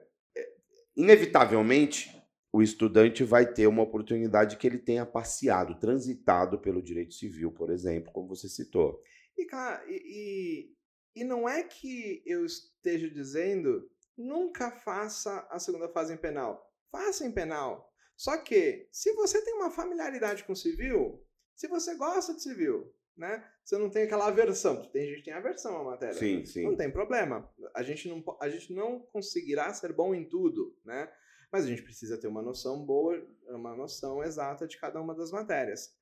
inevitavelmente, 0.96 2.17
o 2.52 2.62
estudante 2.62 3.24
vai 3.24 3.52
ter 3.52 3.68
uma 3.68 3.84
oportunidade 3.84 4.58
que 4.58 4.66
ele 4.66 4.78
tenha 4.78 5.06
passeado, 5.06 5.80
transitado 5.80 6.60
pelo 6.60 6.82
direito 6.82 7.14
civil, 7.14 7.52
por 7.52 7.70
exemplo, 7.70 8.12
como 8.12 8.28
você 8.28 8.48
citou. 8.48 9.02
E, 9.38 9.46
claro, 9.46 9.84
e, 9.90 10.72
e, 11.16 11.22
e 11.22 11.24
não 11.24 11.48
é 11.48 11.64
que 11.64 12.24
eu 12.26 12.46
esteja 12.46 13.10
dizendo 13.10 13.90
nunca 14.18 14.72
faça 14.72 15.48
a 15.52 15.60
segunda 15.60 15.88
fase 15.90 16.14
em 16.14 16.18
penal. 16.18 16.74
Faça 16.92 17.26
em 17.26 17.32
penal. 17.32 17.94
Só 18.16 18.38
que, 18.38 18.88
se 18.92 19.14
você 19.14 19.44
tem 19.44 19.54
uma 19.54 19.70
familiaridade 19.70 20.44
com 20.44 20.56
civil, 20.56 21.24
se 21.56 21.68
você 21.68 21.96
gosta 21.96 22.34
de 22.34 22.42
civil, 22.42 22.92
né? 23.16 23.44
Você 23.64 23.78
não 23.78 23.90
tem 23.90 24.04
aquela 24.04 24.28
aversão. 24.28 24.90
Tem 24.92 25.08
gente 25.08 25.18
que 25.20 25.26
tem 25.26 25.34
aversão 25.34 25.78
à 25.78 25.84
matéria. 25.84 26.16
Sim, 26.16 26.46
sim. 26.46 26.64
Não 26.64 26.76
tem 26.76 26.92
problema. 26.92 27.52
A 27.76 27.84
gente 27.84 28.08
não, 28.08 28.24
a 28.40 28.50
gente 28.50 28.74
não 28.74 29.00
conseguirá 29.00 29.74
ser 29.74 29.92
bom 29.92 30.16
em 30.16 30.24
tudo, 30.24 30.78
né? 30.86 31.12
Mas 31.52 31.66
a 31.66 31.68
gente 31.68 31.82
precisa 31.82 32.18
ter 32.18 32.28
uma 32.28 32.42
noção 32.42 32.86
boa, 32.86 33.26
uma 33.48 33.76
noção 33.76 34.24
exata 34.24 34.68
de 34.68 34.78
cada 34.78 35.02
uma 35.02 35.16
das 35.16 35.32
matérias. 35.32 35.96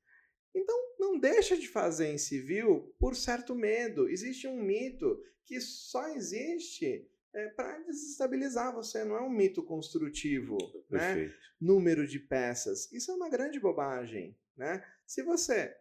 Então, 0.54 0.76
não 1.00 1.20
deixa 1.20 1.58
de 1.58 1.68
fazer 1.68 2.08
em 2.08 2.18
civil 2.18 2.96
por 3.00 3.16
certo 3.16 3.54
medo. 3.54 4.10
Existe 4.10 4.48
um 4.48 4.62
mito 4.62 5.22
que 5.44 5.60
só 5.60 6.08
existe 6.10 7.10
é, 7.34 7.50
para 7.50 7.80
desestabilizar 7.80 8.74
você, 8.74 9.04
não 9.04 9.18
é 9.18 9.22
um 9.22 9.30
mito 9.30 9.62
construtivo. 9.64 10.58
Né? 10.90 11.32
Número 11.60 12.08
de 12.08 12.20
peças. 12.20 12.92
Isso 12.92 13.12
é 13.12 13.14
uma 13.14 13.30
grande 13.30 13.60
bobagem. 13.60 14.38
Né? 14.56 14.84
Se 15.06 15.22
você 15.22 15.76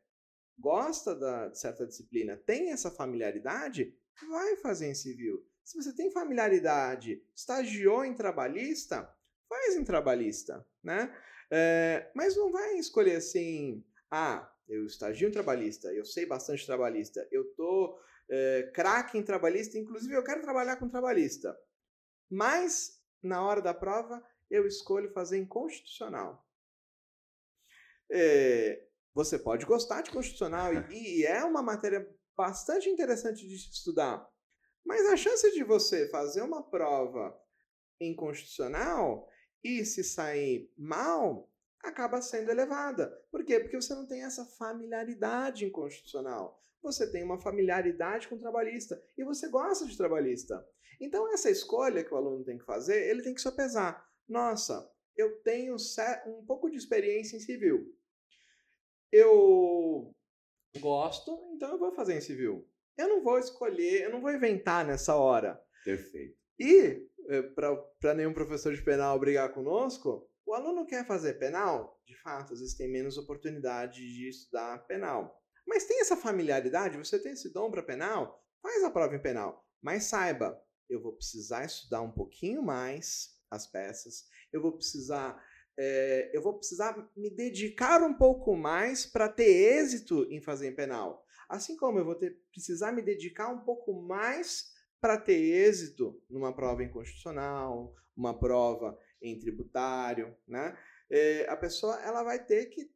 gosta 0.58 1.14
da, 1.14 1.48
de 1.48 1.58
certa 1.58 1.86
disciplina, 1.86 2.36
tem 2.36 2.70
essa 2.70 2.90
familiaridade, 2.90 3.96
vai 4.28 4.56
fazer 4.56 4.88
em 4.88 4.94
civil. 4.94 5.46
Se 5.62 5.76
você 5.76 5.94
tem 5.94 6.10
familiaridade, 6.10 7.24
estagiou 7.34 8.04
em 8.04 8.14
trabalhista, 8.14 9.08
faz 9.54 9.76
em 9.76 9.84
trabalhista, 9.84 10.66
né? 10.82 11.14
É, 11.50 12.10
mas 12.14 12.36
não 12.36 12.50
vai 12.50 12.76
escolher 12.76 13.16
assim, 13.16 13.84
ah, 14.10 14.50
eu 14.66 14.84
estagio 14.84 15.28
em 15.28 15.32
trabalhista, 15.32 15.92
eu 15.92 16.04
sei 16.04 16.26
bastante 16.26 16.66
trabalhista, 16.66 17.26
eu 17.30 17.44
tô 17.54 18.00
é, 18.28 18.70
craque 18.74 19.16
em 19.16 19.22
trabalhista, 19.22 19.78
inclusive 19.78 20.14
eu 20.14 20.24
quero 20.24 20.42
trabalhar 20.42 20.76
com 20.76 20.88
trabalhista. 20.88 21.56
Mas, 22.28 23.00
na 23.22 23.44
hora 23.46 23.62
da 23.62 23.72
prova, 23.72 24.22
eu 24.50 24.66
escolho 24.66 25.12
fazer 25.12 25.38
em 25.38 25.46
constitucional. 25.46 26.44
É, 28.10 28.86
você 29.14 29.38
pode 29.38 29.64
gostar 29.64 30.02
de 30.02 30.10
constitucional 30.10 30.72
e, 30.74 31.20
e 31.20 31.24
é 31.24 31.44
uma 31.44 31.62
matéria 31.62 32.08
bastante 32.36 32.88
interessante 32.88 33.46
de 33.46 33.54
estudar. 33.54 34.28
Mas 34.84 35.06
a 35.06 35.16
chance 35.16 35.50
de 35.52 35.62
você 35.62 36.08
fazer 36.08 36.42
uma 36.42 36.68
prova 36.68 37.38
em 38.00 38.14
constitucional 38.14 39.28
e 39.64 39.82
se 39.84 40.04
sair 40.04 40.70
mal, 40.76 41.50
acaba 41.82 42.20
sendo 42.20 42.50
elevada. 42.50 43.08
Por 43.30 43.42
quê? 43.44 43.58
Porque 43.58 43.80
você 43.80 43.94
não 43.94 44.06
tem 44.06 44.22
essa 44.22 44.44
familiaridade 44.44 45.64
inconstitucional. 45.64 46.60
Você 46.82 47.10
tem 47.10 47.24
uma 47.24 47.40
familiaridade 47.40 48.28
com 48.28 48.34
o 48.34 48.38
trabalhista 48.38 49.02
e 49.16 49.24
você 49.24 49.48
gosta 49.48 49.86
de 49.86 49.96
trabalhista. 49.96 50.62
Então, 51.00 51.32
essa 51.32 51.50
escolha 51.50 52.04
que 52.04 52.12
o 52.12 52.16
aluno 52.16 52.44
tem 52.44 52.58
que 52.58 52.64
fazer, 52.64 53.08
ele 53.08 53.22
tem 53.22 53.34
que 53.34 53.40
sopesar. 53.40 54.06
Nossa, 54.28 54.88
eu 55.16 55.40
tenho 55.42 55.76
um 56.26 56.44
pouco 56.44 56.70
de 56.70 56.76
experiência 56.76 57.36
em 57.36 57.40
civil. 57.40 57.90
Eu 59.10 60.14
gosto, 60.78 61.52
então 61.54 61.70
eu 61.70 61.78
vou 61.78 61.92
fazer 61.92 62.16
em 62.16 62.20
civil. 62.20 62.68
Eu 62.98 63.08
não 63.08 63.22
vou 63.22 63.38
escolher, 63.38 64.02
eu 64.02 64.10
não 64.10 64.20
vou 64.20 64.30
inventar 64.30 64.84
nessa 64.84 65.16
hora. 65.16 65.60
Perfeito. 65.84 66.36
E 66.58 67.08
para 68.00 68.14
nenhum 68.14 68.32
professor 68.32 68.74
de 68.74 68.82
penal 68.82 69.18
brigar 69.18 69.52
conosco, 69.52 70.28
o 70.46 70.52
aluno 70.52 70.86
quer 70.86 71.06
fazer 71.06 71.34
penal, 71.34 72.00
de 72.06 72.14
fato, 72.20 72.52
às 72.52 72.60
vezes 72.60 72.76
tem 72.76 72.90
menos 72.90 73.16
oportunidade 73.16 74.00
de 74.00 74.28
estudar 74.28 74.86
penal. 74.86 75.42
Mas 75.66 75.86
tem 75.86 76.00
essa 76.00 76.16
familiaridade, 76.16 76.98
você 76.98 77.18
tem 77.18 77.32
esse 77.32 77.52
dom 77.52 77.70
para 77.70 77.82
penal, 77.82 78.44
faz 78.62 78.84
a 78.84 78.90
prova 78.90 79.16
em 79.16 79.22
penal. 79.22 79.66
Mas 79.80 80.04
saiba, 80.04 80.62
eu 80.88 81.00
vou 81.00 81.14
precisar 81.14 81.64
estudar 81.64 82.02
um 82.02 82.10
pouquinho 82.10 82.62
mais 82.62 83.34
as 83.50 83.66
peças, 83.66 84.24
eu 84.52 84.60
vou 84.60 84.72
precisar, 84.72 85.42
é, 85.78 86.30
eu 86.34 86.42
vou 86.42 86.58
precisar 86.58 87.10
me 87.16 87.30
dedicar 87.30 88.02
um 88.02 88.14
pouco 88.14 88.54
mais 88.54 89.06
para 89.06 89.28
ter 89.28 89.78
êxito 89.78 90.26
em 90.30 90.42
fazer 90.42 90.68
em 90.68 90.74
penal. 90.74 91.24
Assim 91.48 91.76
como 91.76 91.98
eu 91.98 92.04
vou 92.04 92.14
ter, 92.14 92.38
precisar 92.50 92.92
me 92.92 93.00
dedicar 93.00 93.48
um 93.48 93.60
pouco 93.64 93.92
mais 93.94 94.73
para 95.04 95.18
ter 95.18 95.34
êxito 95.34 96.18
numa 96.30 96.50
prova 96.50 96.82
inconstitucional, 96.82 97.94
uma 98.16 98.32
prova 98.32 98.98
em 99.20 99.38
tributário, 99.38 100.34
né? 100.48 100.78
É, 101.10 101.46
a 101.46 101.54
pessoa 101.58 102.00
ela 102.00 102.22
vai 102.22 102.42
ter 102.42 102.70
que 102.70 102.90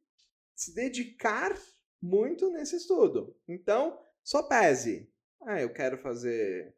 se 0.55 0.75
dedicar 0.75 1.55
muito 2.01 2.51
nesse 2.51 2.77
estudo. 2.77 3.37
Então, 3.47 4.01
só 4.25 4.43
pese. 4.43 5.13
Ah, 5.43 5.61
eu 5.61 5.71
quero 5.71 5.99
fazer 5.99 6.75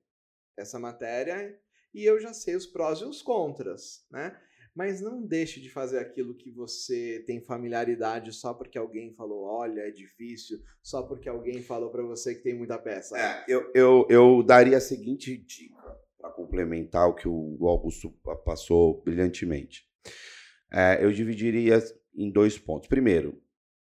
essa 0.57 0.81
matéria 0.81 1.57
e 1.95 2.05
eu 2.05 2.19
já 2.19 2.35
sei 2.35 2.57
os 2.57 2.67
prós 2.67 2.99
e 2.99 3.05
os 3.05 3.23
contras, 3.23 4.05
né? 4.11 4.37
Mas 4.75 5.01
não 5.01 5.27
deixe 5.27 5.61
de 5.61 5.69
fazer 5.69 5.99
aquilo 5.99 6.35
que 6.35 6.51
você 6.51 7.23
tem 7.27 7.41
familiaridade 7.41 8.33
só 8.33 8.55
porque 8.55 8.79
alguém 8.79 9.13
falou, 9.13 9.43
olha, 9.45 9.81
é 9.81 9.91
difícil, 9.91 10.61
só 10.83 11.03
porque 11.03 11.29
alguém 11.29 11.61
falou 11.63 11.91
para 11.91 12.03
você 12.03 12.35
que 12.35 12.43
tem 12.43 12.55
muita 12.55 12.79
peça. 12.79 13.19
É, 13.19 13.45
eu, 13.49 13.71
eu, 13.75 14.07
eu 14.09 14.43
daria 14.43 14.77
a 14.77 14.81
seguinte 14.81 15.37
dica 15.37 15.99
para 16.19 16.31
complementar 16.31 17.09
o 17.09 17.15
que 17.15 17.27
o 17.27 17.67
Augusto 17.67 18.11
passou 18.45 19.03
brilhantemente. 19.03 19.89
É, 20.73 21.05
eu 21.05 21.11
dividiria 21.11 21.83
em 22.15 22.31
dois 22.31 22.59
pontos. 22.59 22.89
Primeiro, 22.89 23.43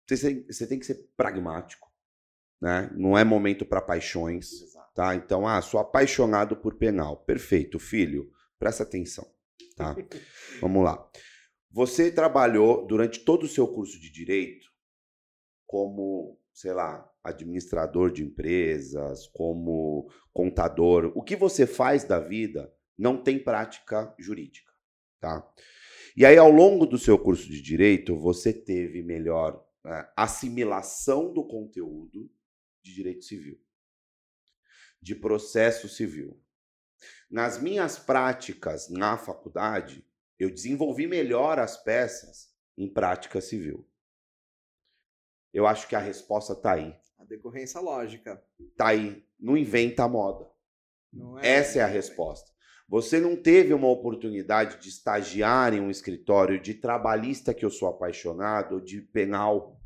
você 0.07 0.19
tem, 0.19 0.47
você 0.47 0.67
tem 0.67 0.79
que 0.79 0.87
ser 0.87 1.09
pragmático, 1.17 1.89
né? 2.61 2.91
Não 2.95 3.17
é 3.17 3.25
momento 3.25 3.65
para 3.65 3.81
paixões, 3.81 4.63
Exato. 4.63 4.95
tá? 4.95 5.15
Então, 5.15 5.47
ah, 5.47 5.61
sou 5.63 5.79
apaixonado 5.79 6.57
por 6.57 6.75
penal. 6.75 7.17
Perfeito, 7.25 7.79
filho, 7.79 8.31
presta 8.59 8.83
atenção, 8.83 9.27
tá? 9.75 9.97
Vamos 10.61 10.85
lá. 10.85 11.11
Você 11.71 12.11
trabalhou 12.11 12.87
durante 12.87 13.21
todo 13.21 13.45
o 13.45 13.49
seu 13.49 13.67
curso 13.67 14.01
de 14.01 14.11
direito 14.11 14.73
como, 15.67 16.39
sei 16.53 16.73
lá, 16.73 17.11
administrador 17.23 18.13
de 18.13 18.23
empresas, 18.23 19.27
como 19.29 20.09
contador. 20.33 21.13
O 21.17 21.23
que 21.23 21.35
você 21.35 21.67
faz 21.67 22.05
da 22.05 22.21
vida 22.21 22.73
não 22.97 23.21
tem 23.21 23.43
prática 23.43 24.15
jurídica, 24.19 24.71
tá? 25.19 25.53
E 26.17 26.25
aí, 26.25 26.37
ao 26.37 26.51
longo 26.51 26.87
do 26.87 26.97
seu 26.97 27.19
curso 27.19 27.49
de 27.49 27.61
direito, 27.61 28.17
você 28.17 28.53
teve 28.53 29.03
melhor 29.03 29.67
né, 29.85 30.09
assimilação 30.17 31.33
do 31.33 31.45
conteúdo 31.45 32.31
de 32.83 32.95
direito 32.95 33.25
civil, 33.25 33.61
de 35.03 35.17
processo 35.17 35.89
civil. 35.89 36.41
Nas 37.35 37.61
minhas 37.61 37.99
práticas 37.99 38.89
na 38.89 39.19
faculdade, 39.19 40.07
eu 40.39 40.49
desenvolvi 40.49 41.09
melhor 41.09 41.59
as 41.59 41.77
peças 41.77 42.55
em 42.79 42.89
prática 42.89 43.41
civil. 43.41 43.85
Eu 45.53 45.67
acho 45.67 45.89
que 45.89 45.97
a 45.97 45.99
resposta 45.99 46.53
está 46.53 46.75
aí. 46.75 46.97
A 47.19 47.25
decorrência 47.25 47.81
lógica. 47.81 48.41
Está 48.61 48.91
aí. 48.91 49.27
Não 49.37 49.57
inventa 49.57 50.05
a 50.05 50.09
moda. 50.09 50.49
É 51.43 51.55
Essa 51.57 51.81
é 51.81 51.83
a 51.83 51.89
resposta. 51.89 52.53
Você 52.89 53.19
não 53.19 53.35
teve 53.35 53.75
uma 53.75 53.89
oportunidade 53.89 54.81
de 54.81 54.89
estagiar 54.89 55.75
em 55.75 55.81
um 55.81 55.91
escritório 55.91 56.63
de 56.63 56.75
trabalhista 56.75 57.53
que 57.53 57.65
eu 57.65 57.71
sou 57.71 57.89
apaixonado, 57.89 58.77
ou 58.77 58.81
de 58.81 59.01
penal. 59.01 59.83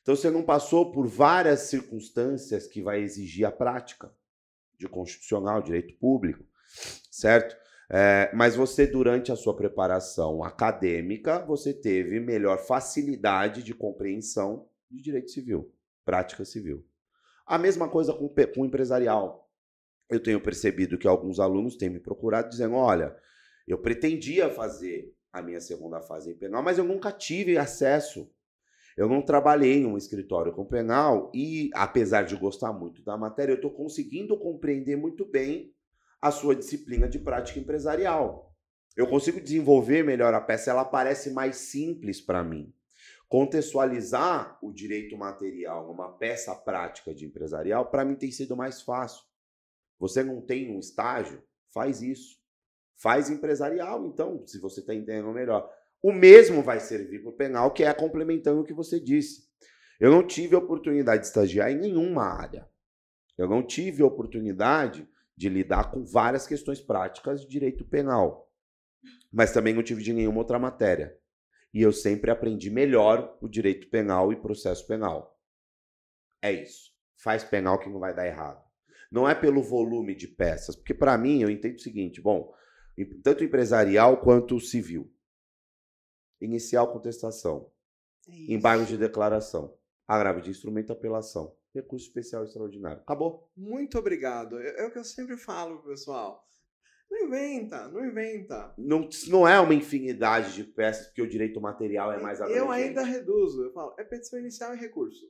Então 0.00 0.16
você 0.16 0.30
não 0.30 0.42
passou 0.42 0.90
por 0.90 1.06
várias 1.06 1.60
circunstâncias 1.60 2.66
que 2.66 2.80
vai 2.80 3.02
exigir 3.02 3.44
a 3.44 3.52
prática 3.52 4.10
de 4.78 4.88
constitucional, 4.88 5.60
direito 5.60 5.94
público, 5.98 6.48
certo? 7.10 7.56
É, 7.92 8.30
mas 8.32 8.54
você, 8.54 8.86
durante 8.86 9.32
a 9.32 9.36
sua 9.36 9.56
preparação 9.56 10.44
acadêmica, 10.44 11.44
você 11.44 11.74
teve 11.74 12.20
melhor 12.20 12.58
facilidade 12.58 13.64
de 13.64 13.74
compreensão 13.74 14.68
de 14.88 15.02
direito 15.02 15.30
civil, 15.32 15.74
prática 16.04 16.44
civil. 16.44 16.86
A 17.44 17.58
mesma 17.58 17.88
coisa 17.88 18.12
com, 18.12 18.28
com 18.28 18.60
o 18.60 18.66
empresarial. 18.66 19.50
Eu 20.08 20.22
tenho 20.22 20.40
percebido 20.40 20.98
que 20.98 21.06
alguns 21.06 21.40
alunos 21.40 21.76
têm 21.76 21.90
me 21.90 21.98
procurado 21.98 22.48
dizendo: 22.48 22.74
olha, 22.74 23.16
eu 23.66 23.78
pretendia 23.78 24.48
fazer 24.48 25.12
a 25.32 25.42
minha 25.42 25.60
segunda 25.60 26.00
fase 26.00 26.30
em 26.30 26.36
penal, 26.36 26.62
mas 26.62 26.78
eu 26.78 26.84
nunca 26.84 27.10
tive 27.10 27.56
acesso. 27.56 28.30
Eu 28.96 29.08
não 29.08 29.22
trabalhei 29.22 29.78
em 29.78 29.86
um 29.86 29.96
escritório 29.96 30.52
com 30.52 30.64
penal 30.64 31.30
e, 31.34 31.70
apesar 31.74 32.22
de 32.22 32.36
gostar 32.36 32.72
muito 32.72 33.02
da 33.02 33.16
matéria, 33.16 33.52
eu 33.52 33.56
estou 33.56 33.70
conseguindo 33.70 34.36
compreender 34.36 34.96
muito 34.96 35.24
bem 35.24 35.72
a 36.20 36.30
sua 36.30 36.54
disciplina 36.54 37.08
de 37.08 37.18
prática 37.18 37.58
empresarial. 37.58 38.54
Eu 38.96 39.06
consigo 39.06 39.40
desenvolver 39.40 40.02
melhor 40.02 40.34
a 40.34 40.40
peça, 40.40 40.70
ela 40.70 40.84
parece 40.84 41.30
mais 41.30 41.56
simples 41.56 42.20
para 42.20 42.44
mim. 42.44 42.74
Contextualizar 43.28 44.58
o 44.60 44.72
direito 44.72 45.16
material 45.16 45.86
numa 45.86 46.12
peça 46.18 46.54
prática 46.54 47.14
de 47.14 47.24
empresarial, 47.24 47.90
para 47.90 48.04
mim 48.04 48.16
tem 48.16 48.30
sido 48.30 48.56
mais 48.56 48.82
fácil. 48.82 49.22
Você 49.98 50.22
não 50.22 50.40
tem 50.40 50.74
um 50.74 50.80
estágio? 50.80 51.42
Faz 51.72 52.02
isso. 52.02 52.38
Faz 52.96 53.30
empresarial, 53.30 54.06
então, 54.06 54.44
se 54.46 54.58
você 54.58 54.80
está 54.80 54.94
entendendo 54.94 55.32
melhor. 55.32 55.70
O 56.02 56.12
mesmo 56.12 56.62
vai 56.62 56.80
servir 56.80 57.20
para 57.20 57.30
o 57.30 57.36
penal, 57.36 57.72
que 57.72 57.84
é 57.84 57.94
complementando 57.94 58.60
o 58.60 58.64
que 58.64 58.74
você 58.74 58.98
disse. 58.98 59.48
Eu 60.00 60.10
não 60.10 60.26
tive 60.26 60.56
oportunidade 60.56 61.22
de 61.22 61.28
estagiar 61.28 61.70
em 61.70 61.78
nenhuma 61.78 62.24
área. 62.24 62.68
Eu 63.38 63.48
não 63.48 63.62
tive 63.62 64.02
oportunidade 64.02 65.08
de 65.40 65.48
lidar 65.48 65.90
com 65.90 66.04
várias 66.04 66.46
questões 66.46 66.82
práticas 66.82 67.40
de 67.40 67.48
direito 67.48 67.82
penal, 67.82 68.52
mas 69.32 69.50
também 69.50 69.72
não 69.72 69.82
tive 69.82 70.02
de 70.02 70.12
nenhuma 70.12 70.40
outra 70.40 70.58
matéria. 70.58 71.18
E 71.72 71.80
eu 71.80 71.94
sempre 71.94 72.30
aprendi 72.30 72.68
melhor 72.68 73.38
o 73.40 73.48
direito 73.48 73.88
penal 73.88 74.34
e 74.34 74.36
processo 74.36 74.86
penal. 74.86 75.40
É 76.42 76.52
isso. 76.52 76.90
Faz 77.16 77.42
penal 77.42 77.78
que 77.78 77.88
não 77.88 77.98
vai 77.98 78.14
dar 78.14 78.26
errado. 78.26 78.62
Não 79.10 79.26
é 79.26 79.34
pelo 79.34 79.62
volume 79.62 80.14
de 80.14 80.28
peças, 80.28 80.76
porque 80.76 80.92
para 80.92 81.16
mim 81.16 81.40
eu 81.40 81.48
entendo 81.48 81.76
o 81.76 81.80
seguinte, 81.80 82.20
bom, 82.20 82.52
tanto 83.22 83.42
empresarial 83.42 84.20
quanto 84.20 84.60
civil. 84.60 85.10
Inicial 86.38 86.92
contestação, 86.92 87.72
é 88.28 88.52
embargo 88.52 88.84
de 88.84 88.98
declaração, 88.98 89.74
agravo 90.06 90.42
de 90.42 90.50
instrumento 90.50 90.92
apelação 90.92 91.56
recurso 91.74 92.06
especial 92.06 92.44
extraordinário. 92.44 93.02
Acabou. 93.02 93.48
Muito 93.56 93.98
obrigado. 93.98 94.58
É, 94.60 94.82
é 94.82 94.86
o 94.86 94.90
que 94.90 94.98
eu 94.98 95.04
sempre 95.04 95.36
falo, 95.36 95.82
pessoal. 95.82 96.46
Não 97.10 97.26
inventa, 97.26 97.88
não 97.88 98.04
inventa. 98.04 98.72
Não, 98.78 99.08
não 99.28 99.48
é 99.48 99.58
uma 99.58 99.74
infinidade 99.74 100.54
de 100.54 100.62
peças, 100.62 101.06
porque 101.06 101.22
o 101.22 101.28
direito 101.28 101.60
material 101.60 102.12
é 102.12 102.20
mais 102.20 102.40
abrangente. 102.40 102.64
Eu 102.64 102.70
ainda 102.70 103.02
reduzo. 103.02 103.64
Eu 103.64 103.72
falo, 103.72 103.94
é 103.98 104.04
petição 104.04 104.38
inicial 104.38 104.74
e 104.74 104.78
recurso. 104.78 105.28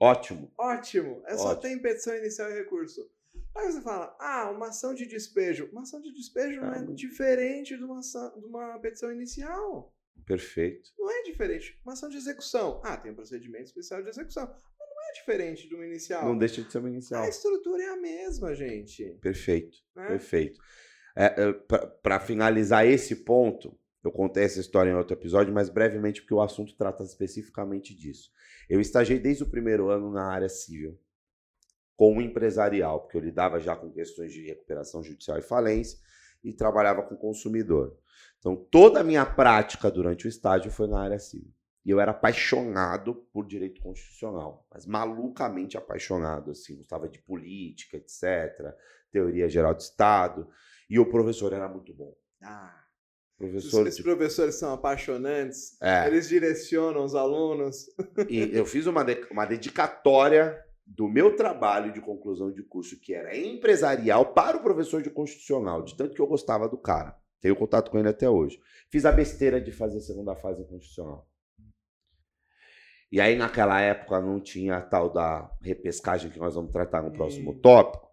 Ótimo. 0.00 0.52
Ótimo. 0.56 1.22
É 1.26 1.34
Ótimo. 1.34 1.38
só 1.38 1.56
tem 1.56 1.80
petição 1.80 2.16
inicial 2.16 2.50
e 2.50 2.54
recurso. 2.54 3.10
Aí 3.56 3.72
você 3.72 3.80
fala, 3.80 4.16
ah, 4.20 4.50
uma 4.50 4.68
ação 4.68 4.94
de 4.94 5.06
despejo. 5.06 5.68
Uma 5.72 5.82
ação 5.82 6.00
de 6.00 6.12
despejo 6.12 6.60
não 6.60 6.72
é 6.72 6.84
diferente 6.84 7.76
de 7.76 7.82
uma, 7.82 7.98
ação, 7.98 8.38
de 8.38 8.46
uma 8.46 8.78
petição 8.78 9.12
inicial. 9.12 9.92
Perfeito. 10.24 10.90
Não 10.96 11.10
é 11.10 11.22
diferente. 11.24 11.80
Uma 11.84 11.94
ação 11.94 12.08
de 12.08 12.16
execução. 12.16 12.80
Ah, 12.84 12.96
tem 12.96 13.10
um 13.10 13.16
procedimento 13.16 13.64
especial 13.64 14.02
de 14.02 14.10
execução 14.10 14.54
é 15.08 15.12
diferente 15.12 15.68
do 15.68 15.82
inicial. 15.82 16.24
Não 16.24 16.36
deixa 16.36 16.62
de 16.62 16.70
ser 16.70 16.78
um 16.78 16.88
inicial. 16.88 17.22
A 17.22 17.28
estrutura 17.28 17.82
é 17.82 17.88
a 17.88 17.96
mesma, 17.96 18.54
gente. 18.54 19.04
Perfeito, 19.20 19.78
né? 19.94 20.06
perfeito. 20.08 20.60
É, 21.16 21.24
é, 21.26 21.52
Para 22.02 22.20
finalizar 22.20 22.86
esse 22.86 23.16
ponto, 23.16 23.78
eu 24.04 24.12
contei 24.12 24.44
essa 24.44 24.60
história 24.60 24.90
em 24.90 24.94
outro 24.94 25.16
episódio, 25.16 25.52
mas 25.52 25.68
brevemente, 25.68 26.20
porque 26.20 26.34
o 26.34 26.40
assunto 26.40 26.76
trata 26.76 27.02
especificamente 27.02 27.94
disso. 27.94 28.30
Eu 28.68 28.80
estagiei 28.80 29.18
desde 29.18 29.42
o 29.42 29.50
primeiro 29.50 29.88
ano 29.88 30.10
na 30.10 30.30
área 30.30 30.48
civil, 30.48 30.98
com 31.96 32.16
o 32.16 32.22
empresarial, 32.22 33.00
porque 33.00 33.16
eu 33.16 33.20
lidava 33.20 33.58
já 33.58 33.74
com 33.74 33.90
questões 33.90 34.32
de 34.32 34.46
recuperação 34.46 35.02
judicial 35.02 35.38
e 35.38 35.42
falência 35.42 35.98
e 36.44 36.52
trabalhava 36.52 37.02
com 37.02 37.16
consumidor. 37.16 37.98
Então, 38.38 38.54
toda 38.54 39.00
a 39.00 39.04
minha 39.04 39.26
prática 39.26 39.90
durante 39.90 40.26
o 40.26 40.28
estágio 40.28 40.70
foi 40.70 40.86
na 40.86 41.00
área 41.00 41.18
civil. 41.18 41.52
E 41.88 41.90
eu 41.90 41.98
era 41.98 42.10
apaixonado 42.10 43.14
por 43.32 43.46
direito 43.46 43.80
constitucional, 43.80 44.66
mas 44.70 44.84
malucamente 44.84 45.78
apaixonado, 45.78 46.50
assim, 46.50 46.76
gostava 46.76 47.08
de 47.08 47.18
política, 47.18 47.96
etc., 47.96 48.74
teoria 49.10 49.48
geral 49.48 49.72
de 49.72 49.84
Estado, 49.84 50.46
e 50.90 50.98
o 50.98 51.08
professor 51.08 51.50
era 51.50 51.66
muito 51.66 51.94
bom. 51.94 52.14
Ah, 52.42 52.84
professor 53.38 53.88
de... 53.88 54.02
professores 54.02 54.56
são 54.56 54.74
apaixonantes, 54.74 55.80
é. 55.80 56.06
eles 56.08 56.28
direcionam 56.28 57.02
os 57.02 57.14
alunos. 57.14 57.86
E 58.28 58.54
eu 58.54 58.66
fiz 58.66 58.84
uma, 58.84 59.02
de... 59.02 59.26
uma 59.30 59.46
dedicatória 59.46 60.62
do 60.84 61.08
meu 61.08 61.36
trabalho 61.36 61.90
de 61.90 62.02
conclusão 62.02 62.52
de 62.52 62.62
curso, 62.64 63.00
que 63.00 63.14
era 63.14 63.34
empresarial, 63.34 64.34
para 64.34 64.58
o 64.58 64.62
professor 64.62 65.00
de 65.00 65.08
constitucional, 65.08 65.82
de 65.82 65.96
tanto 65.96 66.14
que 66.14 66.20
eu 66.20 66.26
gostava 66.26 66.68
do 66.68 66.76
cara. 66.76 67.18
Tenho 67.40 67.56
contato 67.56 67.90
com 67.90 67.98
ele 67.98 68.10
até 68.10 68.28
hoje. 68.28 68.60
Fiz 68.90 69.06
a 69.06 69.12
besteira 69.12 69.58
de 69.58 69.72
fazer 69.72 69.96
a 69.96 70.02
segunda 70.02 70.36
fase 70.36 70.62
constitucional. 70.66 71.26
E 73.10 73.20
aí, 73.20 73.36
naquela 73.36 73.80
época, 73.80 74.20
não 74.20 74.38
tinha 74.38 74.76
a 74.76 74.82
tal 74.82 75.10
da 75.10 75.50
repescagem 75.62 76.30
que 76.30 76.38
nós 76.38 76.54
vamos 76.54 76.70
tratar 76.70 77.02
no 77.02 77.10
próximo 77.10 77.52
hum. 77.52 77.58
tópico. 77.58 78.06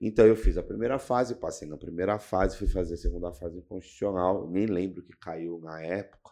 Então, 0.00 0.24
eu 0.24 0.36
fiz 0.36 0.56
a 0.56 0.62
primeira 0.62 0.98
fase, 0.98 1.34
passei 1.34 1.68
na 1.68 1.76
primeira 1.76 2.18
fase, 2.18 2.56
fui 2.56 2.68
fazer 2.68 2.94
a 2.94 2.96
segunda 2.96 3.32
fase 3.32 3.60
constitucional. 3.62 4.48
Nem 4.48 4.66
lembro 4.66 5.02
que 5.02 5.16
caiu 5.18 5.58
na 5.60 5.82
época. 5.82 6.30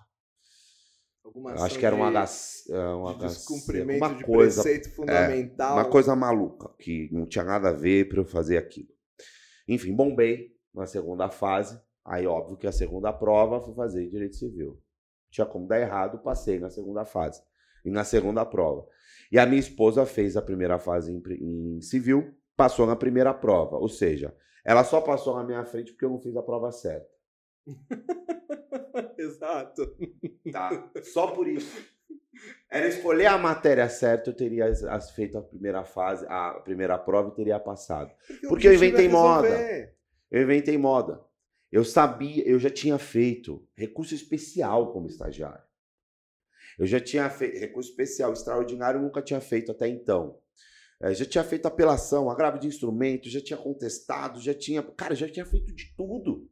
Alguma 1.25 1.51
eu 1.51 1.63
acho 1.63 1.79
que 1.79 1.85
era 1.85 1.95
um, 1.95 2.05
H, 2.05 2.27
é, 2.71 2.89
um 2.95 3.19
de 3.19 3.27
descumprimento 3.27 3.99
uma 3.99 4.15
de 4.15 4.25
coisa, 4.25 4.63
preceito 4.63 4.95
fundamental. 4.95 5.79
É, 5.79 5.83
uma 5.83 5.91
coisa 5.91 6.17
maluca, 6.17 6.71
que 6.79 7.11
não 7.13 7.27
tinha 7.27 7.45
nada 7.45 7.69
a 7.69 7.73
ver 7.73 8.09
para 8.09 8.21
eu 8.21 8.25
fazer 8.25 8.57
aquilo. 8.57 8.89
Enfim, 9.67 9.95
bombei 9.95 10.57
na 10.73 10.87
segunda 10.87 11.29
fase. 11.29 11.79
Aí, 12.05 12.27
óbvio 12.27 12.57
que 12.57 12.67
a 12.67 12.73
segunda 12.73 13.13
prova 13.13 13.61
fui 13.61 13.75
fazer 13.75 14.09
direito 14.09 14.37
civil. 14.37 14.81
Tinha 15.31 15.45
como 15.45 15.67
dar 15.67 15.79
errado, 15.79 16.23
passei 16.23 16.59
na 16.59 16.71
segunda 16.71 17.05
fase 17.05 17.43
e 17.89 17.91
na 17.91 18.05
segunda 18.05 18.45
prova. 18.45 18.87
E 19.31 19.39
a 19.39 19.47
minha 19.47 19.61
esposa 19.61 20.07
fez 20.07 20.37
a 20.37 20.43
primeira 20.43 20.79
fase 20.79 21.13
em, 21.13 21.23
em 21.41 21.81
civil, 21.81 22.35
passou 22.57 22.87
na 22.87 22.97
primeira 22.97 23.35
prova. 23.35 23.77
Ou 23.77 23.89
seja, 23.89 24.35
ela 24.65 24.85
só 24.85 25.01
passou 25.01 25.37
na 25.37 25.45
minha 25.45 25.65
frente 25.65 25.93
porque 25.93 26.05
eu 26.05 26.11
não 26.11 26.21
fiz 26.21 26.37
a 26.37 26.43
prova 26.43 26.71
certa. 26.71 27.09
Exato. 29.19 29.97
Tá? 30.51 30.91
Só 31.03 31.29
por 31.29 31.47
isso. 31.47 31.77
Era 32.71 32.87
escolher 32.87 33.27
a 33.27 33.39
matéria 33.39 33.89
certa, 33.89 34.31
eu 34.31 34.35
teria 34.35 34.73
feito 35.15 35.37
a 35.37 35.43
primeira 35.43 35.85
fase, 35.85 36.25
a 36.29 36.53
primeira 36.61 36.97
prova 36.97 37.31
e 37.31 37.35
teria 37.35 37.59
passado. 37.59 38.13
Porque, 38.27 38.47
porque 38.47 38.69
eu 38.69 38.75
inventei 38.75 39.07
é 39.07 39.09
moda. 39.09 39.93
Eu 40.31 40.43
inventei 40.43 40.79
moda. 40.79 41.21
Eu 41.71 41.85
sabia, 41.85 42.47
eu 42.49 42.59
já 42.59 42.71
tinha 42.71 42.99
feito 42.99 43.67
recurso 43.75 44.15
especial 44.15 44.93
como 44.93 45.07
estagiário. 45.07 45.68
Eu 46.79 46.87
já 46.87 47.01
tinha 47.01 47.29
feito 47.29 47.59
recurso 47.59 47.91
especial, 47.91 48.33
extraordinário, 48.33 49.01
nunca 49.01 49.21
tinha 49.21 49.41
feito 49.41 49.73
até 49.73 49.89
então. 49.89 50.41
É, 51.01 51.13
já 51.13 51.25
tinha 51.25 51.45
feito 51.45 51.67
apelação, 51.67 52.31
agravo 52.31 52.59
de 52.59 52.67
instrumento, 52.67 53.29
já 53.29 53.41
tinha 53.41 53.57
contestado, 53.57 54.41
já 54.41 54.55
tinha. 54.55 54.83
Cara, 54.83 55.15
já 55.15 55.29
tinha 55.29 55.45
feito 55.45 55.75
de 55.75 55.95
tudo. 55.97 56.51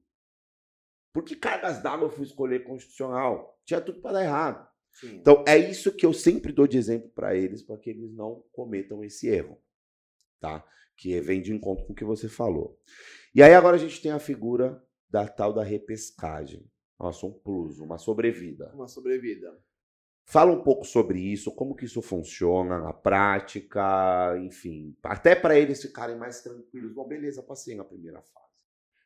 Por 1.12 1.24
que 1.24 1.34
cargas 1.34 1.82
d'água 1.82 2.06
eu 2.06 2.10
fui 2.10 2.24
escolher 2.24 2.64
constitucional? 2.64 3.58
Tinha 3.64 3.80
tudo 3.80 4.00
para 4.00 4.12
dar 4.12 4.24
errado. 4.24 4.68
Sim. 4.92 5.16
Então, 5.16 5.44
é 5.46 5.56
isso 5.56 5.94
que 5.94 6.04
eu 6.04 6.12
sempre 6.12 6.52
dou 6.52 6.66
de 6.66 6.78
exemplo 6.78 7.08
para 7.10 7.34
eles, 7.34 7.62
para 7.62 7.78
que 7.78 7.90
eles 7.90 8.12
não 8.12 8.44
cometam 8.52 9.02
esse 9.02 9.28
erro. 9.28 9.60
Tá? 10.40 10.64
Que 10.96 11.20
vem 11.20 11.40
de 11.40 11.52
encontro 11.52 11.86
com 11.86 11.92
o 11.92 11.96
que 11.96 12.04
você 12.04 12.28
falou. 12.28 12.78
E 13.34 13.42
aí, 13.42 13.54
agora 13.54 13.76
a 13.76 13.78
gente 13.78 14.00
tem 14.00 14.12
a 14.12 14.18
figura 14.18 14.82
da 15.08 15.26
tal 15.26 15.52
da 15.52 15.62
repescagem. 15.62 16.70
Nossa, 16.98 17.26
um 17.26 17.32
plus, 17.32 17.78
uma 17.78 17.98
sobrevida. 17.98 18.72
Uma 18.74 18.88
sobrevida. 18.88 19.58
Fala 20.28 20.50
um 20.50 20.60
pouco 20.60 20.84
sobre 20.84 21.20
isso, 21.20 21.54
como 21.54 21.76
que 21.76 21.84
isso 21.84 22.02
funciona 22.02 22.80
na 22.80 22.92
prática, 22.92 24.36
enfim, 24.38 24.96
até 25.04 25.36
para 25.36 25.56
eles 25.56 25.80
ficarem 25.80 26.16
mais 26.16 26.42
tranquilos. 26.42 26.92
Bom, 26.92 27.06
beleza, 27.06 27.44
passei 27.44 27.76
na 27.76 27.84
primeira 27.84 28.20
fase. 28.20 28.46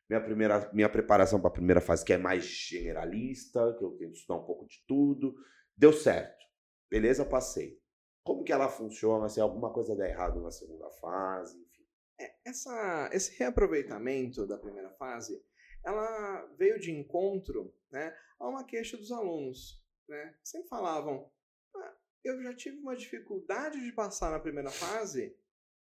Minha, 0.09 0.19
primeira, 0.19 0.71
minha 0.73 0.89
preparação 0.89 1.39
para 1.39 1.49
a 1.49 1.53
primeira 1.53 1.79
fase, 1.79 2.03
que 2.03 2.11
é 2.11 2.17
mais 2.17 2.43
generalista, 2.43 3.75
que 3.77 3.85
eu 3.85 3.91
tenho 3.91 4.11
que 4.11 4.17
estudar 4.17 4.39
um 4.39 4.45
pouco 4.45 4.65
de 4.65 4.83
tudo, 4.87 5.35
deu 5.77 5.93
certo. 5.93 6.43
Beleza, 6.89 7.23
passei. 7.23 7.79
Como 8.23 8.43
que 8.43 8.51
ela 8.51 8.67
funciona? 8.67 9.29
Se 9.29 9.39
alguma 9.39 9.71
coisa 9.71 9.95
der 9.95 10.09
errado 10.09 10.41
na 10.41 10.49
segunda 10.49 10.89
fase, 10.89 11.55
enfim. 11.55 11.83
É, 12.19 12.33
essa, 12.45 13.09
esse 13.13 13.37
reaproveitamento 13.37 14.47
da 14.47 14.57
primeira 14.57 14.89
fase, 14.93 15.39
ela 15.85 16.47
veio 16.57 16.79
de 16.79 16.91
encontro 16.91 17.71
né, 17.91 18.11
a 18.39 18.49
uma 18.49 18.63
queixa 18.63 18.97
dos 18.97 19.11
alunos 19.11 19.80
né, 20.11 20.35
sempre 20.43 20.67
falavam: 20.67 21.31
ah, 21.75 21.97
eu 22.23 22.43
já 22.43 22.53
tive 22.53 22.77
uma 22.77 22.95
dificuldade 22.95 23.81
de 23.81 23.91
passar 23.93 24.29
na 24.29 24.39
primeira 24.39 24.69
fase, 24.69 25.35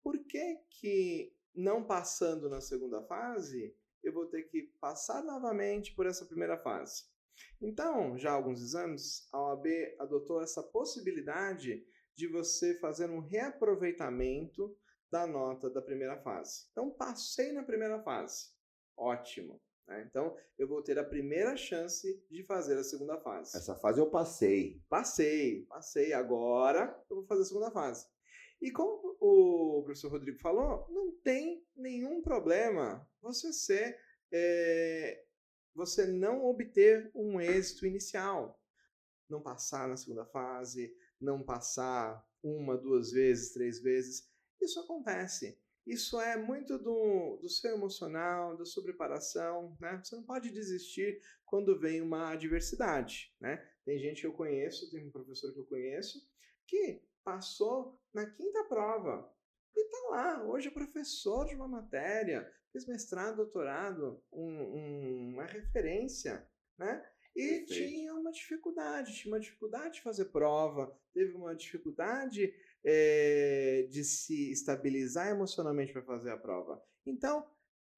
por 0.04 0.18
que, 0.26 0.58
que 0.70 1.36
não 1.56 1.84
passando 1.84 2.50
na 2.50 2.62
segunda 2.62 3.02
fase 3.04 3.76
eu 4.04 4.14
vou 4.14 4.28
ter 4.28 4.44
que 4.44 4.74
passar 4.80 5.24
novamente 5.24 5.94
por 5.96 6.06
essa 6.06 6.26
primeira 6.26 6.58
fase? 6.58 7.04
Então, 7.62 8.18
já 8.18 8.32
há 8.32 8.34
alguns 8.34 8.62
exames, 8.62 9.28
a 9.32 9.42
OAB 9.42 9.66
adotou 10.00 10.42
essa 10.42 10.62
possibilidade 10.62 11.86
de 12.16 12.28
você 12.28 12.78
fazer 12.80 13.10
um 13.10 13.20
reaproveitamento 13.20 14.78
da 15.10 15.26
nota 15.26 15.70
da 15.70 15.82
primeira 15.82 16.22
fase. 16.22 16.68
Então, 16.72 16.92
passei 16.92 17.54
na 17.54 17.64
primeira 17.64 18.02
fase. 18.04 18.52
Ótimo. 18.98 19.62
Né? 19.90 20.06
Então, 20.08 20.38
eu 20.58 20.68
vou 20.68 20.84
ter 20.84 21.00
a 21.00 21.04
primeira 21.04 21.58
chance 21.58 22.24
de 22.30 22.44
fazer 22.44 22.78
a 22.78 22.84
segunda 22.84 23.18
fase. 23.18 23.58
Essa 23.58 23.76
fase 23.76 24.00
eu 24.00 24.10
passei. 24.10 24.80
Passei, 24.88 25.66
passei. 25.66 26.14
Agora 26.14 26.96
eu 27.10 27.18
vou 27.18 27.26
fazer 27.26 27.42
a 27.42 27.46
segunda 27.46 27.72
fase. 27.72 28.08
E 28.62 28.72
como 28.72 29.18
o 29.20 29.82
professor 29.84 30.12
Rodrigo 30.12 30.38
falou, 30.38 30.86
não 30.90 31.12
tem 31.24 31.66
nenhum 31.76 32.22
problema 32.22 33.10
você 33.20 33.52
ser, 33.52 34.00
é, 34.32 35.24
você 35.74 36.06
não 36.06 36.46
obter 36.46 37.10
um 37.16 37.42
êxito 37.42 37.86
inicial, 37.86 38.62
não 39.28 39.42
passar 39.42 39.88
na 39.88 39.98
segunda 39.98 40.26
fase, 40.26 40.94
não 41.20 41.42
passar 41.42 42.24
uma, 42.44 42.78
duas 42.78 43.12
vezes, 43.12 43.54
três 43.54 43.80
vezes. 43.80 44.30
Isso 44.62 44.80
acontece. 44.82 45.58
Isso 45.86 46.20
é 46.22 46.38
muito 46.38 46.78
do, 46.78 47.38
do 47.42 47.50
seu 47.50 47.76
emocional, 47.76 48.56
da 48.58 48.66
sua 48.66 48.84
preparação, 48.84 49.76
né? 49.80 50.00
Você 50.04 50.16
não 50.16 50.24
pode 50.24 50.52
desistir 50.52 51.20
quando 51.46 51.80
vem 51.80 52.02
uma 52.02 52.32
adversidade, 52.32 53.34
né? 53.40 53.58
Tem 53.86 53.98
gente 53.98 54.22
que 54.22 54.28
eu 54.28 54.34
conheço, 54.34 54.92
tem 54.92 55.08
um 55.08 55.12
professor 55.12 55.52
que 55.52 55.60
eu 55.60 55.66
conheço, 55.66 56.20
que 56.68 57.02
passou 57.24 58.00
na 58.14 58.30
quinta 58.30 58.64
prova 58.66 59.34
e 59.76 59.90
tá 59.90 60.10
lá, 60.10 60.44
hoje 60.44 60.68
é 60.68 60.72
professor 60.72 61.46
de 61.46 61.56
uma 61.56 61.68
matéria, 61.68 62.52
fez 62.72 62.86
mestrado, 62.86 63.38
doutorado, 63.38 64.22
um, 64.32 64.44
um, 64.44 65.30
uma 65.34 65.46
referência, 65.46 66.48
né? 66.78 67.04
E 67.36 67.60
Perfeito. 67.60 67.74
tinha 67.74 68.14
uma 68.14 68.32
dificuldade, 68.32 69.16
tinha 69.16 69.34
uma 69.34 69.40
dificuldade 69.40 69.96
de 69.96 70.02
fazer 70.02 70.26
prova, 70.26 70.94
teve 71.14 71.34
uma 71.34 71.56
dificuldade 71.56 72.54
é, 72.84 73.88
de 73.90 74.04
se 74.04 74.52
estabilizar 74.52 75.28
emocionalmente 75.28 75.94
para 75.94 76.04
fazer 76.04 76.32
a 76.32 76.38
prova. 76.38 76.82
Então, 77.06 77.46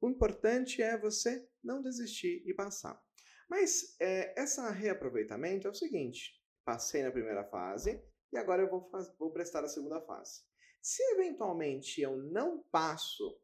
o 0.02 0.10
importante 0.10 0.82
é 0.82 0.98
você 0.98 1.48
não 1.64 1.82
desistir 1.82 2.44
e 2.46 2.54
passar. 2.54 3.02
Mas 3.50 3.96
é, 4.00 4.40
essa 4.40 4.70
reaproveitamento 4.72 5.68
é 5.68 5.72
o 5.72 5.76
seguinte: 5.76 6.42
passei 6.66 7.04
na 7.04 7.12
primeira 7.12 7.44
fase 7.44 8.02
e 8.32 8.38
agora 8.38 8.64
eu 8.64 8.70
vou, 8.70 8.90
faz, 8.90 9.14
vou 9.20 9.32
prestar 9.32 9.64
a 9.64 9.68
segunda 9.68 10.02
fase. 10.02 10.42
Se 10.82 11.04
eventualmente 11.14 12.02
eu 12.02 12.18
não 12.18 12.64
passo 12.72 13.40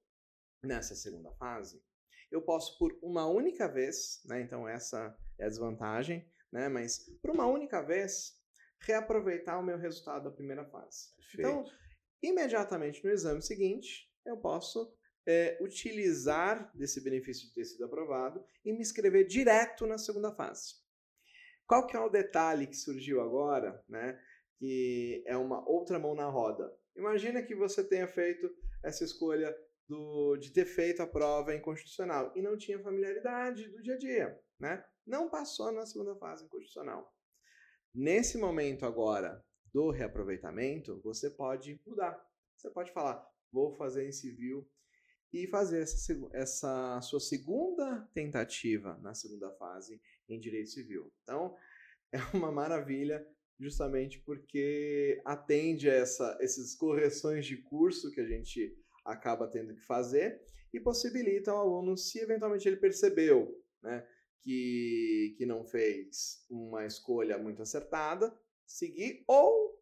nessa 0.64 0.96
segunda 0.96 1.32
fase, 1.34 1.84
eu 2.32 2.42
posso 2.42 2.78
por 2.80 2.98
uma 3.02 3.28
única 3.28 3.68
vez, 3.68 4.22
né, 4.26 4.42
então 4.42 4.68
essa 4.68 5.16
é 5.38 5.46
a 5.46 5.50
desvantagem, 5.50 6.28
né, 6.52 6.68
mas 6.68 7.06
por 7.22 7.32
uma 7.32 7.46
única 7.46 7.82
vez 7.82 8.37
reaproveitar 8.82 9.60
o 9.60 9.64
meu 9.64 9.78
resultado 9.78 10.26
da 10.26 10.32
primeira 10.32 10.66
fase. 10.66 11.16
Perfeito. 11.16 11.40
Então, 11.40 11.66
imediatamente 12.22 13.04
no 13.04 13.12
exame 13.12 13.42
seguinte, 13.42 14.10
eu 14.26 14.38
posso 14.38 14.94
é, 15.28 15.58
utilizar 15.62 16.72
desse 16.76 17.02
benefício 17.02 17.48
de 17.48 17.54
ter 17.54 17.66
sido 17.66 17.84
aprovado 17.86 18.44
e 18.64 18.72
me 18.72 18.80
inscrever 18.80 19.26
direto 19.28 19.86
na 19.86 19.98
segunda 19.98 20.34
fase. 20.34 20.76
Qual 21.68 21.86
que 21.86 21.98
é 21.98 22.00
o 22.00 22.10
detalhe 22.10 22.66
que 22.66 22.76
surgiu 22.76 23.22
agora, 23.22 23.84
né? 23.90 24.18
Que 24.58 25.22
é 25.28 25.36
uma 25.36 25.68
outra 25.70 26.00
mão 26.00 26.16
na 26.16 26.30
roda. 26.30 26.74
Imagina 26.96 27.44
que 27.44 27.54
você 27.54 27.84
tenha 27.84 28.08
feito 28.08 28.50
essa 28.84 29.04
escolha 29.04 29.54
do, 29.88 30.38
de 30.38 30.52
ter 30.52 30.66
feito 30.66 31.02
a 31.02 31.08
prova 31.08 31.54
inconstitucional 31.54 32.32
e 32.36 32.42
não 32.42 32.58
tinha 32.58 32.82
familiaridade 32.82 33.68
do 33.70 33.82
dia 33.82 33.96
a 33.96 33.98
dia, 33.98 34.40
né? 34.60 34.86
Não 35.06 35.30
passou 35.30 35.72
na 35.72 35.86
segunda 35.86 36.16
fase 36.16 36.46
inconstitucional. 36.46 37.14
Nesse 38.00 38.38
momento 38.38 38.86
agora 38.86 39.44
do 39.74 39.90
reaproveitamento, 39.90 41.02
você 41.04 41.32
pode 41.32 41.82
mudar. 41.84 42.24
Você 42.56 42.70
pode 42.70 42.92
falar, 42.92 43.28
vou 43.52 43.76
fazer 43.76 44.08
em 44.08 44.12
civil 44.12 44.70
e 45.34 45.48
fazer 45.48 45.82
essa, 45.82 46.14
essa 46.32 47.02
sua 47.02 47.20
segunda 47.20 48.08
tentativa 48.14 49.00
na 49.02 49.16
segunda 49.16 49.50
fase 49.54 50.00
em 50.30 50.40
direito 50.40 50.70
civil. 50.70 51.12
Então, 51.24 51.56
é 52.14 52.20
uma 52.38 52.52
maravilha 52.52 53.28
justamente 53.60 54.20
porque 54.20 55.20
atende 55.26 55.90
a 55.90 55.94
essa, 55.96 56.38
essas 56.40 56.76
correções 56.76 57.48
de 57.48 57.58
curso 57.64 58.12
que 58.12 58.22
a 58.22 58.28
gente 58.28 58.78
acaba 59.04 59.48
tendo 59.48 59.74
que 59.74 59.82
fazer 59.82 60.40
e 60.72 60.80
possibilita 60.80 61.50
ao 61.50 61.62
aluno, 61.62 61.98
se 61.98 62.20
eventualmente 62.20 62.68
ele 62.68 62.78
percebeu, 62.78 63.60
né, 63.82 64.08
que, 64.42 65.36
que 65.38 65.46
não 65.46 65.66
fez 65.66 66.46
uma 66.50 66.86
escolha 66.86 67.38
muito 67.38 67.62
acertada, 67.62 68.38
seguir, 68.66 69.24
ou 69.28 69.78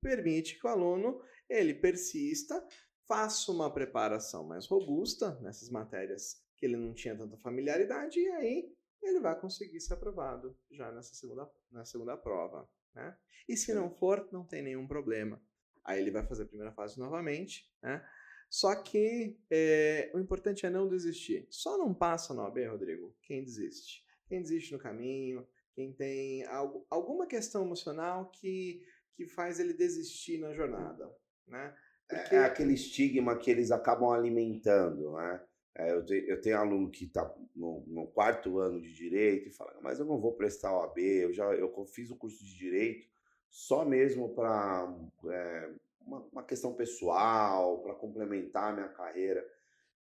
permite 0.00 0.58
que 0.58 0.66
o 0.66 0.70
aluno 0.70 1.22
ele 1.48 1.74
persista, 1.74 2.66
faça 3.06 3.52
uma 3.52 3.72
preparação 3.72 4.44
mais 4.44 4.66
robusta 4.66 5.38
nessas 5.40 5.68
matérias 5.68 6.42
que 6.56 6.66
ele 6.66 6.76
não 6.76 6.94
tinha 6.94 7.16
tanta 7.16 7.36
familiaridade, 7.38 8.20
e 8.20 8.28
aí 8.28 8.72
ele 9.02 9.20
vai 9.20 9.38
conseguir 9.38 9.80
ser 9.80 9.94
aprovado 9.94 10.56
já 10.70 10.92
nessa 10.92 11.14
segunda, 11.14 11.50
na 11.70 11.84
segunda 11.84 12.16
prova. 12.16 12.68
Né? 12.94 13.16
E 13.48 13.56
se 13.56 13.74
não 13.74 13.90
for, 13.90 14.28
não 14.32 14.46
tem 14.46 14.62
nenhum 14.62 14.86
problema. 14.86 15.42
Aí 15.84 16.00
ele 16.00 16.10
vai 16.10 16.24
fazer 16.26 16.44
a 16.44 16.46
primeira 16.46 16.72
fase 16.72 16.98
novamente, 16.98 17.68
né? 17.82 18.06
Só 18.52 18.74
que 18.74 19.34
é, 19.50 20.10
o 20.12 20.18
importante 20.18 20.66
é 20.66 20.68
não 20.68 20.86
desistir. 20.86 21.46
Só 21.48 21.78
não 21.78 21.94
passa 21.94 22.34
no 22.34 22.42
AB, 22.42 22.66
Rodrigo, 22.66 23.16
quem 23.22 23.42
desiste. 23.42 24.04
Quem 24.26 24.42
desiste 24.42 24.74
no 24.74 24.78
caminho, 24.78 25.48
quem 25.74 25.90
tem 25.90 26.44
algo, 26.44 26.86
alguma 26.90 27.26
questão 27.26 27.64
emocional 27.64 28.30
que, 28.30 28.82
que 29.14 29.24
faz 29.24 29.58
ele 29.58 29.72
desistir 29.72 30.36
na 30.36 30.52
jornada. 30.52 31.10
Né? 31.46 31.74
É, 32.10 32.16
Porque... 32.18 32.34
É 32.34 32.44
aquele 32.44 32.74
estigma 32.74 33.38
que 33.38 33.50
eles 33.50 33.70
acabam 33.70 34.10
alimentando, 34.10 35.12
né? 35.12 35.42
É, 35.74 35.90
eu, 35.90 36.04
te, 36.04 36.22
eu, 36.28 36.38
tenho 36.38 36.58
aluno 36.58 36.90
que 36.90 37.06
está 37.06 37.34
no, 37.56 37.82
no, 37.86 38.06
quarto 38.08 38.58
ano 38.58 38.82
de 38.82 38.92
direito 38.92 39.48
e 39.48 39.52
fala, 39.52 39.74
mas 39.80 39.98
eu 39.98 40.04
não 40.04 40.20
vou 40.20 40.34
prestar 40.34 40.76
o 40.76 40.82
AB, 40.82 41.00
eu 41.00 41.32
já 41.32 41.46
eu 41.54 41.86
fiz 41.86 42.10
o 42.10 42.16
curso 42.16 42.44
de 42.44 42.54
direito 42.54 43.08
só 43.52 43.84
mesmo 43.84 44.34
para 44.34 44.94
é, 45.30 45.70
uma, 46.06 46.20
uma 46.32 46.42
questão 46.42 46.74
pessoal, 46.74 47.82
para 47.82 47.94
complementar 47.94 48.70
a 48.70 48.72
minha 48.72 48.88
carreira. 48.88 49.44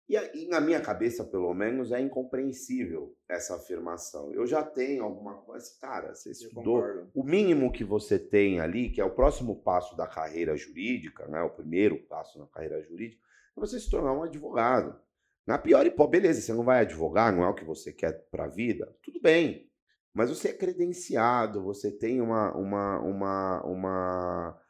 E, 0.08 0.16
e, 0.34 0.48
na 0.48 0.60
minha 0.60 0.80
cabeça, 0.80 1.24
pelo 1.24 1.54
menos, 1.54 1.92
é 1.92 2.00
incompreensível 2.00 3.16
essa 3.28 3.56
afirmação. 3.56 4.32
Eu 4.32 4.46
já 4.46 4.62
tenho 4.62 5.04
alguma 5.04 5.34
coisa, 5.38 5.66
cara, 5.80 6.14
você 6.14 6.30
estudou. 6.30 7.08
O 7.14 7.22
mínimo 7.22 7.72
que 7.72 7.84
você 7.84 8.18
tem 8.18 8.60
ali, 8.60 8.90
que 8.90 9.00
é 9.00 9.04
o 9.04 9.14
próximo 9.14 9.62
passo 9.62 9.96
da 9.96 10.06
carreira 10.06 10.56
jurídica, 10.56 11.26
né, 11.28 11.42
o 11.42 11.50
primeiro 11.50 11.98
passo 12.06 12.38
na 12.38 12.46
carreira 12.46 12.82
jurídica, 12.82 13.22
é 13.56 13.60
você 13.60 13.78
se 13.78 13.90
tornar 13.90 14.12
um 14.12 14.22
advogado. 14.22 15.00
Na 15.46 15.58
pior 15.58 15.84
hipótese, 15.86 16.10
beleza, 16.10 16.40
você 16.40 16.52
não 16.52 16.64
vai 16.64 16.80
advogar, 16.80 17.34
não 17.34 17.42
é 17.42 17.48
o 17.48 17.54
que 17.54 17.64
você 17.64 17.92
quer 17.92 18.12
para 18.30 18.44
a 18.44 18.48
vida, 18.48 18.94
tudo 19.02 19.20
bem. 19.20 19.68
Mas 20.14 20.28
você 20.28 20.48
é 20.48 20.52
credenciado, 20.52 21.62
você 21.62 21.90
tem 21.90 22.20
uma, 22.20 22.54
uma, 22.54 23.00
uma, 23.00 23.62
uma 23.64 24.61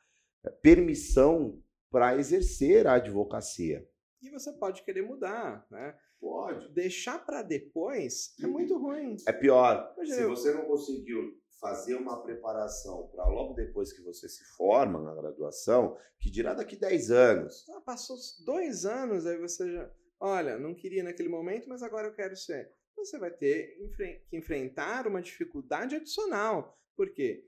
permissão 0.51 1.63
para 1.91 2.17
exercer 2.17 2.87
a 2.87 2.95
advocacia. 2.95 3.87
E 4.23 4.31
você 4.31 4.53
pode 4.53 4.83
querer 4.83 5.03
mudar, 5.03 5.67
né? 5.71 5.97
Pode. 6.21 6.73
Deixar 6.73 7.25
para 7.25 7.43
depois 7.43 8.35
é 8.43 8.47
muito 8.47 8.79
ruim. 8.79 9.17
É 9.27 9.33
pior. 9.33 9.95
Se 10.05 10.25
você 10.27 10.55
não 10.55 10.65
conseguiu 10.65 11.37
fazer 11.61 11.95
uma 11.95 12.23
preparação 12.23 13.09
para 13.09 13.27
logo 13.27 13.55
depois 13.55 13.93
que 13.93 14.03
você 14.03 14.29
se 14.29 14.45
forma 14.57 15.01
na 15.01 15.15
graduação, 15.15 15.97
que 16.21 16.31
dirá 16.31 16.55
daqui 16.55 16.77
10 16.77 17.11
anos. 17.11 17.69
Ah, 17.71 17.81
passou 17.81 18.17
dois 18.45 18.85
anos, 18.85 19.27
aí 19.27 19.39
você 19.39 19.71
já. 19.73 19.91
Olha, 20.21 20.57
não 20.57 20.75
queria 20.75 21.03
naquele 21.03 21.29
momento, 21.29 21.69
mas 21.69 21.83
agora 21.83 22.07
eu 22.07 22.15
quero 22.15 22.37
ser 22.37 22.73
você 23.05 23.19
vai 23.19 23.31
ter 23.31 23.77
que 23.97 24.37
enfrentar 24.37 25.07
uma 25.07 25.21
dificuldade 25.21 25.97
adicional. 25.97 26.79
Por 26.97 27.13
quê? 27.13 27.47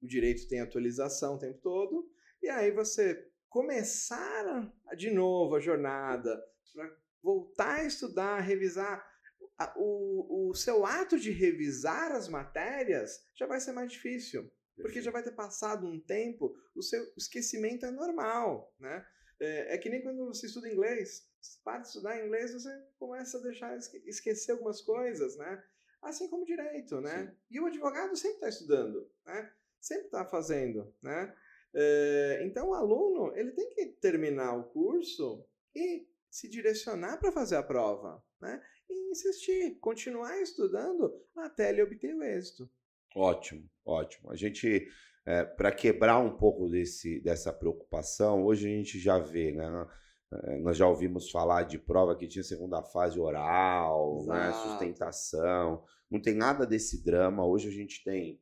O 0.00 0.06
direito 0.06 0.46
tem 0.48 0.60
atualização 0.60 1.34
o 1.34 1.38
tempo 1.38 1.58
todo, 1.60 2.08
e 2.44 2.50
aí 2.50 2.70
você 2.70 3.26
começar 3.48 4.70
de 4.94 5.10
novo 5.10 5.56
a 5.56 5.60
jornada, 5.60 6.38
para 6.74 6.94
voltar 7.22 7.76
a 7.76 7.84
estudar, 7.84 8.38
revisar. 8.40 9.02
O, 9.76 10.50
o 10.50 10.54
seu 10.54 10.84
ato 10.84 11.18
de 11.18 11.30
revisar 11.30 12.12
as 12.12 12.28
matérias 12.28 13.26
já 13.34 13.46
vai 13.46 13.60
ser 13.60 13.72
mais 13.72 13.90
difícil, 13.90 14.52
porque 14.76 15.00
já 15.00 15.10
vai 15.10 15.22
ter 15.22 15.30
passado 15.30 15.86
um 15.86 15.98
tempo, 15.98 16.54
o 16.74 16.82
seu 16.82 17.02
esquecimento 17.16 17.86
é 17.86 17.90
normal, 17.90 18.74
né? 18.78 19.06
É, 19.40 19.74
é 19.74 19.78
que 19.78 19.88
nem 19.88 20.02
quando 20.02 20.26
você 20.26 20.46
estuda 20.46 20.68
inglês 20.68 21.26
para 21.64 21.78
de 21.78 21.88
estudar 21.88 22.22
inglês, 22.24 22.52
você 22.52 22.70
começa 22.98 23.38
a 23.38 23.42
deixar 23.42 23.74
esquecer 24.04 24.52
algumas 24.52 24.82
coisas, 24.82 25.36
né? 25.38 25.64
Assim 26.02 26.28
como 26.28 26.44
direito, 26.44 27.00
né? 27.00 27.26
Sim. 27.26 27.36
E 27.52 27.60
o 27.60 27.66
advogado 27.66 28.14
sempre 28.16 28.36
está 28.36 28.48
estudando, 28.50 29.10
né? 29.24 29.50
Sempre 29.80 30.06
está 30.06 30.26
fazendo, 30.26 30.94
né? 31.00 31.34
É, 31.74 32.42
então 32.44 32.70
o 32.70 32.74
aluno 32.74 33.36
ele 33.36 33.50
tem 33.52 33.68
que 33.70 33.86
terminar 33.86 34.56
o 34.56 34.64
curso 34.64 35.44
e 35.74 36.06
se 36.30 36.48
direcionar 36.48 37.18
para 37.18 37.32
fazer 37.32 37.56
a 37.56 37.62
prova, 37.62 38.22
né? 38.40 38.62
E 38.88 39.10
insistir, 39.10 39.78
continuar 39.80 40.40
estudando 40.40 41.12
até 41.36 41.70
ele 41.70 41.82
obter 41.82 42.14
o 42.14 42.22
êxito. 42.22 42.70
Ótimo, 43.14 43.68
ótimo. 43.84 44.30
A 44.30 44.36
gente, 44.36 44.88
é, 45.24 45.44
para 45.44 45.72
quebrar 45.72 46.18
um 46.18 46.36
pouco 46.36 46.68
desse, 46.68 47.20
dessa 47.20 47.52
preocupação, 47.52 48.44
hoje 48.44 48.66
a 48.66 48.70
gente 48.70 48.98
já 48.98 49.18
vê, 49.18 49.52
né? 49.52 49.88
É, 50.32 50.58
nós 50.58 50.76
já 50.76 50.88
ouvimos 50.88 51.30
falar 51.30 51.62
de 51.62 51.78
prova 51.78 52.16
que 52.16 52.26
tinha 52.26 52.42
segunda 52.42 52.82
fase 52.82 53.18
oral, 53.20 54.24
né, 54.26 54.52
sustentação. 54.52 55.84
Não 56.10 56.20
tem 56.20 56.34
nada 56.34 56.66
desse 56.66 57.04
drama. 57.04 57.46
Hoje 57.46 57.68
a 57.68 57.72
gente 57.72 58.02
tem 58.02 58.40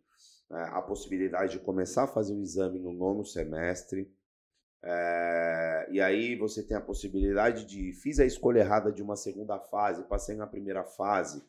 a 0.53 0.82
possibilidade 0.82 1.53
de 1.53 1.64
começar 1.64 2.05
a 2.05 2.09
fazer 2.09 2.34
o 2.34 2.42
exame 2.42 2.78
no 2.78 2.92
nono 2.92 3.24
semestre. 3.24 4.12
É, 4.84 5.86
e 5.90 6.00
aí 6.00 6.34
você 6.36 6.62
tem 6.62 6.76
a 6.76 6.80
possibilidade 6.80 7.64
de 7.64 7.92
fiz 7.92 8.18
a 8.18 8.24
escolha 8.24 8.61
errada 8.61 8.90
de 8.90 9.03
uma 9.03 9.14
segunda 9.14 9.59
fase, 9.59 10.03
passei 10.05 10.34
na 10.34 10.46
primeira 10.46 10.82
fase, 10.82 11.42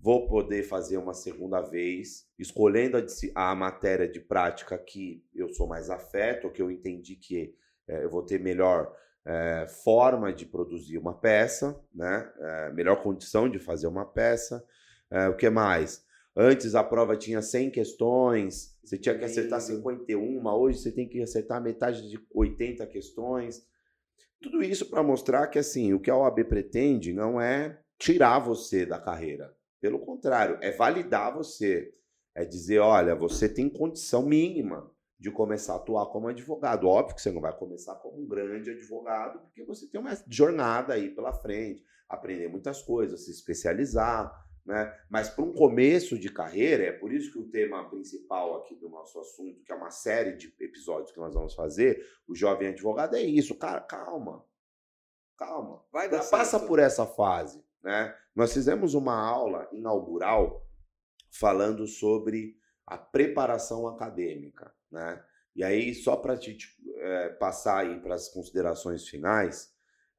vou 0.00 0.26
poder 0.26 0.64
fazer 0.64 0.96
uma 0.96 1.14
segunda 1.14 1.60
vez, 1.60 2.28
escolhendo 2.38 2.96
a, 2.96 3.50
a 3.50 3.54
matéria 3.54 4.08
de 4.08 4.20
prática 4.20 4.76
que 4.76 5.24
eu 5.34 5.48
sou 5.50 5.68
mais 5.68 5.88
afeto, 5.88 6.50
que 6.50 6.60
eu 6.60 6.70
entendi 6.70 7.14
que 7.16 7.54
é, 7.86 8.04
eu 8.04 8.10
vou 8.10 8.22
ter 8.22 8.40
melhor 8.40 8.94
é, 9.24 9.66
forma 9.68 10.32
de 10.32 10.44
produzir 10.44 10.98
uma 10.98 11.14
peça, 11.14 11.80
né? 11.94 12.32
Melhor 12.74 13.02
condição 13.02 13.48
de 13.48 13.58
fazer 13.58 13.86
uma 13.86 14.04
peça. 14.04 14.64
O 15.30 15.36
que 15.36 15.48
mais? 15.48 16.06
Antes 16.36 16.74
a 16.74 16.84
prova 16.84 17.16
tinha 17.16 17.42
100 17.42 17.70
questões, 17.70 18.78
você 18.84 18.96
tinha 18.96 19.18
que 19.18 19.24
acertar 19.24 19.60
51, 19.60 20.46
hoje 20.46 20.78
você 20.78 20.92
tem 20.92 21.08
que 21.08 21.20
acertar 21.20 21.62
metade 21.62 22.08
de 22.08 22.18
80 22.32 22.86
questões. 22.86 23.66
Tudo 24.40 24.62
isso 24.62 24.88
para 24.88 25.02
mostrar 25.02 25.48
que 25.48 25.58
assim, 25.58 25.92
o 25.92 26.00
que 26.00 26.10
a 26.10 26.16
OAB 26.16 26.44
pretende 26.44 27.12
não 27.12 27.40
é 27.40 27.80
tirar 27.98 28.38
você 28.38 28.86
da 28.86 29.00
carreira. 29.00 29.54
Pelo 29.80 29.98
contrário, 29.98 30.58
é 30.60 30.70
validar 30.70 31.34
você. 31.34 31.92
É 32.34 32.44
dizer, 32.44 32.78
olha, 32.78 33.16
você 33.16 33.48
tem 33.48 33.68
condição 33.68 34.24
mínima 34.24 34.88
de 35.18 35.30
começar 35.30 35.72
a 35.72 35.76
atuar 35.76 36.06
como 36.06 36.28
advogado. 36.28 36.86
Óbvio 36.86 37.16
que 37.16 37.22
você 37.22 37.32
não 37.32 37.40
vai 37.40 37.56
começar 37.56 37.96
como 37.96 38.22
um 38.22 38.28
grande 38.28 38.70
advogado, 38.70 39.40
porque 39.40 39.64
você 39.64 39.88
tem 39.88 40.00
uma 40.00 40.16
jornada 40.28 40.94
aí 40.94 41.10
pela 41.10 41.32
frente, 41.32 41.84
aprender 42.08 42.48
muitas 42.48 42.80
coisas, 42.80 43.24
se 43.24 43.32
especializar, 43.32 44.32
né? 44.68 44.94
Mas 45.08 45.30
para 45.30 45.42
um 45.42 45.54
começo 45.54 46.18
de 46.18 46.30
carreira, 46.30 46.84
é 46.84 46.92
por 46.92 47.10
isso 47.10 47.32
que 47.32 47.38
o 47.38 47.48
tema 47.48 47.88
principal 47.88 48.54
aqui 48.56 48.74
do 48.74 48.90
nosso 48.90 49.18
assunto, 49.18 49.62
que 49.64 49.72
é 49.72 49.74
uma 49.74 49.90
série 49.90 50.36
de 50.36 50.54
episódios 50.60 51.10
que 51.10 51.18
nós 51.18 51.32
vamos 51.32 51.54
fazer, 51.54 52.06
o 52.28 52.34
jovem 52.34 52.68
advogado 52.68 53.16
é 53.16 53.22
isso, 53.22 53.54
cara, 53.54 53.80
calma. 53.80 54.44
Calma. 55.38 55.82
Vai 55.90 56.10
dar 56.10 56.18
Passa 56.18 56.58
certo. 56.58 56.66
por 56.66 56.78
essa 56.78 57.06
fase, 57.06 57.64
né? 57.82 58.14
Nós 58.36 58.52
fizemos 58.52 58.92
uma 58.92 59.14
aula 59.14 59.66
inaugural 59.72 60.68
falando 61.30 61.86
sobre 61.86 62.54
a 62.86 62.98
preparação 62.98 63.88
acadêmica, 63.88 64.70
né? 64.92 65.24
E 65.56 65.64
aí, 65.64 65.94
só 65.94 66.14
para 66.14 66.36
te 66.36 66.58
é, 66.94 67.30
passar 67.30 67.78
aí 67.78 67.98
para 68.00 68.14
as 68.14 68.28
considerações 68.28 69.08
finais, 69.08 69.72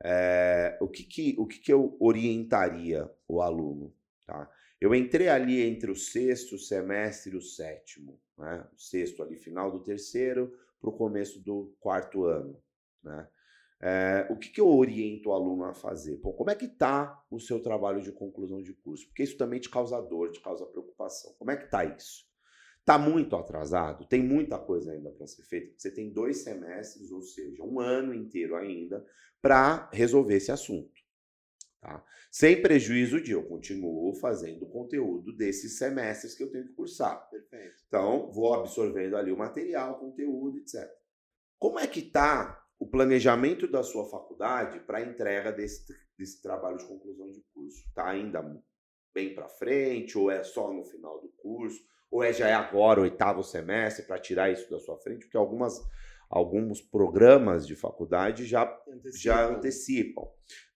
é, 0.03 0.75
o, 0.81 0.87
que, 0.87 1.03
que, 1.03 1.35
o 1.37 1.45
que, 1.45 1.59
que 1.59 1.71
eu 1.71 1.95
orientaria 1.99 3.07
o 3.27 3.43
aluno? 3.43 3.93
Tá? 4.29 4.47
Eu 4.79 4.93
entrei 4.93 5.27
ali 5.27 5.59
entre 5.59 5.89
o 5.89 5.95
sexto 5.95 6.55
semestre 6.55 7.33
e 7.33 7.35
o 7.35 7.41
sétimo, 7.41 8.21
né? 8.37 8.63
o 8.71 8.79
sexto 8.79 9.23
ali, 9.23 9.35
final 9.35 9.71
do 9.71 9.83
terceiro, 9.83 10.55
para 10.79 10.91
o 10.91 10.93
começo 10.93 11.43
do 11.43 11.75
quarto 11.79 12.25
ano. 12.25 12.61
Né? 13.03 13.27
É, 13.81 14.27
o 14.29 14.37
que, 14.37 14.49
que 14.49 14.61
eu 14.61 14.67
oriento 14.67 15.29
o 15.29 15.33
aluno 15.33 15.63
a 15.63 15.73
fazer? 15.73 16.19
Como 16.19 16.49
é 16.51 16.53
que 16.53 16.65
está 16.65 17.19
o 17.31 17.39
seu 17.39 17.59
trabalho 17.59 18.03
de 18.03 18.11
conclusão 18.11 18.61
de 18.61 18.71
curso? 18.73 19.07
Porque 19.07 19.23
isso 19.23 19.35
também 19.35 19.59
te 19.59 19.69
causa 19.69 19.99
dor, 19.99 20.31
te 20.31 20.41
causa 20.41 20.63
preocupação. 20.63 21.33
Como 21.39 21.49
é 21.49 21.57
que 21.57 21.65
está 21.65 21.83
isso? 21.83 22.29
Está 22.79 22.99
muito 22.99 23.35
atrasado, 23.35 24.07
tem 24.07 24.21
muita 24.21 24.59
coisa 24.59 24.91
ainda 24.91 25.09
para 25.09 25.25
ser 25.25 25.41
feita. 25.41 25.73
Você 25.75 25.89
tem 25.89 26.13
dois 26.13 26.43
semestres, 26.43 27.11
ou 27.11 27.23
seja, 27.23 27.63
um 27.63 27.79
ano 27.79 28.13
inteiro 28.13 28.55
ainda, 28.55 29.03
para 29.41 29.89
resolver 29.91 30.35
esse 30.35 30.51
assunto. 30.51 30.98
Tá? 31.81 32.03
Sem 32.29 32.61
prejuízo 32.61 33.21
de 33.21 33.31
eu 33.31 33.43
continuo 33.43 34.13
fazendo 34.15 34.63
o 34.63 34.69
conteúdo 34.69 35.35
desses 35.35 35.77
semestres 35.77 36.35
que 36.35 36.43
eu 36.43 36.51
tenho 36.51 36.67
que 36.67 36.73
cursar. 36.73 37.29
Perfeito. 37.29 37.83
Então, 37.87 38.31
vou 38.31 38.53
absorvendo 38.53 39.15
ali 39.15 39.31
o 39.31 39.37
material, 39.37 39.93
o 39.93 39.99
conteúdo, 39.99 40.57
etc. 40.57 40.89
Como 41.57 41.79
é 41.79 41.87
que 41.87 41.99
está 41.99 42.65
o 42.77 42.85
planejamento 42.85 43.67
da 43.67 43.81
sua 43.83 44.09
faculdade 44.09 44.79
para 44.81 44.99
a 44.99 45.01
entrega 45.01 45.51
desse, 45.51 45.85
desse 46.17 46.41
trabalho 46.41 46.77
de 46.77 46.85
conclusão 46.85 47.31
de 47.31 47.41
curso? 47.53 47.77
Está 47.87 48.09
ainda 48.09 48.41
bem 49.13 49.33
para 49.33 49.47
frente 49.47 50.17
ou 50.17 50.29
é 50.29 50.43
só 50.43 50.73
no 50.73 50.83
final 50.83 51.21
do 51.21 51.29
curso? 51.37 51.81
Ou 52.11 52.23
é, 52.23 52.33
já 52.33 52.47
é 52.47 52.53
agora, 52.53 53.01
oitavo 53.01 53.43
semestre, 53.43 54.05
para 54.05 54.19
tirar 54.19 54.51
isso 54.51 54.69
da 54.69 54.79
sua 54.79 54.97
frente? 54.97 55.25
Porque 55.25 55.37
algumas, 55.37 55.79
alguns 56.29 56.81
programas 56.81 57.65
de 57.65 57.75
faculdade 57.75 58.45
já 58.45 58.63
antecipam, 58.87 59.17
já 59.17 59.47
antecipam 59.47 60.27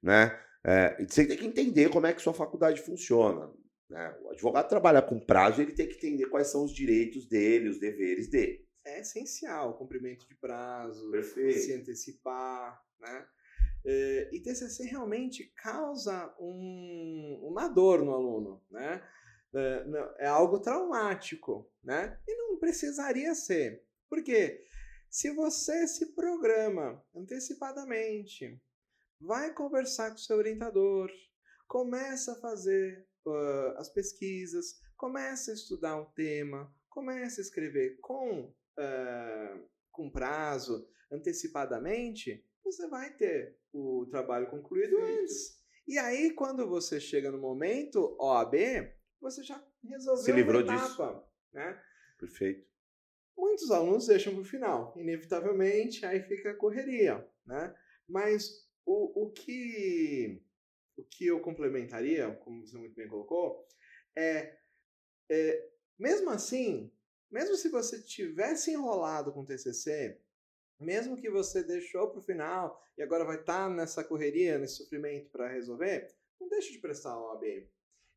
né? 0.02 0.40
É, 0.66 1.06
você 1.06 1.26
tem 1.26 1.38
que 1.38 1.46
entender 1.46 1.90
como 1.90 2.08
é 2.08 2.14
que 2.14 2.22
sua 2.22 2.34
faculdade 2.34 2.82
funciona. 2.82 3.52
Né? 3.90 4.16
O 4.24 4.32
advogado 4.32 4.70
trabalha 4.70 5.02
com 5.02 5.20
prazo, 5.20 5.62
ele 5.62 5.74
tem 5.74 5.88
que 5.88 5.96
entender 5.96 6.28
quais 6.28 6.48
são 6.48 6.64
os 6.64 6.74
direitos 6.74 7.28
dele, 7.28 7.70
os 7.70 7.80
deveres 7.80 8.30
dele. 8.30 8.66
É 8.86 9.00
essencial 9.00 9.72
o 9.72 9.78
cumprimento 9.78 10.28
de 10.28 10.36
prazo, 10.36 11.12
Perfeito. 11.12 11.60
se 11.60 11.74
antecipar, 11.74 12.82
né? 13.00 13.26
É, 13.86 14.30
e 14.32 14.40
TCC 14.40 14.86
realmente 14.86 15.54
causa 15.58 16.34
um, 16.40 17.40
uma 17.44 17.68
dor 17.68 18.04
no 18.04 18.14
aluno, 18.14 18.64
né? 18.72 19.02
É, 19.54 20.26
é 20.26 20.28
algo 20.28 20.60
traumático, 20.60 21.70
né? 21.84 22.18
E 22.28 22.36
não 22.36 22.58
precisaria 22.58 23.36
ser. 23.36 23.84
Por 24.10 24.24
quê? 24.24 24.66
Se 25.10 25.32
você 25.32 25.88
se 25.88 26.14
programa 26.14 27.04
antecipadamente, 27.16 28.60
vai 29.26 29.54
conversar 29.54 30.10
com 30.10 30.16
o 30.16 30.20
seu 30.20 30.38
orientador, 30.38 31.10
começa 31.68 32.34
a 32.34 32.40
fazer 32.40 33.08
uh, 33.26 33.78
as 33.78 33.90
pesquisas, 33.90 34.80
começa 34.98 35.52
a 35.52 35.54
estudar 35.54 35.96
um 35.96 36.06
tema, 36.12 36.74
começa 36.90 37.40
a 37.40 37.44
escrever 37.44 37.98
com 38.02 38.50
uh, 38.50 39.70
com 39.92 40.10
prazo, 40.10 40.88
antecipadamente, 41.12 42.44
você 42.64 42.88
vai 42.88 43.14
ter 43.16 43.58
o 43.72 44.08
trabalho 44.10 44.50
concluído 44.50 44.96
Perfeito. 44.96 45.22
antes. 45.22 45.64
E 45.88 45.98
aí, 46.00 46.32
quando 46.34 46.68
você 46.68 47.00
chega 47.00 47.32
no 47.32 47.38
momento 47.38 48.16
OAB, 48.20 48.56
você 49.22 49.44
já 49.44 49.64
resolveu 49.84 50.24
Se 50.24 50.32
livrou 50.32 50.64
uma 50.64 50.74
etapa, 50.74 51.14
disso. 51.14 51.28
né? 51.54 51.82
Perfeito. 52.18 52.68
Muitos 53.38 53.70
alunos 53.70 54.08
deixam 54.08 54.34
para 54.34 54.42
o 54.42 54.46
final. 54.46 54.94
Inevitavelmente, 54.98 56.06
aí 56.06 56.22
fica 56.24 56.52
a 56.52 56.56
correria, 56.58 57.28
né? 57.46 57.76
Mas 58.08 58.63
o, 58.86 59.24
o, 59.26 59.32
que, 59.32 60.42
o 60.98 61.04
que 61.04 61.28
eu 61.28 61.40
complementaria, 61.40 62.34
como 62.44 62.66
você 62.66 62.78
muito 62.78 62.96
bem 62.96 63.08
colocou, 63.08 63.68
é, 64.16 64.58
é 65.30 65.70
mesmo 65.98 66.30
assim, 66.30 66.92
mesmo 67.32 67.56
se 67.56 67.70
você 67.70 68.02
tivesse 68.02 68.72
enrolado 68.72 69.32
com 69.32 69.42
o 69.42 69.46
TCC, 69.46 70.20
mesmo 70.80 71.18
que 71.18 71.30
você 71.30 71.64
deixou 71.64 72.10
para 72.10 72.20
o 72.20 72.24
final 72.24 72.82
e 72.98 73.02
agora 73.02 73.26
vai 73.26 73.40
estar 73.40 73.68
tá 73.68 73.74
nessa 73.74 74.04
correria, 74.04 74.58
nesse 74.58 74.78
sofrimento 74.78 75.30
para 75.30 75.52
resolver, 75.52 76.14
não 76.40 76.50
deixe 76.50 76.72
de 76.72 76.80
prestar 76.80 77.12
a 77.12 77.20
OAB. 77.20 77.44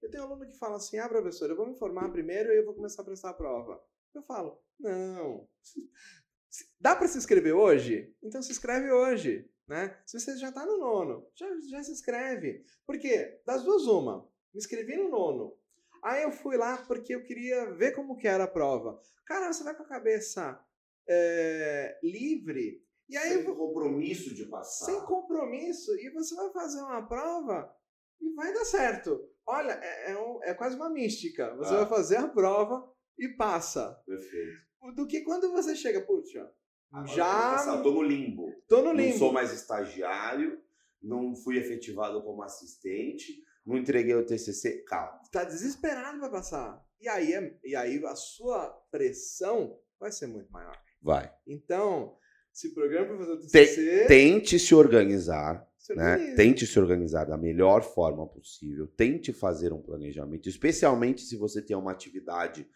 Eu 0.03 0.11
tenho 0.11 0.25
um 0.25 0.27
aluno 0.27 0.47
que 0.47 0.59
fala 0.59 0.77
assim: 0.77 0.99
ah, 0.99 1.09
professor, 1.09 1.49
eu 1.49 1.57
vou 1.57 1.67
me 1.67 1.79
formar 1.79 2.11
primeiro 2.11 2.53
e 2.53 2.59
eu 2.59 2.65
vou 2.65 2.75
começar 2.75 3.03
a 3.03 3.05
prestar 3.05 3.31
a 3.31 3.35
prova. 3.35 3.83
Eu 4.15 4.23
falo: 4.23 4.61
não. 4.79 5.49
Dá 6.81 6.95
para 6.97 7.09
se 7.09 7.19
inscrever 7.19 7.55
hoje? 7.55 8.15
Então 8.23 8.43
se 8.43 8.51
inscreve 8.51 8.91
hoje. 8.91 9.51
Né? 9.69 9.99
Se 10.07 10.19
você 10.19 10.37
já 10.37 10.49
está 10.49 10.65
no 10.65 10.79
nono, 10.79 11.27
já, 11.35 11.47
já 11.69 11.83
se 11.83 11.93
inscreve. 11.93 12.63
Porque 12.87 13.41
das 13.45 13.65
duas, 13.65 13.87
uma. 13.87 14.23
Me 14.55 14.59
inscrevi 14.59 14.97
no 14.97 15.09
nono. 15.09 15.57
Aí 16.03 16.23
eu 16.23 16.31
fui 16.31 16.57
lá 16.57 16.77
porque 16.87 17.15
eu 17.15 17.23
queria 17.25 17.73
ver 17.73 17.93
como 17.93 18.17
que 18.17 18.29
era 18.29 18.45
a 18.45 18.49
prova. 18.49 19.01
Cara, 19.25 19.53
você 19.53 19.65
vai 19.65 19.75
com 19.75 19.83
a 19.83 19.89
cabeça 19.89 20.65
é, 21.09 21.99
livre. 22.03 22.85
E 23.09 23.17
aí, 23.17 23.35
sem 23.35 23.45
compromisso 23.45 24.35
de 24.35 24.47
passar. 24.47 24.87
Sem 24.87 25.01
compromisso. 25.05 25.95
E 25.97 26.11
você 26.11 26.35
vai 26.35 26.53
fazer 26.53 26.81
uma 26.81 27.07
prova 27.07 27.75
e 28.21 28.33
vai 28.35 28.53
dar 28.53 28.65
certo. 28.65 29.29
Olha, 29.47 29.73
é, 29.73 30.13
é, 30.13 30.19
um, 30.19 30.43
é 30.43 30.55
quase 30.55 30.77
uma 30.77 30.91
mística. 30.91 31.55
Você 31.57 31.75
ah. 31.75 31.79
vai 31.79 31.89
fazer 31.89 32.17
a 32.17 32.29
prova 32.29 32.89
e 33.19 33.29
passa. 33.29 34.01
Perfeito. 34.07 34.67
Do 34.95 35.07
que 35.07 35.23
quando 35.23 35.51
você 35.51 35.75
chega, 35.75 36.01
puxa, 36.01 36.49
Agora 36.93 37.17
já. 37.17 37.53
Passar, 37.53 37.83
tô 37.83 37.93
no 37.93 38.03
limbo. 38.03 38.53
Tô 38.69 38.83
no 38.83 38.93
limbo. 38.93 39.11
Não 39.11 39.19
sou 39.19 39.33
mais 39.33 39.53
estagiário, 39.53 40.61
não 41.03 41.35
fui 41.35 41.59
efetivado 41.59 42.23
como 42.23 42.43
assistente, 42.43 43.43
não 43.65 43.77
entreguei 43.77 44.15
o 44.15 44.25
TCC. 44.25 44.85
Calma. 44.85 45.21
Tá 45.31 45.45
desesperado 45.45 46.19
para 46.19 46.31
passar. 46.31 46.85
E 47.01 47.09
aí, 47.09 47.33
é, 47.35 47.59
e 47.65 47.77
aí 47.77 48.05
a 48.05 48.15
sua 48.15 48.69
pressão 48.91 49.79
vai 49.99 50.11
ser 50.11 50.27
muito 50.27 50.51
maior. 50.51 50.77
Vai. 51.03 51.31
Então, 51.47 52.17
se 52.53 52.73
programa 52.73 53.09
para 53.09 53.19
fazer 53.19 53.33
o 53.33 53.41
TCC... 53.41 54.07
Tente 54.07 54.59
se 54.59 54.75
organizar, 54.75 55.69
se 55.79 55.95
né? 55.95 56.35
Tente 56.35 56.67
se 56.67 56.79
organizar 56.79 57.25
da 57.25 57.37
melhor 57.37 57.83
forma 57.83 58.27
possível. 58.27 58.87
Tente 58.87 59.33
fazer 59.33 59.73
um 59.73 59.83
planejamento, 59.83 60.49
especialmente 60.49 61.23
se 61.23 61.37
você 61.37 61.61
tem 61.61 61.77
uma 61.77 61.93
atividade 61.93 62.67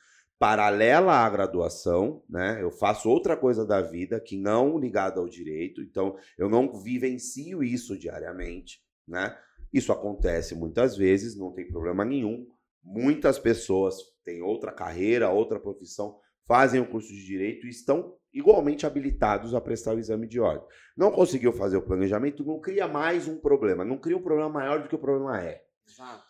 paralela 0.40 1.12
à 1.12 1.28
graduação, 1.28 2.24
né? 2.26 2.62
Eu 2.62 2.70
faço 2.70 3.10
outra 3.10 3.36
coisa 3.36 3.62
da 3.66 3.82
vida 3.82 4.18
que 4.18 4.38
não 4.38 4.78
ligada 4.78 5.20
ao 5.20 5.28
direito, 5.28 5.82
então 5.82 6.16
eu 6.38 6.48
não 6.48 6.72
vivencio 6.82 7.62
isso 7.62 7.96
diariamente, 7.98 8.82
né? 9.06 9.38
Isso 9.70 9.92
acontece 9.92 10.54
muitas 10.54 10.96
vezes, 10.96 11.36
não 11.36 11.52
tem 11.52 11.68
problema 11.68 12.06
nenhum. 12.06 12.48
Muitas 12.82 13.38
pessoas 13.38 13.96
têm 14.24 14.40
outra 14.40 14.72
carreira, 14.72 15.28
outra 15.28 15.60
profissão, 15.60 16.18
fazem 16.46 16.80
o 16.80 16.88
curso 16.88 17.08
de 17.08 17.22
direito 17.26 17.66
e 17.66 17.70
estão 17.70 18.16
igualmente 18.32 18.86
habilitados 18.86 19.54
a 19.54 19.60
prestar 19.60 19.94
o 19.94 19.98
exame 19.98 20.26
de 20.26 20.40
ordem. 20.40 20.66
Não 20.96 21.10
conseguiu 21.10 21.52
fazer 21.52 21.76
o 21.76 21.82
planejamento, 21.82 22.46
não 22.46 22.58
cria 22.58 22.88
mais 22.88 23.28
um 23.28 23.38
problema, 23.38 23.84
não 23.84 23.98
cria 23.98 24.16
um 24.16 24.22
problema 24.22 24.48
maior 24.48 24.82
do 24.82 24.88
que 24.88 24.94
o 24.94 24.98
problema 24.98 25.38
é. 25.42 25.62
Exato. 25.86 26.29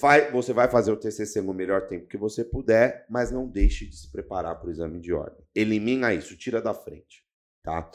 Vai, 0.00 0.30
você 0.30 0.52
vai 0.52 0.68
fazer 0.68 0.90
o 0.90 0.96
TCC 0.96 1.40
no 1.42 1.52
melhor 1.52 1.86
tempo 1.86 2.06
que 2.06 2.16
você 2.16 2.44
puder, 2.44 3.06
mas 3.10 3.30
não 3.30 3.46
deixe 3.46 3.86
de 3.86 3.96
se 3.96 4.10
preparar 4.10 4.58
para 4.58 4.68
o 4.68 4.70
exame 4.70 5.00
de 5.00 5.12
ordem. 5.12 5.44
Elimina 5.54 6.14
isso, 6.14 6.36
tira 6.36 6.62
da 6.62 6.72
frente, 6.72 7.24
tá? 7.62 7.90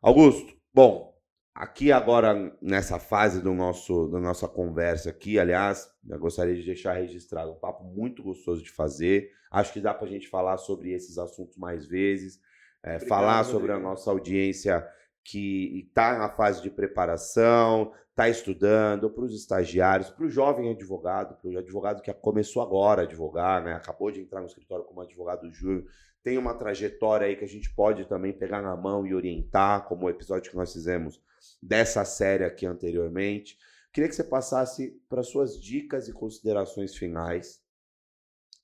Augusto, 0.00 0.54
bom, 0.72 1.12
aqui 1.54 1.90
agora 1.90 2.56
nessa 2.62 2.98
fase 2.98 3.42
do 3.42 3.52
nosso 3.52 4.08
da 4.08 4.20
nossa 4.20 4.46
conversa 4.46 5.10
aqui, 5.10 5.38
aliás, 5.38 5.90
eu 6.08 6.18
gostaria 6.18 6.54
de 6.54 6.64
deixar 6.64 6.92
registrado 6.92 7.52
um 7.52 7.58
papo 7.58 7.84
muito 7.84 8.22
gostoso 8.22 8.62
de 8.62 8.70
fazer. 8.70 9.30
Acho 9.50 9.72
que 9.72 9.80
dá 9.80 9.92
para 9.92 10.06
a 10.06 10.10
gente 10.10 10.28
falar 10.28 10.56
sobre 10.56 10.92
esses 10.92 11.18
assuntos 11.18 11.56
mais 11.56 11.84
vezes 11.86 12.40
é, 12.82 12.98
falar 12.98 13.44
sobre 13.44 13.72
a 13.72 13.78
nossa 13.78 14.10
audiência 14.10 14.86
que 15.24 15.86
está 15.86 16.18
na 16.18 16.28
fase 16.28 16.62
de 16.62 16.70
preparação, 16.70 17.92
está 18.10 18.28
estudando, 18.28 19.10
para 19.10 19.24
os 19.24 19.34
estagiários, 19.34 20.10
para 20.10 20.24
o 20.24 20.28
jovem 20.28 20.70
advogado, 20.70 21.36
para 21.36 21.50
o 21.50 21.58
advogado 21.58 22.02
que 22.02 22.12
começou 22.12 22.62
agora 22.62 23.02
a 23.02 23.04
advogar, 23.04 23.64
né? 23.64 23.72
acabou 23.72 24.10
de 24.10 24.20
entrar 24.20 24.40
no 24.40 24.46
escritório 24.46 24.84
como 24.84 25.00
advogado 25.00 25.50
júnior, 25.52 25.84
tem 26.22 26.36
uma 26.36 26.54
trajetória 26.54 27.26
aí 27.26 27.36
que 27.36 27.44
a 27.44 27.48
gente 27.48 27.72
pode 27.74 28.06
também 28.06 28.32
pegar 28.32 28.60
na 28.60 28.76
mão 28.76 29.06
e 29.06 29.14
orientar, 29.14 29.86
como 29.88 30.06
o 30.06 30.10
episódio 30.10 30.50
que 30.50 30.56
nós 30.56 30.72
fizemos 30.72 31.20
dessa 31.62 32.04
série 32.04 32.44
aqui 32.44 32.66
anteriormente. 32.66 33.56
Queria 33.92 34.08
que 34.08 34.14
você 34.14 34.24
passasse 34.24 35.02
para 35.08 35.22
suas 35.22 35.60
dicas 35.60 36.08
e 36.08 36.12
considerações 36.12 36.94
finais, 36.94 37.62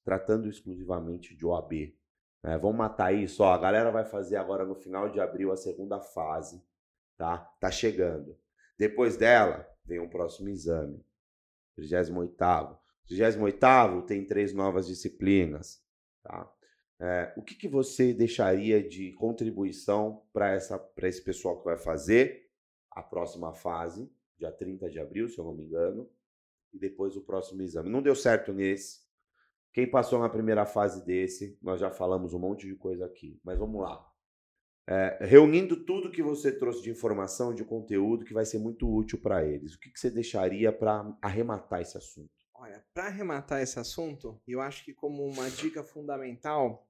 tratando 0.04 0.48
exclusivamente 0.48 1.34
de 1.34 1.46
OAB, 1.46 1.96
é, 2.42 2.56
vamos 2.58 2.76
matar 2.76 3.12
isso, 3.12 3.42
ó. 3.42 3.52
A 3.52 3.58
galera 3.58 3.90
vai 3.90 4.04
fazer 4.04 4.36
agora 4.36 4.64
no 4.64 4.74
final 4.74 5.08
de 5.08 5.20
abril 5.20 5.52
a 5.52 5.56
segunda 5.56 6.00
fase, 6.00 6.62
tá? 7.16 7.38
Tá 7.60 7.70
chegando. 7.70 8.38
Depois 8.78 9.16
dela, 9.16 9.66
vem 9.84 9.98
o 9.98 10.08
próximo 10.08 10.48
exame. 10.48 11.04
38 11.74 12.78
38 13.06 14.02
tem 14.06 14.24
três 14.24 14.52
novas 14.52 14.86
disciplinas, 14.86 15.82
tá? 16.22 16.52
É, 16.98 17.34
o 17.36 17.42
que, 17.42 17.54
que 17.54 17.68
você 17.68 18.14
deixaria 18.14 18.82
de 18.82 19.12
contribuição 19.12 20.22
para 20.32 20.56
esse 20.56 21.22
pessoal 21.22 21.58
que 21.58 21.64
vai 21.64 21.76
fazer 21.76 22.50
a 22.90 23.02
próxima 23.02 23.52
fase, 23.52 24.10
dia 24.38 24.50
30 24.50 24.88
de 24.88 24.98
abril, 24.98 25.28
se 25.28 25.38
eu 25.38 25.44
não 25.44 25.54
me 25.54 25.64
engano, 25.64 26.08
e 26.72 26.78
depois 26.78 27.14
o 27.16 27.20
próximo 27.20 27.60
exame? 27.60 27.90
Não 27.90 28.00
deu 28.00 28.14
certo 28.14 28.52
nesse, 28.52 29.05
quem 29.76 29.86
passou 29.86 30.18
na 30.18 30.30
primeira 30.30 30.64
fase 30.64 31.04
desse, 31.04 31.58
nós 31.60 31.78
já 31.78 31.90
falamos 31.90 32.32
um 32.32 32.38
monte 32.38 32.66
de 32.66 32.74
coisa 32.74 33.04
aqui, 33.04 33.38
mas 33.44 33.58
vamos 33.58 33.82
lá. 33.82 34.10
É, 34.88 35.18
reunindo 35.20 35.84
tudo 35.84 36.10
que 36.10 36.22
você 36.22 36.50
trouxe 36.50 36.80
de 36.80 36.88
informação, 36.88 37.54
de 37.54 37.62
conteúdo, 37.62 38.24
que 38.24 38.32
vai 38.32 38.46
ser 38.46 38.56
muito 38.58 38.90
útil 38.90 39.20
para 39.20 39.44
eles, 39.44 39.74
o 39.74 39.78
que, 39.78 39.90
que 39.90 40.00
você 40.00 40.08
deixaria 40.08 40.72
para 40.72 41.14
arrematar 41.20 41.82
esse 41.82 41.94
assunto? 41.94 42.32
Olha, 42.54 42.82
para 42.94 43.08
arrematar 43.08 43.60
esse 43.60 43.78
assunto, 43.78 44.40
eu 44.48 44.62
acho 44.62 44.82
que 44.82 44.94
como 44.94 45.22
uma 45.22 45.50
dica 45.50 45.84
fundamental 45.84 46.88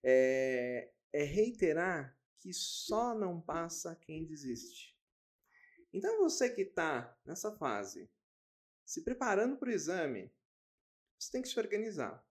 é, 0.00 0.92
é 1.12 1.24
reiterar 1.24 2.16
que 2.38 2.52
só 2.52 3.16
não 3.16 3.40
passa 3.40 3.96
quem 3.96 4.24
desiste. 4.24 4.96
Então 5.92 6.20
você 6.20 6.50
que 6.50 6.62
está 6.62 7.18
nessa 7.26 7.50
fase, 7.56 8.08
se 8.84 9.02
preparando 9.02 9.56
para 9.56 9.70
o 9.70 9.72
exame, 9.72 10.30
você 11.26 11.32
tem 11.32 11.42
que 11.42 11.48
se 11.48 11.58
organizar. 11.58 12.24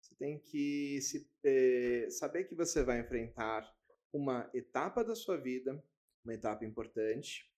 Você 0.00 0.16
tem 0.16 0.38
que 0.40 1.00
se, 1.00 1.30
eh, 1.44 2.08
saber 2.10 2.44
que 2.44 2.56
você 2.56 2.82
vai 2.82 2.98
enfrentar 2.98 3.72
uma 4.12 4.50
etapa 4.52 5.04
da 5.04 5.14
sua 5.14 5.36
vida, 5.36 5.80
uma 6.24 6.34
etapa 6.34 6.64
importante, 6.64 7.48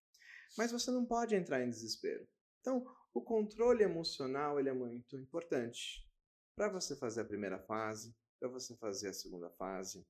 mas 0.59 0.71
você 0.71 0.91
não 0.91 1.07
pode 1.07 1.35
entrar 1.35 1.63
em 1.63 1.71
desespero. 1.71 2.29
Então, 2.61 2.85
o 3.15 3.23
controle 3.23 3.83
emocional 3.83 4.61
ele 4.61 4.69
é 4.69 4.75
muito 4.75 5.17
importante 5.17 6.07
para 6.55 6.69
você 6.69 6.95
fazer 6.95 7.23
a 7.23 7.27
primeira 7.27 7.59
fase, 7.61 8.15
para 8.39 8.51
você 8.51 8.77
fazer 8.77 9.09
a 9.09 9.15
segunda 9.15 9.49
fase. 9.53 10.07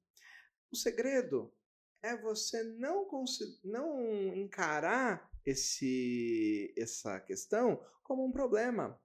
O 0.72 0.76
segredo 0.76 1.54
é 2.02 2.16
você 2.16 2.64
não, 2.64 3.08
não 3.62 4.34
encarar 4.34 5.30
esse, 5.46 6.74
essa 6.76 7.20
questão 7.20 7.80
como 8.02 8.26
um 8.26 8.32
problema. 8.32 9.00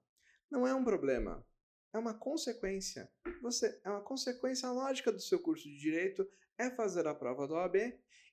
Não 0.50 0.66
é 0.66 0.74
um 0.74 0.84
problema 0.84 1.46
é 1.92 1.98
uma 1.98 2.14
consequência. 2.14 3.10
Você 3.42 3.80
é 3.84 3.90
uma 3.90 4.02
consequência 4.02 4.70
lógica 4.70 5.12
do 5.12 5.20
seu 5.20 5.38
curso 5.38 5.64
de 5.64 5.78
direito 5.78 6.28
é 6.56 6.70
fazer 6.70 7.06
a 7.06 7.14
prova 7.14 7.46
do 7.46 7.54
OAB 7.54 7.76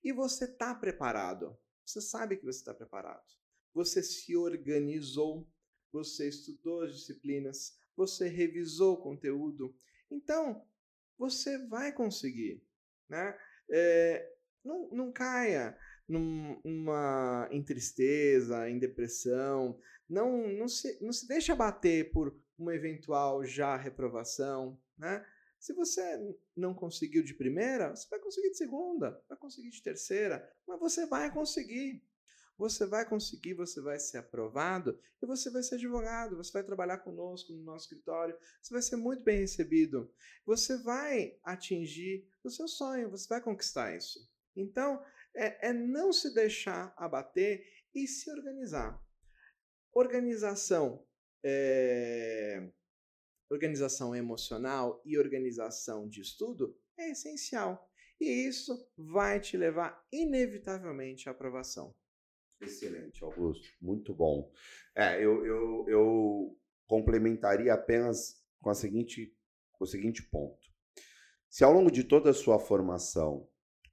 e 0.03 0.11
você 0.11 0.45
está 0.45 0.75
preparado. 0.75 1.57
Você 1.85 2.01
sabe 2.01 2.35
que 2.35 2.45
você 2.45 2.59
está 2.59 2.73
preparado. 2.73 3.25
Você 3.73 4.03
se 4.03 4.35
organizou, 4.35 5.47
você 5.91 6.27
estudou 6.27 6.81
as 6.83 6.93
disciplinas, 6.93 7.77
você 7.95 8.27
revisou 8.27 8.95
o 8.95 9.01
conteúdo. 9.01 9.73
Então, 10.11 10.65
você 11.17 11.57
vai 11.67 11.93
conseguir. 11.93 12.61
Né? 13.07 13.37
É, 13.69 14.33
não, 14.63 14.89
não 14.91 15.11
caia 15.11 15.77
numa, 16.07 17.47
em 17.51 17.63
tristeza, 17.63 18.69
em 18.69 18.77
depressão. 18.77 19.79
Não, 20.09 20.47
não, 20.49 20.67
se, 20.67 21.01
não 21.01 21.13
se 21.13 21.27
deixa 21.27 21.55
bater 21.55 22.11
por 22.11 22.37
uma 22.57 22.75
eventual 22.75 23.45
já 23.45 23.75
reprovação, 23.75 24.79
né? 24.97 25.25
Se 25.59 25.73
você 25.73 26.35
não 26.55 26.73
conseguiu 26.73 27.23
de 27.23 27.33
primeira, 27.33 27.95
você 27.95 28.07
vai 28.09 28.19
conseguir 28.19 28.51
de 28.51 28.57
segunda, 28.57 29.23
vai 29.27 29.37
conseguir 29.37 29.69
de 29.71 29.81
terceira, 29.81 30.47
mas 30.67 30.79
você 30.79 31.05
vai 31.05 31.33
conseguir. 31.33 32.03
Você 32.57 32.87
vai 32.87 33.07
conseguir, 33.07 33.53
você 33.53 33.79
vai 33.79 33.99
ser 33.99 34.17
aprovado 34.17 34.99
e 35.21 35.25
você 35.27 35.49
vai 35.49 35.61
ser 35.61 35.75
advogado, 35.75 36.35
você 36.35 36.51
vai 36.51 36.63
trabalhar 36.63 36.97
conosco 36.99 37.53
no 37.53 37.63
nosso 37.63 37.85
escritório, 37.85 38.35
você 38.59 38.73
vai 38.73 38.81
ser 38.81 38.95
muito 38.95 39.23
bem 39.23 39.39
recebido. 39.39 40.11
Você 40.43 40.75
vai 40.77 41.37
atingir 41.43 42.27
o 42.43 42.49
seu 42.49 42.67
sonho, 42.67 43.11
você 43.11 43.27
vai 43.27 43.41
conquistar 43.41 43.95
isso. 43.95 44.27
Então, 44.55 45.03
é, 45.35 45.69
é 45.69 45.73
não 45.73 46.11
se 46.11 46.33
deixar 46.33 46.93
abater 46.97 47.63
e 47.93 48.07
se 48.07 48.31
organizar. 48.31 48.99
Organização, 49.93 51.06
é, 51.43 52.69
organização 53.49 54.15
emocional 54.15 55.01
e 55.05 55.17
organização 55.17 56.07
de 56.07 56.21
estudo 56.21 56.77
é 56.97 57.11
essencial. 57.11 57.89
E 58.19 58.47
isso 58.47 58.89
vai 58.97 59.39
te 59.39 59.55
levar 59.55 60.03
inevitavelmente 60.11 61.29
à 61.29 61.31
aprovação. 61.31 61.95
Excelente, 62.59 63.23
Augusto. 63.23 63.67
Muito 63.79 64.13
bom. 64.13 64.51
É, 64.95 65.23
eu, 65.23 65.45
eu, 65.45 65.85
eu 65.87 66.59
complementaria 66.87 67.73
apenas 67.73 68.43
com, 68.59 68.69
a 68.69 68.73
seguinte, 68.73 69.35
com 69.73 69.83
o 69.83 69.87
seguinte 69.87 70.23
ponto. 70.23 70.67
Se 71.49 71.63
ao 71.63 71.71
longo 71.71 71.91
de 71.91 72.03
toda 72.03 72.31
a 72.31 72.33
sua 72.33 72.59
formação, 72.59 73.47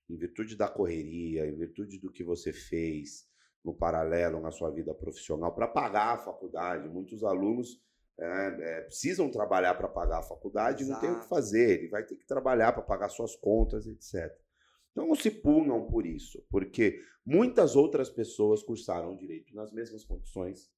em 0.09 0.17
virtude 0.17 0.57
da 0.57 0.69
correria, 0.69 1.47
em 1.47 1.57
virtude 1.57 1.99
do 1.99 2.11
que 2.11 2.25
você 2.25 2.53
fez 2.53 3.29
no 3.65 3.75
paralelo 3.75 4.41
na 4.41 4.51
sua 4.51 4.71
vida 4.71 4.95
profissional, 4.95 5.55
para 5.55 5.67
pagar 5.67 6.15
a 6.15 6.19
faculdade, 6.19 6.89
muitos 6.89 7.25
alunos 7.25 7.81
é, 8.19 8.27
é, 8.27 8.81
precisam 8.83 9.31
trabalhar 9.31 9.75
para 9.75 9.89
pagar 9.89 10.19
a 10.19 10.23
faculdade 10.23 10.85
e 10.85 10.87
não 10.87 11.01
tem 11.01 11.11
o 11.11 11.21
que 11.21 11.29
fazer, 11.29 11.79
ele 11.79 11.89
vai 11.89 12.05
ter 12.05 12.17
que 12.17 12.27
trabalhar 12.27 12.73
para 12.73 12.83
pagar 12.83 13.09
suas 13.09 13.35
contas, 13.35 13.87
etc. 13.87 14.33
Então 14.93 15.09
não 15.09 15.17
se 15.17 15.31
punam 15.31 15.87
por 15.87 16.07
isso, 16.07 16.45
porque 16.51 17.01
muitas 17.27 17.75
outras 17.75 18.09
pessoas 18.09 18.63
cursaram 18.63 19.17
direito 19.17 19.55
nas 19.55 19.73
mesmas 19.73 20.05
condições 20.05 20.71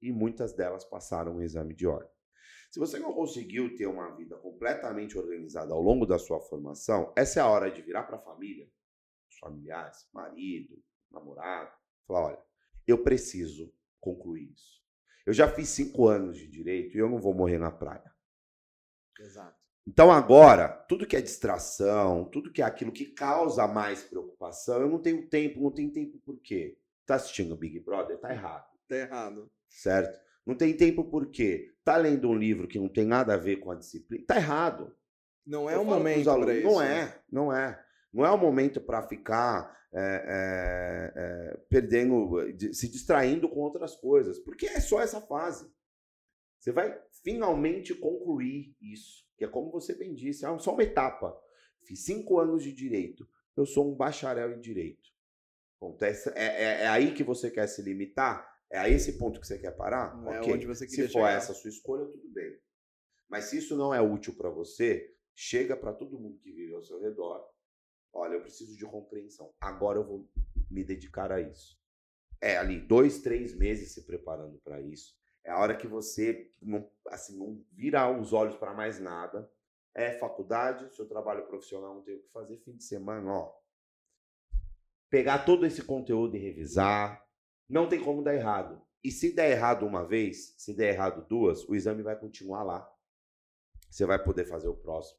e 0.00 0.12
muitas 0.12 0.52
delas 0.52 0.84
passaram 0.84 1.36
o 1.36 1.42
exame 1.42 1.74
de 1.74 1.86
ordem. 1.86 2.10
Se 2.70 2.78
você 2.78 2.98
não 2.98 3.12
conseguiu 3.12 3.74
ter 3.74 3.86
uma 3.86 4.14
vida 4.14 4.36
completamente 4.36 5.18
organizada 5.18 5.72
ao 5.72 5.80
longo 5.80 6.04
da 6.04 6.18
sua 6.18 6.40
formação, 6.40 7.12
essa 7.16 7.40
é 7.40 7.42
a 7.42 7.48
hora 7.48 7.70
de 7.70 7.82
virar 7.82 8.04
para 8.04 8.18
a 8.18 8.20
família, 8.20 8.70
os 9.28 9.38
familiares, 9.38 10.06
marido, 10.12 10.80
namorado, 11.10 11.72
falar: 12.08 12.26
olha, 12.26 12.38
eu 12.86 13.02
preciso 13.02 13.72
concluir 14.00 14.50
isso. 14.52 14.78
Eu 15.26 15.32
já 15.32 15.46
fiz 15.46 15.68
cinco 15.68 16.08
anos 16.08 16.38
de 16.38 16.48
direito 16.48 16.96
e 16.96 17.00
eu 17.00 17.08
não 17.08 17.20
vou 17.20 17.34
morrer 17.34 17.58
na 17.58 17.70
praia. 17.70 18.10
Exato. 19.20 19.58
Então 19.86 20.10
agora, 20.10 20.68
tudo 20.68 21.06
que 21.06 21.16
é 21.16 21.20
distração, 21.20 22.24
tudo 22.26 22.52
que 22.52 22.62
é 22.62 22.64
aquilo 22.64 22.92
que 22.92 23.06
causa 23.06 23.66
mais 23.66 24.02
preocupação, 24.02 24.80
eu 24.80 24.88
não 24.88 24.98
tenho 24.98 25.26
tempo, 25.28 25.60
não 25.60 25.70
tenho 25.70 25.90
tempo 25.92 26.18
por 26.18 26.38
quê? 26.40 26.78
Tá 27.06 27.14
assistindo 27.14 27.52
o 27.52 27.56
Big 27.56 27.80
Brother? 27.80 28.18
Tá 28.18 28.32
errado. 28.32 28.66
Tá 28.86 28.96
errado. 28.96 29.50
Certo? 29.68 30.20
Não 30.44 30.54
tem 30.54 30.76
tempo 30.76 31.04
por 31.04 31.26
quê? 31.30 31.74
Tá 31.84 31.96
lendo 31.96 32.28
um 32.28 32.34
livro 32.34 32.68
que 32.68 32.78
não 32.78 32.88
tem 32.88 33.04
nada 33.04 33.34
a 33.34 33.38
ver 33.38 33.56
com 33.56 33.70
a 33.70 33.74
disciplina? 33.74 34.24
Tá 34.26 34.36
errado. 34.36 34.94
Não 35.46 35.68
é 35.68 35.78
o 35.78 35.84
momento 35.84 36.24
para 36.24 36.54
isso. 36.54 36.66
Não 36.66 36.82
é, 36.82 37.22
não 37.30 37.52
é. 37.52 37.82
Não 38.12 38.24
é 38.24 38.30
o 38.30 38.38
momento 38.38 38.80
para 38.80 39.02
ficar 39.02 39.76
é, 39.92 40.00
é, 40.00 41.12
é, 41.16 41.56
perdendo, 41.68 42.36
se 42.72 42.88
distraindo 42.88 43.48
com 43.48 43.60
outras 43.60 43.94
coisas, 43.96 44.38
porque 44.38 44.66
é 44.66 44.80
só 44.80 45.00
essa 45.00 45.20
fase. 45.20 45.70
Você 46.58 46.72
vai 46.72 47.00
finalmente 47.22 47.94
concluir 47.94 48.74
isso 48.80 49.28
que 49.38 49.44
é 49.44 49.48
como 49.48 49.70
você 49.70 49.94
bem 49.94 50.12
disse, 50.12 50.44
é 50.44 50.58
só 50.58 50.74
uma 50.74 50.82
etapa. 50.82 51.34
Fiz 51.84 52.04
cinco 52.04 52.38
anos 52.40 52.64
de 52.64 52.72
direito, 52.72 53.26
eu 53.56 53.64
sou 53.64 53.90
um 53.90 53.94
bacharel 53.94 54.52
em 54.52 54.60
direito. 54.60 55.08
Ponto. 55.78 56.02
É, 56.04 56.10
é, 56.34 56.82
é, 56.82 56.86
aí 56.88 57.14
que 57.14 57.22
você 57.22 57.50
quer 57.50 57.68
se 57.68 57.80
limitar? 57.80 58.46
É 58.70 58.78
a 58.78 58.88
esse 58.88 59.16
ponto 59.16 59.40
que 59.40 59.46
você 59.46 59.58
quer 59.58 59.70
parar? 59.70 60.14
Não 60.20 60.30
é 60.30 60.40
onde 60.42 60.66
você 60.66 60.86
Se 60.86 61.08
for 61.08 61.26
essa 61.26 61.52
a 61.52 61.54
sua 61.54 61.70
escolha, 61.70 62.04
tudo 62.04 62.28
bem. 62.28 62.58
Mas 63.28 63.44
se 63.44 63.58
isso 63.58 63.76
não 63.76 63.94
é 63.94 64.02
útil 64.02 64.34
para 64.34 64.50
você, 64.50 65.14
chega 65.34 65.76
para 65.76 65.94
todo 65.94 66.18
mundo 66.18 66.38
que 66.40 66.52
vive 66.52 66.74
ao 66.74 66.82
seu 66.82 67.00
redor. 67.00 67.48
Olha, 68.12 68.34
eu 68.34 68.40
preciso 68.40 68.76
de 68.76 68.84
compreensão. 68.84 69.52
Agora 69.60 69.98
eu 69.98 70.04
vou 70.04 70.28
me 70.70 70.84
dedicar 70.84 71.30
a 71.30 71.40
isso. 71.40 71.78
É 72.40 72.56
ali 72.56 72.80
dois, 72.80 73.20
três 73.20 73.54
meses 73.54 73.92
se 73.92 74.02
preparando 74.04 74.58
para 74.58 74.80
isso. 74.80 75.16
É 75.44 75.50
a 75.50 75.58
hora 75.58 75.76
que 75.76 75.86
você 75.86 76.52
não, 76.60 76.88
assim, 77.06 77.36
não 77.38 77.64
vira 77.72 78.10
os 78.10 78.32
olhos 78.32 78.56
para 78.56 78.74
mais 78.74 79.00
nada. 79.00 79.50
É 79.94 80.12
faculdade, 80.12 80.94
seu 80.94 81.06
trabalho 81.08 81.46
profissional 81.46 81.94
não 81.94 82.02
tem 82.02 82.16
o 82.16 82.20
que 82.20 82.28
fazer, 82.28 82.58
fim 82.58 82.76
de 82.76 82.84
semana, 82.84 83.32
ó. 83.32 83.58
Pegar 85.10 85.44
todo 85.44 85.64
esse 85.66 85.82
conteúdo 85.82 86.36
e 86.36 86.38
revisar. 86.38 87.26
Não 87.68 87.88
tem 87.88 88.02
como 88.02 88.22
dar 88.22 88.34
errado. 88.34 88.80
E 89.02 89.10
se 89.10 89.32
der 89.32 89.50
errado 89.50 89.86
uma 89.86 90.04
vez, 90.04 90.54
se 90.58 90.74
der 90.74 90.94
errado 90.94 91.26
duas, 91.26 91.66
o 91.68 91.74
exame 91.74 92.02
vai 92.02 92.18
continuar 92.18 92.62
lá. 92.62 92.94
Você 93.90 94.04
vai 94.04 94.22
poder 94.22 94.44
fazer 94.44 94.68
o 94.68 94.76
próximo. 94.76 95.18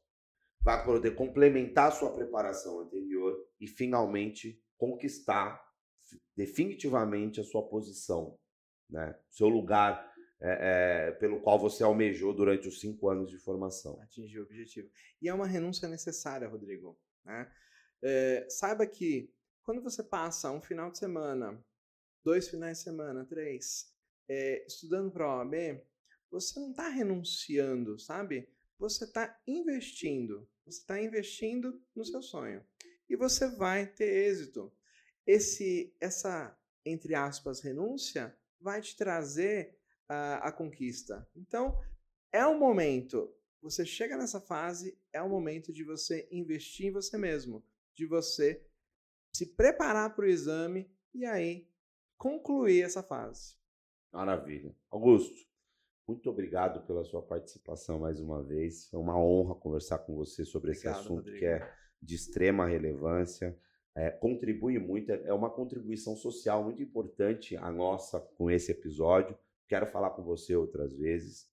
Vai 0.62 0.84
poder 0.84 1.14
complementar 1.14 1.88
a 1.88 1.92
sua 1.92 2.12
preparação 2.12 2.80
anterior 2.80 3.36
e 3.58 3.66
finalmente 3.66 4.62
conquistar 4.76 5.62
definitivamente 6.36 7.40
a 7.40 7.44
sua 7.44 7.68
posição, 7.68 8.38
né? 8.88 9.18
Seu 9.30 9.48
lugar 9.48 10.10
é, 10.42 11.08
é, 11.08 11.12
pelo 11.12 11.40
qual 11.40 11.58
você 11.58 11.82
almejou 11.82 12.34
durante 12.34 12.66
os 12.66 12.80
cinco 12.80 13.08
anos 13.08 13.30
de 13.30 13.38
formação. 13.38 14.00
Atingir 14.00 14.38
o 14.38 14.44
objetivo. 14.44 14.90
E 15.20 15.28
é 15.28 15.34
uma 15.34 15.46
renúncia 15.46 15.86
necessária, 15.86 16.48
Rodrigo. 16.48 16.98
Né? 17.24 17.52
É, 18.02 18.46
saiba 18.48 18.86
que 18.86 19.30
quando 19.62 19.82
você 19.82 20.02
passa 20.02 20.50
um 20.50 20.62
final 20.62 20.90
de 20.90 20.98
semana, 20.98 21.62
dois 22.24 22.48
finais 22.48 22.78
de 22.78 22.84
semana, 22.84 23.26
três, 23.26 23.94
é, 24.28 24.64
estudando 24.66 25.10
para 25.10 25.26
a 25.26 25.38
OAB, 25.38 25.82
você 26.30 26.58
não 26.58 26.70
está 26.70 26.88
renunciando, 26.88 27.98
sabe? 27.98 28.48
Você 28.80 29.04
está 29.04 29.38
investindo. 29.46 30.48
Você 30.64 30.80
está 30.80 30.98
investindo 30.98 31.78
no 31.94 32.02
seu 32.02 32.22
sonho. 32.22 32.64
E 33.10 33.14
você 33.14 33.46
vai 33.46 33.86
ter 33.86 34.26
êxito. 34.26 34.72
Esse, 35.26 35.94
essa, 36.00 36.58
entre 36.82 37.14
aspas, 37.14 37.60
renúncia 37.60 38.34
vai 38.58 38.80
te 38.80 38.96
trazer 38.96 39.78
a, 40.08 40.48
a 40.48 40.52
conquista. 40.52 41.28
Então, 41.36 41.78
é 42.32 42.46
o 42.46 42.58
momento. 42.58 43.30
Você 43.60 43.84
chega 43.84 44.16
nessa 44.16 44.40
fase, 44.40 44.98
é 45.12 45.20
o 45.20 45.28
momento 45.28 45.74
de 45.74 45.84
você 45.84 46.26
investir 46.32 46.86
em 46.86 46.90
você 46.90 47.18
mesmo, 47.18 47.62
de 47.94 48.06
você 48.06 48.66
se 49.36 49.44
preparar 49.44 50.14
para 50.14 50.24
o 50.24 50.28
exame 50.28 50.90
e 51.12 51.26
aí 51.26 51.68
concluir 52.16 52.82
essa 52.82 53.02
fase. 53.02 53.56
Maravilha. 54.10 54.74
Augusto, 54.90 55.46
muito 56.10 56.28
obrigado 56.28 56.84
pela 56.86 57.04
sua 57.04 57.22
participação 57.22 58.00
mais 58.00 58.20
uma 58.20 58.42
vez. 58.42 58.88
Foi 58.88 58.98
uma 58.98 59.16
honra 59.16 59.54
conversar 59.54 59.98
com 60.00 60.16
você 60.16 60.44
sobre 60.44 60.72
obrigado, 60.72 60.92
esse 60.92 61.00
assunto 61.00 61.18
Rodrigo. 61.18 61.38
que 61.38 61.44
é 61.46 61.72
de 62.02 62.14
extrema 62.16 62.66
relevância. 62.66 63.56
É, 63.94 64.10
contribui 64.10 64.78
muito, 64.78 65.12
é 65.12 65.32
uma 65.32 65.50
contribuição 65.50 66.16
social 66.16 66.64
muito 66.64 66.82
importante 66.82 67.56
a 67.56 67.70
nossa 67.70 68.18
com 68.20 68.50
esse 68.50 68.72
episódio. 68.72 69.38
Quero 69.68 69.86
falar 69.86 70.10
com 70.10 70.24
você 70.24 70.56
outras 70.56 70.92
vezes. 70.92 71.48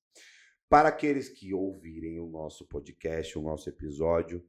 Para 0.68 0.90
aqueles 0.90 1.30
que 1.30 1.54
ouvirem 1.54 2.20
o 2.20 2.28
nosso 2.28 2.68
podcast, 2.68 3.38
o 3.38 3.42
nosso 3.44 3.70
episódio, 3.70 4.44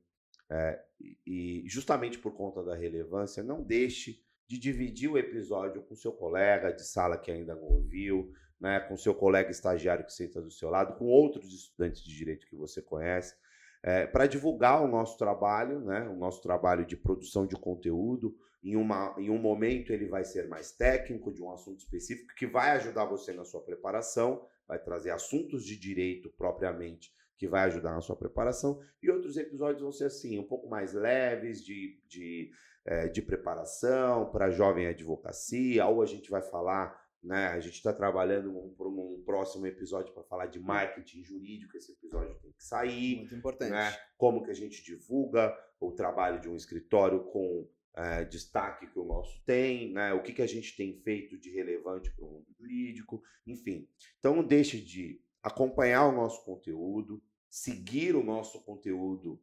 é, 0.50 0.82
e 1.26 1.64
justamente 1.66 2.18
por 2.18 2.32
conta 2.32 2.62
da 2.62 2.74
relevância, 2.74 3.42
não 3.42 3.62
deixe 3.62 4.24
de 4.48 4.58
dividir 4.58 5.10
o 5.10 5.18
episódio 5.18 5.82
com 5.82 5.94
seu 5.94 6.12
colega 6.12 6.72
de 6.72 6.82
sala 6.82 7.18
que 7.18 7.30
ainda 7.30 7.54
não 7.54 7.64
ouviu, 7.64 8.32
né, 8.60 8.80
com 8.80 8.96
seu 8.96 9.14
colega 9.14 9.50
estagiário 9.50 10.04
que 10.04 10.12
senta 10.12 10.40
do 10.40 10.50
seu 10.50 10.68
lado, 10.68 10.96
com 10.96 11.06
outros 11.06 11.52
estudantes 11.52 12.02
de 12.02 12.14
direito 12.14 12.46
que 12.46 12.56
você 12.56 12.82
conhece, 12.82 13.34
é, 13.82 14.06
para 14.06 14.26
divulgar 14.26 14.82
o 14.82 14.88
nosso 14.88 15.16
trabalho, 15.16 15.80
né, 15.80 16.08
o 16.08 16.16
nosso 16.16 16.42
trabalho 16.42 16.84
de 16.84 16.96
produção 16.96 17.46
de 17.46 17.54
conteúdo, 17.54 18.36
em, 18.62 18.74
uma, 18.76 19.14
em 19.16 19.30
um 19.30 19.38
momento 19.38 19.92
ele 19.92 20.06
vai 20.06 20.24
ser 20.24 20.48
mais 20.48 20.72
técnico 20.72 21.32
de 21.32 21.42
um 21.42 21.50
assunto 21.52 21.78
específico 21.78 22.34
que 22.34 22.46
vai 22.46 22.72
ajudar 22.72 23.04
você 23.04 23.32
na 23.32 23.44
sua 23.44 23.62
preparação, 23.62 24.44
vai 24.66 24.78
trazer 24.78 25.10
assuntos 25.10 25.64
de 25.64 25.78
direito 25.78 26.28
propriamente 26.36 27.12
que 27.38 27.46
vai 27.46 27.62
ajudar 27.66 27.92
na 27.92 28.00
sua 28.00 28.16
preparação, 28.16 28.80
e 29.00 29.08
outros 29.08 29.36
episódios 29.36 29.80
vão 29.80 29.92
ser 29.92 30.06
assim, 30.06 30.40
um 30.40 30.46
pouco 30.46 30.68
mais 30.68 30.92
leves 30.92 31.64
de, 31.64 31.96
de, 32.08 32.50
é, 32.84 33.06
de 33.06 33.22
preparação 33.22 34.28
para 34.32 34.50
jovem 34.50 34.88
advocacia, 34.88 35.86
ou 35.86 36.02
a 36.02 36.06
gente 36.06 36.28
vai 36.28 36.42
falar 36.42 37.00
né? 37.22 37.48
A 37.48 37.60
gente 37.60 37.74
está 37.74 37.92
trabalhando 37.92 38.52
para 38.76 38.88
um, 38.88 39.14
um, 39.14 39.22
próximo 39.24 39.66
episódio 39.66 40.12
para 40.14 40.22
falar 40.22 40.46
de 40.46 40.60
marketing 40.60 41.22
jurídico. 41.24 41.76
Esse 41.76 41.92
episódio 41.92 42.34
tem 42.40 42.52
que 42.52 42.62
sair. 42.62 43.16
Muito 43.16 43.34
importante. 43.34 43.72
Né? 43.72 43.96
Como 44.16 44.42
que 44.42 44.50
a 44.50 44.54
gente 44.54 44.82
divulga 44.84 45.56
o 45.80 45.92
trabalho 45.92 46.40
de 46.40 46.48
um 46.48 46.56
escritório 46.56 47.24
com 47.24 47.68
é, 47.96 48.24
destaque 48.24 48.86
que 48.86 48.98
o 48.98 49.04
nosso 49.04 49.42
tem, 49.44 49.92
né? 49.92 50.12
o 50.12 50.22
que, 50.22 50.32
que 50.32 50.42
a 50.42 50.46
gente 50.46 50.76
tem 50.76 51.00
feito 51.02 51.36
de 51.38 51.50
relevante 51.50 52.10
para 52.12 52.24
o 52.24 52.30
mundo 52.30 52.46
jurídico, 52.56 53.22
enfim. 53.46 53.88
Então 54.18 54.36
não 54.36 54.46
deixe 54.46 54.80
de 54.80 55.20
acompanhar 55.42 56.06
o 56.06 56.12
nosso 56.12 56.44
conteúdo, 56.44 57.22
seguir 57.50 58.14
o 58.14 58.22
nosso 58.22 58.62
conteúdo 58.64 59.42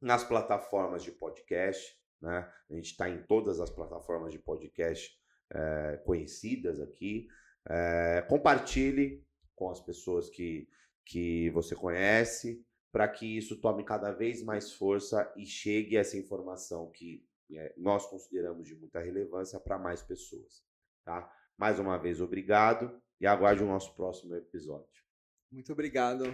nas 0.00 0.24
plataformas 0.24 1.02
de 1.02 1.12
podcast. 1.12 1.98
Né? 2.20 2.50
A 2.70 2.74
gente 2.74 2.92
está 2.92 3.10
em 3.10 3.22
todas 3.24 3.60
as 3.60 3.70
plataformas 3.70 4.32
de 4.32 4.38
podcast 4.38 5.14
é, 5.52 6.00
conhecidas 6.04 6.80
aqui. 6.80 7.28
É, 7.68 8.22
compartilhe 8.28 9.24
com 9.54 9.70
as 9.70 9.80
pessoas 9.80 10.28
que, 10.28 10.68
que 11.04 11.50
você 11.50 11.74
conhece, 11.74 12.64
para 12.92 13.08
que 13.08 13.36
isso 13.36 13.60
tome 13.60 13.84
cada 13.84 14.12
vez 14.12 14.42
mais 14.42 14.72
força 14.72 15.32
e 15.36 15.44
chegue 15.44 15.96
essa 15.96 16.16
informação 16.16 16.90
que 16.90 17.24
é, 17.52 17.74
nós 17.76 18.06
consideramos 18.06 18.66
de 18.66 18.74
muita 18.74 19.00
relevância 19.00 19.60
para 19.60 19.78
mais 19.78 20.02
pessoas. 20.02 20.64
Tá? 21.04 21.30
Mais 21.56 21.78
uma 21.78 21.96
vez, 21.96 22.20
obrigado 22.20 23.00
e 23.20 23.26
aguarde 23.26 23.62
o 23.62 23.66
nosso 23.66 23.94
próximo 23.94 24.34
episódio. 24.34 25.02
Muito 25.50 25.72
obrigado. 25.72 26.24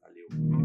Valeu. 0.00 0.59